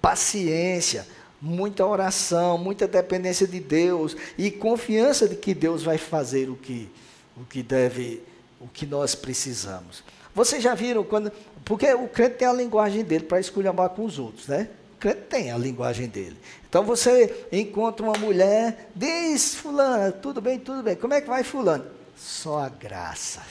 paciência, 0.00 1.06
muita 1.40 1.84
oração, 1.84 2.56
muita 2.56 2.86
dependência 2.86 3.46
de 3.46 3.60
Deus 3.60 4.16
e 4.36 4.50
confiança 4.50 5.28
de 5.28 5.36
que 5.36 5.54
Deus 5.54 5.82
vai 5.82 5.98
fazer 5.98 6.48
o 6.48 6.56
que, 6.56 6.90
o 7.36 7.44
que 7.44 7.62
deve, 7.62 8.22
o 8.60 8.66
que 8.66 8.86
nós 8.86 9.14
precisamos. 9.14 10.02
Vocês 10.34 10.62
já 10.62 10.74
viram 10.74 11.04
quando. 11.04 11.30
Porque 11.64 11.92
o 11.94 12.08
crente 12.08 12.36
tem 12.36 12.48
a 12.48 12.52
linguagem 12.52 13.04
dele 13.04 13.24
para 13.24 13.40
esculhambar 13.40 13.90
com 13.90 14.04
os 14.04 14.18
outros, 14.18 14.48
né? 14.48 14.68
O 14.94 14.98
crente 14.98 15.22
tem 15.22 15.50
a 15.50 15.56
linguagem 15.56 16.08
dele. 16.08 16.36
Então 16.68 16.82
você 16.82 17.46
encontra 17.52 18.04
uma 18.04 18.18
mulher, 18.18 18.90
diz, 18.94 19.54
fulano, 19.54 20.12
tudo 20.12 20.40
bem, 20.40 20.58
tudo 20.58 20.82
bem. 20.82 20.96
Como 20.96 21.14
é 21.14 21.20
que 21.20 21.28
vai 21.28 21.42
fulano? 21.44 21.86
Só 22.24 22.60
a 22.60 22.70
graça 22.70 23.42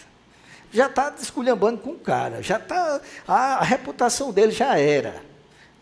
já 0.73 0.87
está 0.87 1.13
esculhambando 1.21 1.77
com 1.77 1.91
o 1.91 1.99
cara, 1.99 2.41
já 2.41 2.57
está, 2.57 2.99
a, 3.27 3.35
a, 3.57 3.63
reputação 3.63 4.33
dele 4.33 4.51
já 4.51 4.77
era. 4.79 5.23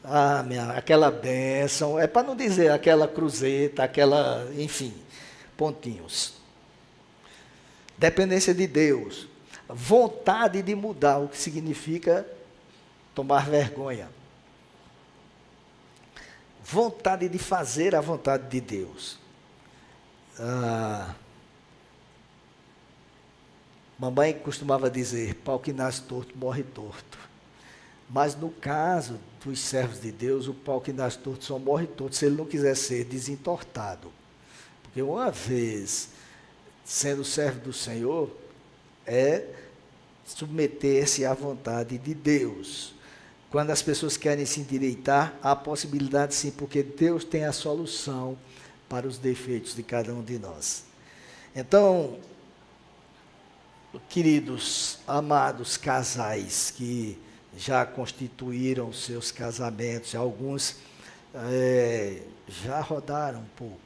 Ah, 0.04 0.44
minha, 0.44 0.72
aquela 0.72 1.10
bênção, 1.10 1.98
é 1.98 2.08
para 2.08 2.28
não 2.28 2.36
dizer 2.36 2.72
aquela 2.72 3.08
cruzeta, 3.08 3.84
aquela, 3.84 4.52
enfim, 4.58 4.94
pontinhos. 5.56 6.34
Dependência 7.98 8.54
de 8.54 8.68
Deus, 8.68 9.30
vontade 9.70 10.62
de 10.62 10.76
mudar, 10.76 11.20
o 11.20 11.30
que 11.30 11.38
significa 11.38 12.28
tomar 13.16 13.50
vergonha. 13.50 14.10
Vontade 16.66 17.30
de 17.30 17.38
fazer 17.38 17.96
a 17.96 18.02
vontade 18.02 18.50
de 18.50 18.60
Deus. 18.60 19.18
Ah, 20.38 21.16
Mamãe 24.02 24.34
costumava 24.34 24.90
dizer: 24.90 25.36
pau 25.36 25.60
que 25.60 25.72
nasce 25.72 26.02
torto 26.02 26.36
morre 26.36 26.64
torto. 26.64 27.20
Mas 28.10 28.36
no 28.36 28.50
caso 28.50 29.20
dos 29.46 29.60
servos 29.60 30.02
de 30.02 30.12
Deus, 30.12 30.48
o 30.48 30.56
pau 30.56 30.82
que 30.82 30.92
nasce 30.92 31.20
torto 31.20 31.46
só 31.46 31.60
morre 31.60 31.86
torto 31.86 32.16
se 32.16 32.26
ele 32.26 32.36
não 32.36 32.46
quiser 32.46 32.76
ser 32.76 33.06
desentortado. 33.06 34.12
Porque 34.82 35.04
uma 35.04 35.30
vez 35.30 36.10
sendo 36.84 37.24
servo 37.24 37.60
do 37.60 37.72
Senhor, 37.74 38.36
é 39.06 39.46
submeter-se 40.26 41.24
à 41.24 41.34
vontade 41.34 41.98
de 42.00 42.16
Deus. 42.16 42.96
Quando 43.52 43.70
as 43.70 43.84
pessoas 43.84 44.18
querem 44.18 44.46
se 44.46 44.62
endireitar, 44.62 45.38
há 45.44 45.56
possibilidade 45.56 46.34
sim, 46.34 46.50
porque 46.50 46.82
Deus 46.82 47.24
tem 47.24 47.46
a 47.46 47.52
solução 47.52 48.36
para 48.90 49.08
os 49.08 49.20
defeitos 49.20 49.76
de 49.76 49.84
cada 49.84 50.12
um 50.12 50.24
de 50.24 50.40
nós. 50.40 50.86
Então, 51.56 52.18
queridos, 54.00 55.00
amados 55.08 55.76
casais 55.76 56.72
que 56.72 57.18
já 57.58 57.86
constituíram 57.86 58.94
seus 58.94 59.32
casamentos, 59.32 60.16
alguns 60.16 60.78
é, 61.34 62.22
já 62.48 62.80
rodaram 62.80 63.40
um 63.40 63.50
pouco, 63.58 63.80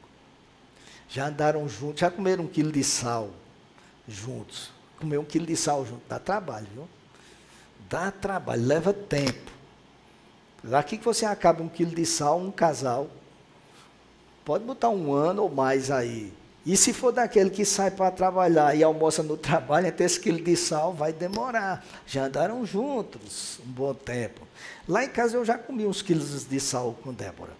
já 1.08 1.26
andaram 1.26 1.68
juntos, 1.68 2.00
já 2.00 2.10
comeram 2.10 2.44
um 2.44 2.48
quilo 2.48 2.70
de 2.70 2.84
sal 2.84 3.30
juntos. 4.06 4.70
Comer 4.98 5.18
um 5.18 5.24
quilo 5.24 5.46
de 5.46 5.56
sal 5.56 5.84
junto 5.84 6.02
dá 6.08 6.18
trabalho, 6.18 6.66
viu? 6.72 6.88
Dá 7.88 8.10
trabalho, 8.10 8.64
leva 8.64 8.92
tempo. 8.92 9.50
Daqui 10.62 10.96
que 10.96 11.04
você 11.04 11.26
acaba 11.26 11.62
um 11.62 11.68
quilo 11.68 11.94
de 11.94 12.06
sal, 12.06 12.38
um 12.38 12.50
casal, 12.50 13.08
pode 14.44 14.64
botar 14.64 14.88
um 14.88 15.12
ano 15.12 15.42
ou 15.42 15.50
mais 15.50 15.90
aí 15.90 16.32
e 16.66 16.76
se 16.76 16.92
for 16.92 17.12
daquele 17.12 17.48
que 17.48 17.64
sai 17.64 17.92
para 17.92 18.10
trabalhar 18.10 18.74
e 18.74 18.82
almoça 18.82 19.22
no 19.22 19.36
trabalho, 19.38 19.86
até 19.86 20.02
esse 20.02 20.18
quilo 20.18 20.42
de 20.42 20.56
sal 20.56 20.92
vai 20.92 21.12
demorar. 21.12 21.86
Já 22.04 22.24
andaram 22.24 22.66
juntos 22.66 23.60
um 23.64 23.70
bom 23.70 23.94
tempo. 23.94 24.40
Lá 24.88 25.04
em 25.04 25.08
casa 25.08 25.36
eu 25.36 25.44
já 25.44 25.56
comi 25.56 25.86
uns 25.86 26.02
quilos 26.02 26.44
de 26.44 26.58
sal 26.58 26.98
com 27.04 27.12
Débora. 27.12 27.52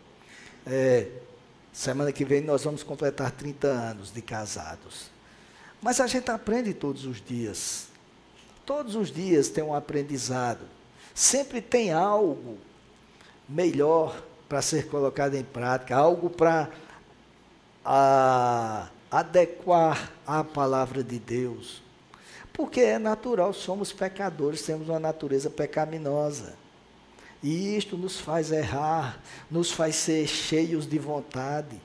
É, 0.67 1.07
semana 1.73 2.11
que 2.11 2.25
vem 2.25 2.41
nós 2.41 2.65
vamos 2.65 2.83
completar 2.83 3.31
30 3.31 3.69
anos 3.69 4.13
de 4.13 4.21
casados. 4.21 5.09
Mas 5.81 6.01
a 6.01 6.09
gente 6.09 6.29
aprende 6.29 6.75
todos 6.75 7.05
os 7.05 7.25
dias. 7.25 7.87
Todos 8.65 8.97
os 8.97 9.13
dias 9.13 9.49
tem 9.49 9.63
um 9.63 9.73
aprendizado. 9.73 10.63
Sempre 11.15 11.61
tem 11.61 11.93
algo 11.93 12.59
melhor 13.49 14.21
para 14.49 14.61
ser 14.61 14.89
colocado 14.89 15.37
em 15.37 15.45
prática, 15.45 15.95
algo 15.95 16.29
para 16.29 16.69
a 17.85 18.89
adequar 19.19 20.13
à 20.27 20.45
palavra 20.45 21.03
de 21.03 21.19
Deus. 21.19 21.83
Porque 22.53 22.81
é 22.81 22.99
natural, 22.99 23.53
somos 23.53 23.93
pecadores, 23.93 24.63
temos 24.63 24.89
uma 24.89 24.99
natureza 24.99 25.49
pecaminosa. 25.49 26.55
E 27.43 27.77
isto 27.77 27.97
nos 27.97 28.21
faz 28.21 28.51
errar, 28.51 29.23
nos 29.51 29.71
faz 29.71 29.97
ser 29.97 30.27
cheios 30.27 30.87
de 30.87 30.99
vontade. 30.99 31.81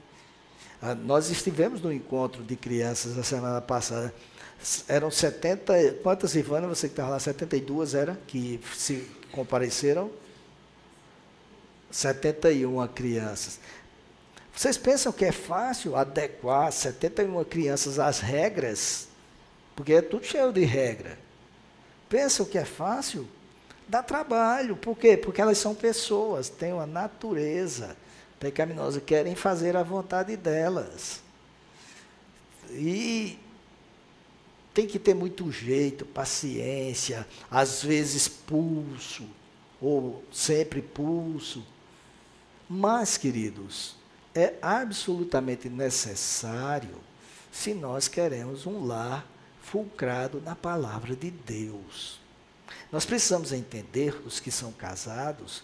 Ah, 0.81 0.93
nós 0.95 1.29
estivemos 1.29 1.81
no 1.81 1.91
encontro 1.91 2.43
de 2.43 2.55
crianças 2.55 3.15
na 3.15 3.23
semana 3.23 3.61
passada. 3.61 4.13
Eram 4.87 5.09
70, 5.09 5.99
quantas, 6.03 6.35
Ivana, 6.35 6.67
você 6.67 6.87
que 6.87 6.93
estava 6.93 7.11
lá, 7.11 7.19
72 7.19 7.95
era, 7.95 8.19
que 8.27 8.59
se 8.75 9.07
compareceram? 9.31 10.11
71 11.89 12.87
crianças. 12.87 13.59
Vocês 14.55 14.77
pensam 14.77 15.11
que 15.11 15.25
é 15.25 15.31
fácil 15.31 15.95
adequar 15.95 16.71
71 16.71 17.43
crianças 17.45 17.99
às 17.99 18.19
regras? 18.19 19.07
Porque 19.75 19.93
é 19.93 20.01
tudo 20.01 20.25
cheio 20.25 20.51
de 20.51 20.63
regra. 20.63 21.17
Pensam 22.09 22.45
que 22.45 22.57
é 22.57 22.65
fácil? 22.65 23.27
Dá 23.87 24.03
trabalho. 24.03 24.75
Por 24.75 24.97
quê? 24.97 25.15
Porque 25.17 25.41
elas 25.41 25.57
são 25.57 25.73
pessoas, 25.73 26.49
têm 26.49 26.73
uma 26.73 26.85
natureza 26.85 27.95
pecaminosa, 28.39 28.99
querem 28.99 29.35
fazer 29.35 29.77
a 29.77 29.83
vontade 29.83 30.35
delas. 30.35 31.21
E 32.71 33.37
tem 34.73 34.87
que 34.87 34.97
ter 34.97 35.13
muito 35.13 35.51
jeito, 35.51 36.05
paciência, 36.05 37.27
às 37.49 37.83
vezes 37.83 38.27
pulso, 38.27 39.25
ou 39.81 40.23
sempre 40.31 40.81
pulso. 40.81 41.65
Mas, 42.69 43.17
queridos, 43.17 43.95
é 44.33 44.55
absolutamente 44.61 45.69
necessário 45.69 46.95
se 47.51 47.73
nós 47.73 48.07
queremos 48.07 48.65
um 48.65 48.85
lar 48.85 49.25
fulcrado 49.61 50.41
na 50.41 50.55
palavra 50.55 51.15
de 51.15 51.31
Deus. 51.31 52.19
Nós 52.91 53.05
precisamos 53.05 53.51
entender, 53.51 54.15
os 54.25 54.39
que 54.39 54.51
são 54.51 54.71
casados, 54.71 55.63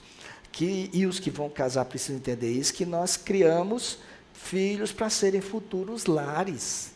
que, 0.51 0.89
e 0.93 1.05
os 1.05 1.20
que 1.20 1.30
vão 1.30 1.49
casar 1.49 1.86
precisam 1.86 2.18
entender 2.18 2.51
isso, 2.51 2.74
que 2.74 2.86
nós 2.86 3.18
criamos 3.18 3.99
filhos 4.34 4.91
para 4.91 5.09
serem 5.09 5.41
futuros 5.41 6.05
lares. 6.05 6.91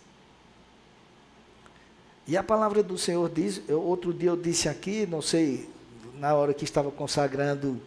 E 2.28 2.38
a 2.38 2.44
palavra 2.44 2.82
do 2.82 2.98
Senhor 2.98 3.30
diz, 3.30 3.62
eu, 3.68 3.82
outro 3.82 4.14
dia 4.14 4.30
eu 4.30 4.38
disse 4.38 4.70
aqui, 4.70 5.06
não 5.06 5.22
sei, 5.22 5.70
na 6.16 6.34
hora 6.34 6.54
que 6.54 6.64
estava 6.64 6.92
consagrando 6.92 7.82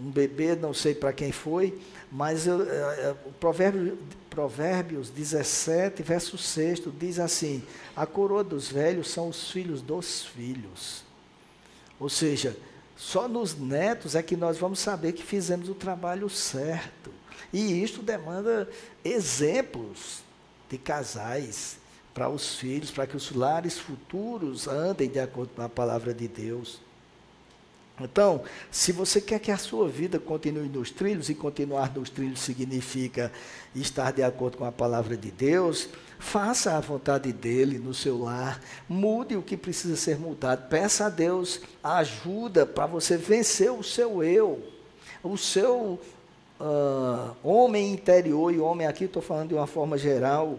um 0.00 0.10
bebê, 0.10 0.56
não 0.56 0.72
sei 0.72 0.94
para 0.94 1.12
quem 1.12 1.30
foi, 1.30 1.78
mas 2.10 2.46
eu, 2.46 2.62
é, 2.62 2.74
é, 2.74 3.16
o 3.26 3.32
provérbio, 3.32 3.98
Provérbios 4.30 5.10
17, 5.10 6.02
verso 6.02 6.38
6, 6.38 6.82
diz 6.98 7.18
assim: 7.18 7.62
A 7.94 8.06
coroa 8.06 8.44
dos 8.44 8.70
velhos 8.70 9.10
são 9.10 9.28
os 9.28 9.50
filhos 9.50 9.82
dos 9.82 10.24
filhos. 10.24 11.04
Ou 11.98 12.08
seja, 12.08 12.56
só 12.96 13.28
nos 13.28 13.56
netos 13.56 14.14
é 14.14 14.22
que 14.22 14.36
nós 14.36 14.56
vamos 14.56 14.78
saber 14.78 15.12
que 15.12 15.22
fizemos 15.22 15.68
o 15.68 15.74
trabalho 15.74 16.30
certo. 16.30 17.12
E 17.52 17.82
isto 17.82 18.02
demanda 18.02 18.68
exemplos 19.04 20.20
de 20.68 20.78
casais 20.78 21.78
para 22.14 22.28
os 22.28 22.56
filhos, 22.56 22.90
para 22.90 23.06
que 23.06 23.16
os 23.16 23.32
lares 23.32 23.78
futuros 23.78 24.68
andem 24.68 25.08
de 25.08 25.18
acordo 25.18 25.50
com 25.54 25.62
a 25.62 25.68
palavra 25.68 26.14
de 26.14 26.28
Deus. 26.28 26.80
Então, 28.04 28.42
se 28.70 28.92
você 28.92 29.20
quer 29.20 29.38
que 29.38 29.50
a 29.50 29.56
sua 29.56 29.88
vida 29.88 30.18
continue 30.18 30.68
nos 30.68 30.90
trilhos, 30.90 31.28
e 31.28 31.34
continuar 31.34 31.94
nos 31.94 32.10
trilhos 32.10 32.40
significa 32.40 33.30
estar 33.74 34.12
de 34.12 34.22
acordo 34.22 34.56
com 34.56 34.64
a 34.64 34.72
palavra 34.72 35.16
de 35.16 35.30
Deus, 35.30 35.88
faça 36.18 36.76
a 36.76 36.80
vontade 36.80 37.32
dele 37.32 37.78
no 37.78 37.94
seu 37.94 38.22
lar, 38.22 38.60
mude 38.88 39.36
o 39.36 39.42
que 39.42 39.56
precisa 39.56 39.96
ser 39.96 40.18
mudado, 40.18 40.68
peça 40.68 41.06
a 41.06 41.08
Deus 41.08 41.60
ajuda 41.82 42.66
para 42.66 42.86
você 42.86 43.16
vencer 43.16 43.70
o 43.70 43.82
seu 43.82 44.22
eu, 44.22 44.62
o 45.22 45.36
seu 45.36 45.98
uh, 46.60 47.36
homem 47.42 47.92
interior, 47.92 48.52
e 48.52 48.58
homem 48.58 48.86
aqui 48.86 49.04
estou 49.04 49.22
falando 49.22 49.48
de 49.48 49.54
uma 49.54 49.66
forma 49.66 49.96
geral. 49.96 50.58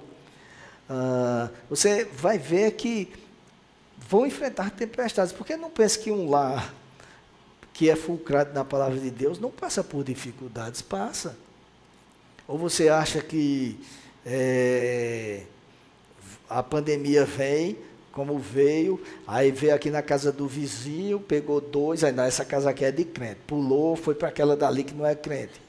Uh, 0.90 1.50
você 1.70 2.06
vai 2.06 2.38
ver 2.38 2.72
que 2.72 3.12
vão 4.10 4.26
enfrentar 4.26 4.72
tempestades, 4.72 5.32
porque 5.32 5.56
não 5.56 5.70
pense 5.70 5.98
que 5.98 6.12
um 6.12 6.30
lar 6.30 6.74
que 7.74 7.90
é 7.90 7.96
fulcrado 7.96 8.54
na 8.54 8.64
palavra 8.64 9.00
de 9.00 9.10
Deus 9.10 9.40
não 9.40 9.50
passa 9.50 9.84
por 9.84 10.04
dificuldades, 10.04 10.82
passa. 10.82 11.38
Ou 12.48 12.58
você 12.58 12.90
acha 12.90 13.22
que 13.22 13.80
é, 14.26 15.44
a 16.50 16.62
pandemia 16.62 17.26
vem, 17.26 17.78
como 18.12 18.38
veio, 18.38 19.02
aí 19.26 19.52
veio 19.52 19.74
aqui 19.74 19.90
na 19.90 20.02
casa 20.02 20.32
do 20.32 20.48
vizinho, 20.48 21.20
pegou 21.20 21.62
dois, 21.62 22.04
aí 22.04 22.12
não, 22.12 22.24
essa 22.24 22.44
casa 22.44 22.70
aqui 22.70 22.84
é 22.84 22.92
de 22.92 23.06
crente, 23.06 23.40
pulou, 23.48 23.96
foi 23.96 24.14
para 24.14 24.28
aquela 24.28 24.56
dali 24.56 24.84
que 24.84 24.94
não 24.94 25.06
é 25.06 25.16
crente. 25.16 25.62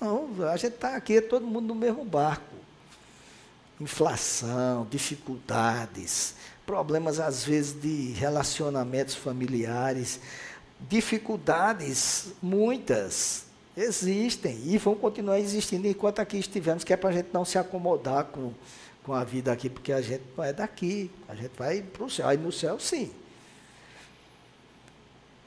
Não, 0.00 0.28
a 0.48 0.56
gente 0.56 0.74
está 0.74 0.94
aqui, 0.96 1.16
é 1.16 1.20
todo 1.20 1.46
mundo 1.46 1.66
no 1.66 1.74
mesmo 1.74 2.04
barco. 2.04 2.44
Inflação, 3.80 4.86
dificuldades, 4.90 6.34
problemas 6.64 7.18
às 7.18 7.44
vezes 7.44 7.80
de 7.80 8.12
relacionamentos 8.12 9.14
familiares 9.14 10.20
dificuldades, 10.88 12.32
muitas, 12.42 13.44
existem 13.76 14.60
e 14.64 14.78
vão 14.78 14.94
continuar 14.94 15.38
existindo 15.38 15.86
enquanto 15.86 16.20
aqui 16.20 16.38
estivermos, 16.38 16.84
que 16.84 16.92
é 16.92 16.96
para 16.96 17.10
a 17.10 17.12
gente 17.12 17.28
não 17.32 17.44
se 17.44 17.58
acomodar 17.58 18.24
com, 18.24 18.52
com 19.02 19.12
a 19.12 19.24
vida 19.24 19.52
aqui, 19.52 19.68
porque 19.68 19.92
a 19.92 20.00
gente 20.00 20.22
não 20.36 20.44
é 20.44 20.52
daqui, 20.52 21.10
a 21.28 21.34
gente 21.34 21.52
vai 21.56 21.82
para 21.82 22.04
o 22.04 22.10
céu. 22.10 22.28
Aí 22.28 22.36
no 22.36 22.52
céu, 22.52 22.78
sim. 22.78 23.10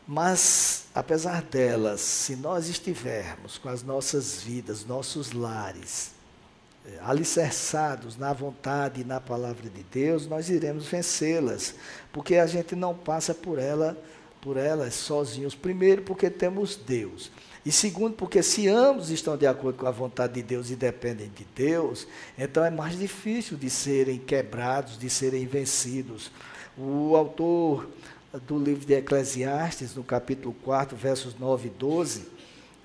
Mas, 0.07 0.85
apesar 0.93 1.41
delas, 1.43 2.01
se 2.01 2.35
nós 2.35 2.67
estivermos 2.67 3.57
com 3.57 3.69
as 3.69 3.83
nossas 3.83 4.41
vidas, 4.41 4.85
nossos 4.85 5.31
lares, 5.31 6.11
eh, 6.85 6.99
alicerçados 7.01 8.17
na 8.17 8.33
vontade 8.33 8.99
e 8.99 9.03
na 9.05 9.21
palavra 9.21 9.69
de 9.69 9.83
Deus, 9.83 10.27
nós 10.27 10.49
iremos 10.49 10.85
vencê-las, 10.87 11.75
porque 12.11 12.35
a 12.35 12.45
gente 12.45 12.75
não 12.75 12.93
passa 12.93 13.33
por 13.33 13.57
ela 13.57 13.97
por 14.43 14.57
elas 14.57 14.93
sozinhos. 14.93 15.55
Primeiro, 15.55 16.01
porque 16.01 16.29
temos 16.29 16.75
Deus. 16.75 17.31
E 17.65 17.71
segundo, 17.71 18.13
porque 18.13 18.43
se 18.43 18.67
ambos 18.67 19.09
estão 19.09 19.37
de 19.37 19.47
acordo 19.47 19.77
com 19.79 19.87
a 19.87 19.91
vontade 19.91 20.33
de 20.33 20.43
Deus 20.43 20.69
e 20.69 20.75
dependem 20.75 21.31
de 21.33 21.47
Deus, 21.55 22.05
então 22.37 22.63
é 22.63 22.69
mais 22.69 22.99
difícil 22.99 23.55
de 23.55 23.69
serem 23.69 24.19
quebrados, 24.19 24.99
de 24.99 25.09
serem 25.09 25.47
vencidos. 25.47 26.29
O 26.77 27.15
autor 27.15 27.87
do 28.45 28.59
livro 28.59 28.85
de 28.85 28.93
Eclesiastes, 28.95 29.95
no 29.95 30.03
capítulo 30.03 30.53
4, 30.61 30.97
versos 30.97 31.39
9 31.39 31.67
e 31.67 31.71
12, 31.71 32.25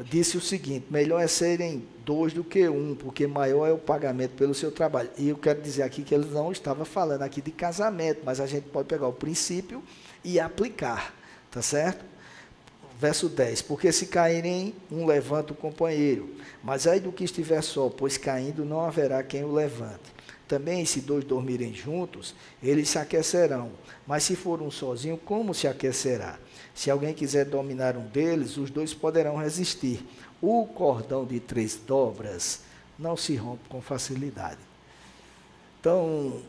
disse 0.05 0.37
o 0.37 0.41
seguinte: 0.41 0.87
melhor 0.89 1.21
é 1.21 1.27
serem 1.27 1.83
dois 2.07 2.33
do 2.33 2.45
que 2.45 2.69
um, 2.69 2.95
porque 2.95 3.27
maior 3.27 3.67
é 3.67 3.73
o 3.73 3.79
pagamento 3.79 4.37
pelo 4.37 4.55
seu 4.55 4.71
trabalho. 4.71 5.11
E 5.19 5.29
eu 5.29 5.37
quero 5.37 5.61
dizer 5.61 5.83
aqui 5.83 6.05
que 6.05 6.15
ele 6.15 6.27
não 6.27 6.53
estava 6.53 6.85
falando 6.85 7.23
aqui 7.23 7.43
de 7.43 7.51
casamento, 7.51 8.21
mas 8.25 8.39
a 8.39 8.47
gente 8.47 8.69
pode 8.69 8.87
pegar 8.87 9.09
o 9.09 9.13
princípio 9.13 9.83
e 10.23 10.39
aplicar. 10.39 11.18
Tá 11.59 11.63
certo? 11.63 12.05
Verso 13.01 13.29
10: 13.29 13.63
Porque 13.63 13.91
se 13.91 14.07
caírem, 14.07 14.73
um 14.89 15.05
levanta 15.05 15.53
o 15.53 15.57
companheiro, 15.57 16.37
mas 16.63 16.87
aí 16.87 17.01
do 17.01 17.11
que 17.11 17.25
estiver 17.25 17.61
só, 17.63 17.89
pois 17.89 18.17
caindo 18.17 18.65
não 18.65 18.81
haverá 18.81 19.25
quem 19.25 19.43
o 19.43 19.53
levante. 19.53 20.15
Também, 20.47 20.85
se 20.85 21.01
dois 21.01 21.25
dormirem 21.25 21.75
juntos, 21.75 22.33
eles 22.63 22.91
se 22.91 22.97
aquecerão. 22.97 23.73
Mas 24.07 24.23
se 24.23 24.37
for 24.37 24.63
um 24.63 24.71
sozinho, 24.71 25.19
como 25.19 25.53
se 25.53 25.67
aquecerá? 25.67 26.39
Se 26.73 26.93
alguém 26.93 27.13
quiser 27.13 27.45
dominar 27.45 27.97
um 27.97 28.07
deles, 28.07 28.57
os 28.57 28.71
dois 28.71 28.95
poderão 28.95 29.35
resistir. 29.35 30.07
O 30.41 30.65
cordão 30.65 31.25
de 31.25 31.41
três 31.41 31.75
dobras 31.75 32.61
não 32.97 33.17
se 33.17 33.35
rompe 33.35 33.69
com 33.69 33.83
facilidade. 33.83 34.61
Então, 35.81 36.41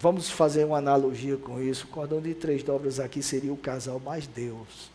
Vamos 0.00 0.30
fazer 0.30 0.64
uma 0.64 0.78
analogia 0.78 1.36
com 1.36 1.60
isso. 1.60 1.84
O 1.84 1.88
cordão 1.88 2.22
de 2.22 2.32
três 2.32 2.62
dobras 2.62 2.98
aqui 2.98 3.22
seria 3.22 3.52
o 3.52 3.56
casal 3.56 4.00
mais 4.00 4.26
Deus. 4.26 4.90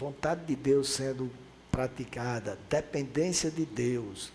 Vontade 0.00 0.46
de 0.46 0.56
Deus 0.56 0.88
sendo 0.88 1.30
praticada, 1.70 2.58
dependência 2.70 3.50
de 3.50 3.66
Deus. 3.66 4.32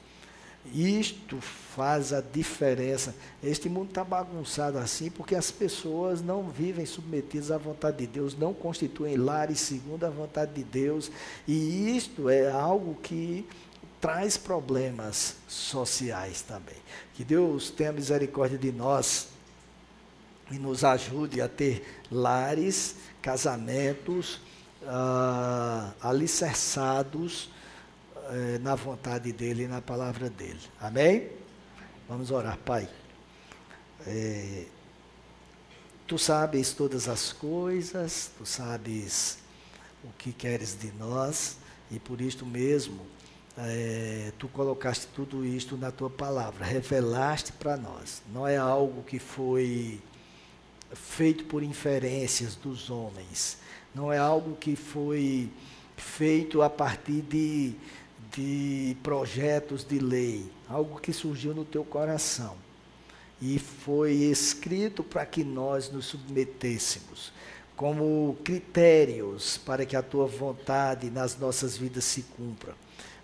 Isto 0.71 1.41
faz 1.41 2.13
a 2.13 2.21
diferença. 2.21 3.15
Este 3.41 3.67
mundo 3.67 3.89
está 3.89 4.03
bagunçado 4.03 4.77
assim 4.77 5.09
porque 5.09 5.33
as 5.33 5.49
pessoas 5.49 6.21
não 6.21 6.49
vivem 6.49 6.85
submetidas 6.85 7.49
à 7.49 7.57
vontade 7.57 7.97
de 7.97 8.07
Deus, 8.07 8.37
não 8.37 8.53
constituem 8.53 9.17
lares 9.17 9.59
segundo 9.59 10.03
a 10.03 10.09
vontade 10.09 10.53
de 10.53 10.63
Deus. 10.63 11.09
E 11.47 11.97
isto 11.97 12.29
é 12.29 12.51
algo 12.51 12.93
que 13.01 13.43
traz 13.99 14.37
problemas 14.37 15.35
sociais 15.47 16.43
também. 16.43 16.77
Que 17.15 17.23
Deus 17.23 17.71
tenha 17.71 17.91
misericórdia 17.91 18.57
de 18.59 18.71
nós 18.71 19.29
e 20.51 20.57
nos 20.57 20.83
ajude 20.83 21.41
a 21.41 21.47
ter 21.47 22.03
lares, 22.11 22.95
casamentos 23.21 24.39
ah, 24.85 25.91
alicerçados 26.01 27.49
eh, 28.29 28.59
na 28.61 28.75
vontade 28.75 29.31
dEle 29.31 29.63
e 29.63 29.67
na 29.67 29.81
palavra 29.81 30.29
dEle. 30.29 30.59
Amém? 30.79 31.29
Vamos 32.09 32.31
orar, 32.31 32.57
Pai. 32.57 32.87
É, 34.05 34.65
tu 36.05 36.17
sabes 36.17 36.71
todas 36.73 37.07
as 37.07 37.33
coisas, 37.33 38.31
tu 38.37 38.45
sabes 38.45 39.39
o 40.03 40.09
que 40.17 40.31
queres 40.31 40.77
de 40.77 40.91
nós, 40.93 41.57
e 41.91 41.99
por 41.99 42.21
isto 42.21 42.45
mesmo 42.45 43.05
é, 43.57 44.31
tu 44.37 44.47
colocaste 44.47 45.07
tudo 45.07 45.45
isto 45.45 45.77
na 45.77 45.91
tua 45.91 46.09
palavra, 46.09 46.65
revelaste 46.65 47.51
para 47.53 47.75
nós. 47.75 48.21
Não 48.33 48.47
é 48.47 48.57
algo 48.57 49.03
que 49.03 49.19
foi 49.19 49.99
feito 50.93 51.45
por 51.45 51.63
inferências 51.63 52.55
dos 52.55 52.89
homens. 52.89 53.57
Não 53.93 54.11
é 54.11 54.17
algo 54.17 54.55
que 54.55 54.75
foi 54.75 55.49
feito 55.95 56.61
a 56.61 56.69
partir 56.69 57.21
de, 57.21 57.73
de 58.35 58.95
projetos 59.01 59.83
de 59.83 59.99
lei. 59.99 60.49
Algo 60.67 60.99
que 60.99 61.11
surgiu 61.11 61.53
no 61.53 61.65
teu 61.65 61.83
coração. 61.83 62.55
E 63.41 63.59
foi 63.59 64.13
escrito 64.13 65.03
para 65.03 65.25
que 65.25 65.43
nós 65.43 65.91
nos 65.91 66.05
submetêssemos 66.05 67.31
como 67.77 68.35
critérios 68.43 69.59
para 69.59 69.85
que 69.85 69.95
a 69.95 70.01
tua 70.01 70.25
vontade 70.25 71.11
nas 71.11 71.37
nossas 71.37 71.77
vidas 71.77 72.03
se 72.03 72.23
cumpra. 72.23 72.75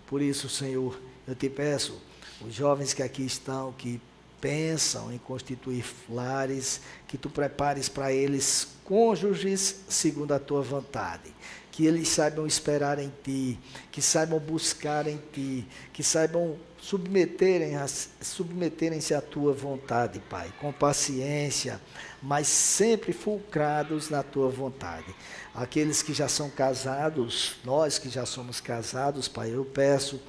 Por 0.06 0.22
isso, 0.22 0.48
Senhor, 0.48 0.98
eu 1.26 1.34
te 1.34 1.50
peço, 1.50 2.00
os 2.40 2.54
jovens 2.54 2.94
que 2.94 3.02
aqui 3.02 3.26
estão, 3.26 3.72
que 3.72 4.00
pensam 4.44 5.10
em 5.10 5.16
constituir 5.16 5.86
lares, 6.06 6.82
que 7.08 7.16
tu 7.16 7.30
prepares 7.30 7.88
para 7.88 8.12
eles 8.12 8.76
cônjuges 8.84 9.76
segundo 9.88 10.32
a 10.32 10.38
tua 10.38 10.60
vontade. 10.60 11.32
que 11.72 11.86
eles 11.86 12.06
saibam 12.06 12.46
esperar 12.46 13.00
em 13.00 13.12
Ti, 13.24 13.58
que 13.90 14.00
saibam 14.00 14.38
buscar 14.38 15.08
em 15.08 15.20
Ti, 15.32 15.66
que 15.92 16.04
saibam 16.04 16.56
submeterem-se 16.78 18.10
submeterem 18.20 19.00
à 19.16 19.20
Tua 19.20 19.52
vontade, 19.52 20.20
Pai, 20.30 20.52
com 20.60 20.72
paciência, 20.72 21.80
mas 22.22 22.46
sempre 22.46 23.12
fulcrados 23.12 24.08
na 24.08 24.22
Tua 24.22 24.48
vontade. 24.48 25.12
Aqueles 25.52 26.00
que 26.00 26.14
já 26.14 26.28
são 26.28 26.48
casados, 26.48 27.56
nós 27.64 27.98
que 27.98 28.08
já 28.08 28.24
somos 28.24 28.60
casados, 28.60 29.26
Pai, 29.26 29.52
eu 29.52 29.64
peço 29.64 30.20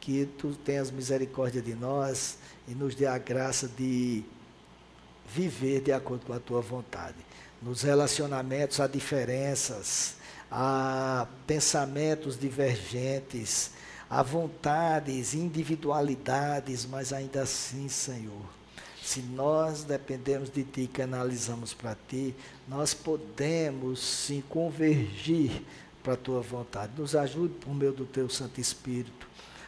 que 0.00 0.24
Tu 0.38 0.54
tenhas 0.54 0.90
misericórdia 0.90 1.60
de 1.60 1.74
nós 1.74 2.38
e 2.68 2.74
nos 2.74 2.94
dê 2.94 3.06
a 3.06 3.18
graça 3.18 3.68
de 3.68 4.24
viver 5.32 5.80
de 5.80 5.92
acordo 5.92 6.26
com 6.26 6.32
a 6.32 6.40
Tua 6.40 6.60
vontade. 6.60 7.16
Nos 7.62 7.82
relacionamentos 7.82 8.80
há 8.80 8.86
diferenças, 8.86 10.16
há 10.50 11.26
pensamentos 11.46 12.38
divergentes, 12.38 13.72
há 14.08 14.22
vontades, 14.22 15.34
individualidades, 15.34 16.86
mas 16.86 17.12
ainda 17.12 17.42
assim, 17.42 17.88
Senhor, 17.88 18.42
se 19.02 19.20
nós 19.20 19.84
dependemos 19.84 20.50
de 20.50 20.64
Ti 20.64 20.82
e 20.82 20.88
canalizamos 20.88 21.72
para 21.72 21.96
Ti, 22.08 22.34
nós 22.68 22.92
podemos 22.92 24.00
sim 24.00 24.42
convergir 24.48 25.62
para 26.02 26.14
a 26.14 26.16
Tua 26.16 26.40
vontade. 26.40 26.92
Nos 26.98 27.16
ajude 27.16 27.54
por 27.54 27.74
meio 27.74 27.92
do 27.92 28.04
Teu 28.04 28.28
Santo 28.28 28.60
Espírito, 28.60 29.25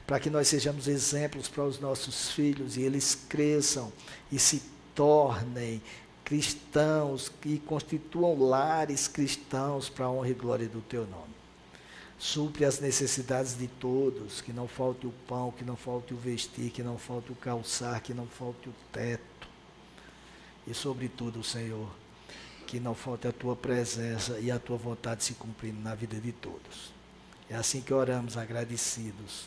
para 0.08 0.18
que 0.18 0.30
nós 0.30 0.48
sejamos 0.48 0.88
exemplos 0.88 1.48
para 1.48 1.64
os 1.64 1.78
nossos 1.78 2.30
filhos 2.30 2.78
e 2.78 2.80
eles 2.80 3.14
cresçam 3.28 3.92
e 4.32 4.38
se 4.38 4.62
tornem 4.94 5.82
cristãos 6.24 7.30
e 7.44 7.58
constituam 7.58 8.40
lares 8.40 9.06
cristãos 9.06 9.90
para 9.90 10.06
a 10.06 10.10
honra 10.10 10.30
e 10.30 10.32
glória 10.32 10.66
do 10.66 10.80
teu 10.80 11.06
nome. 11.06 11.34
Supre 12.18 12.64
as 12.64 12.80
necessidades 12.80 13.58
de 13.58 13.68
todos, 13.68 14.40
que 14.40 14.50
não 14.50 14.66
falte 14.66 15.06
o 15.06 15.12
pão, 15.28 15.52
que 15.52 15.62
não 15.62 15.76
falte 15.76 16.14
o 16.14 16.16
vestir, 16.16 16.70
que 16.70 16.82
não 16.82 16.96
falte 16.96 17.30
o 17.30 17.36
calçar, 17.36 18.00
que 18.00 18.14
não 18.14 18.26
falte 18.26 18.70
o 18.70 18.74
teto. 18.90 19.46
E 20.66 20.72
sobretudo, 20.72 21.44
Senhor, 21.44 21.90
que 22.66 22.80
não 22.80 22.94
falte 22.94 23.28
a 23.28 23.32
tua 23.32 23.54
presença 23.54 24.38
e 24.40 24.50
a 24.50 24.58
tua 24.58 24.78
vontade 24.78 25.22
se 25.22 25.34
cumprindo 25.34 25.82
na 25.82 25.94
vida 25.94 26.18
de 26.18 26.32
todos. 26.32 26.94
É 27.50 27.56
assim 27.56 27.82
que 27.82 27.92
oramos 27.92 28.38
agradecidos, 28.38 29.46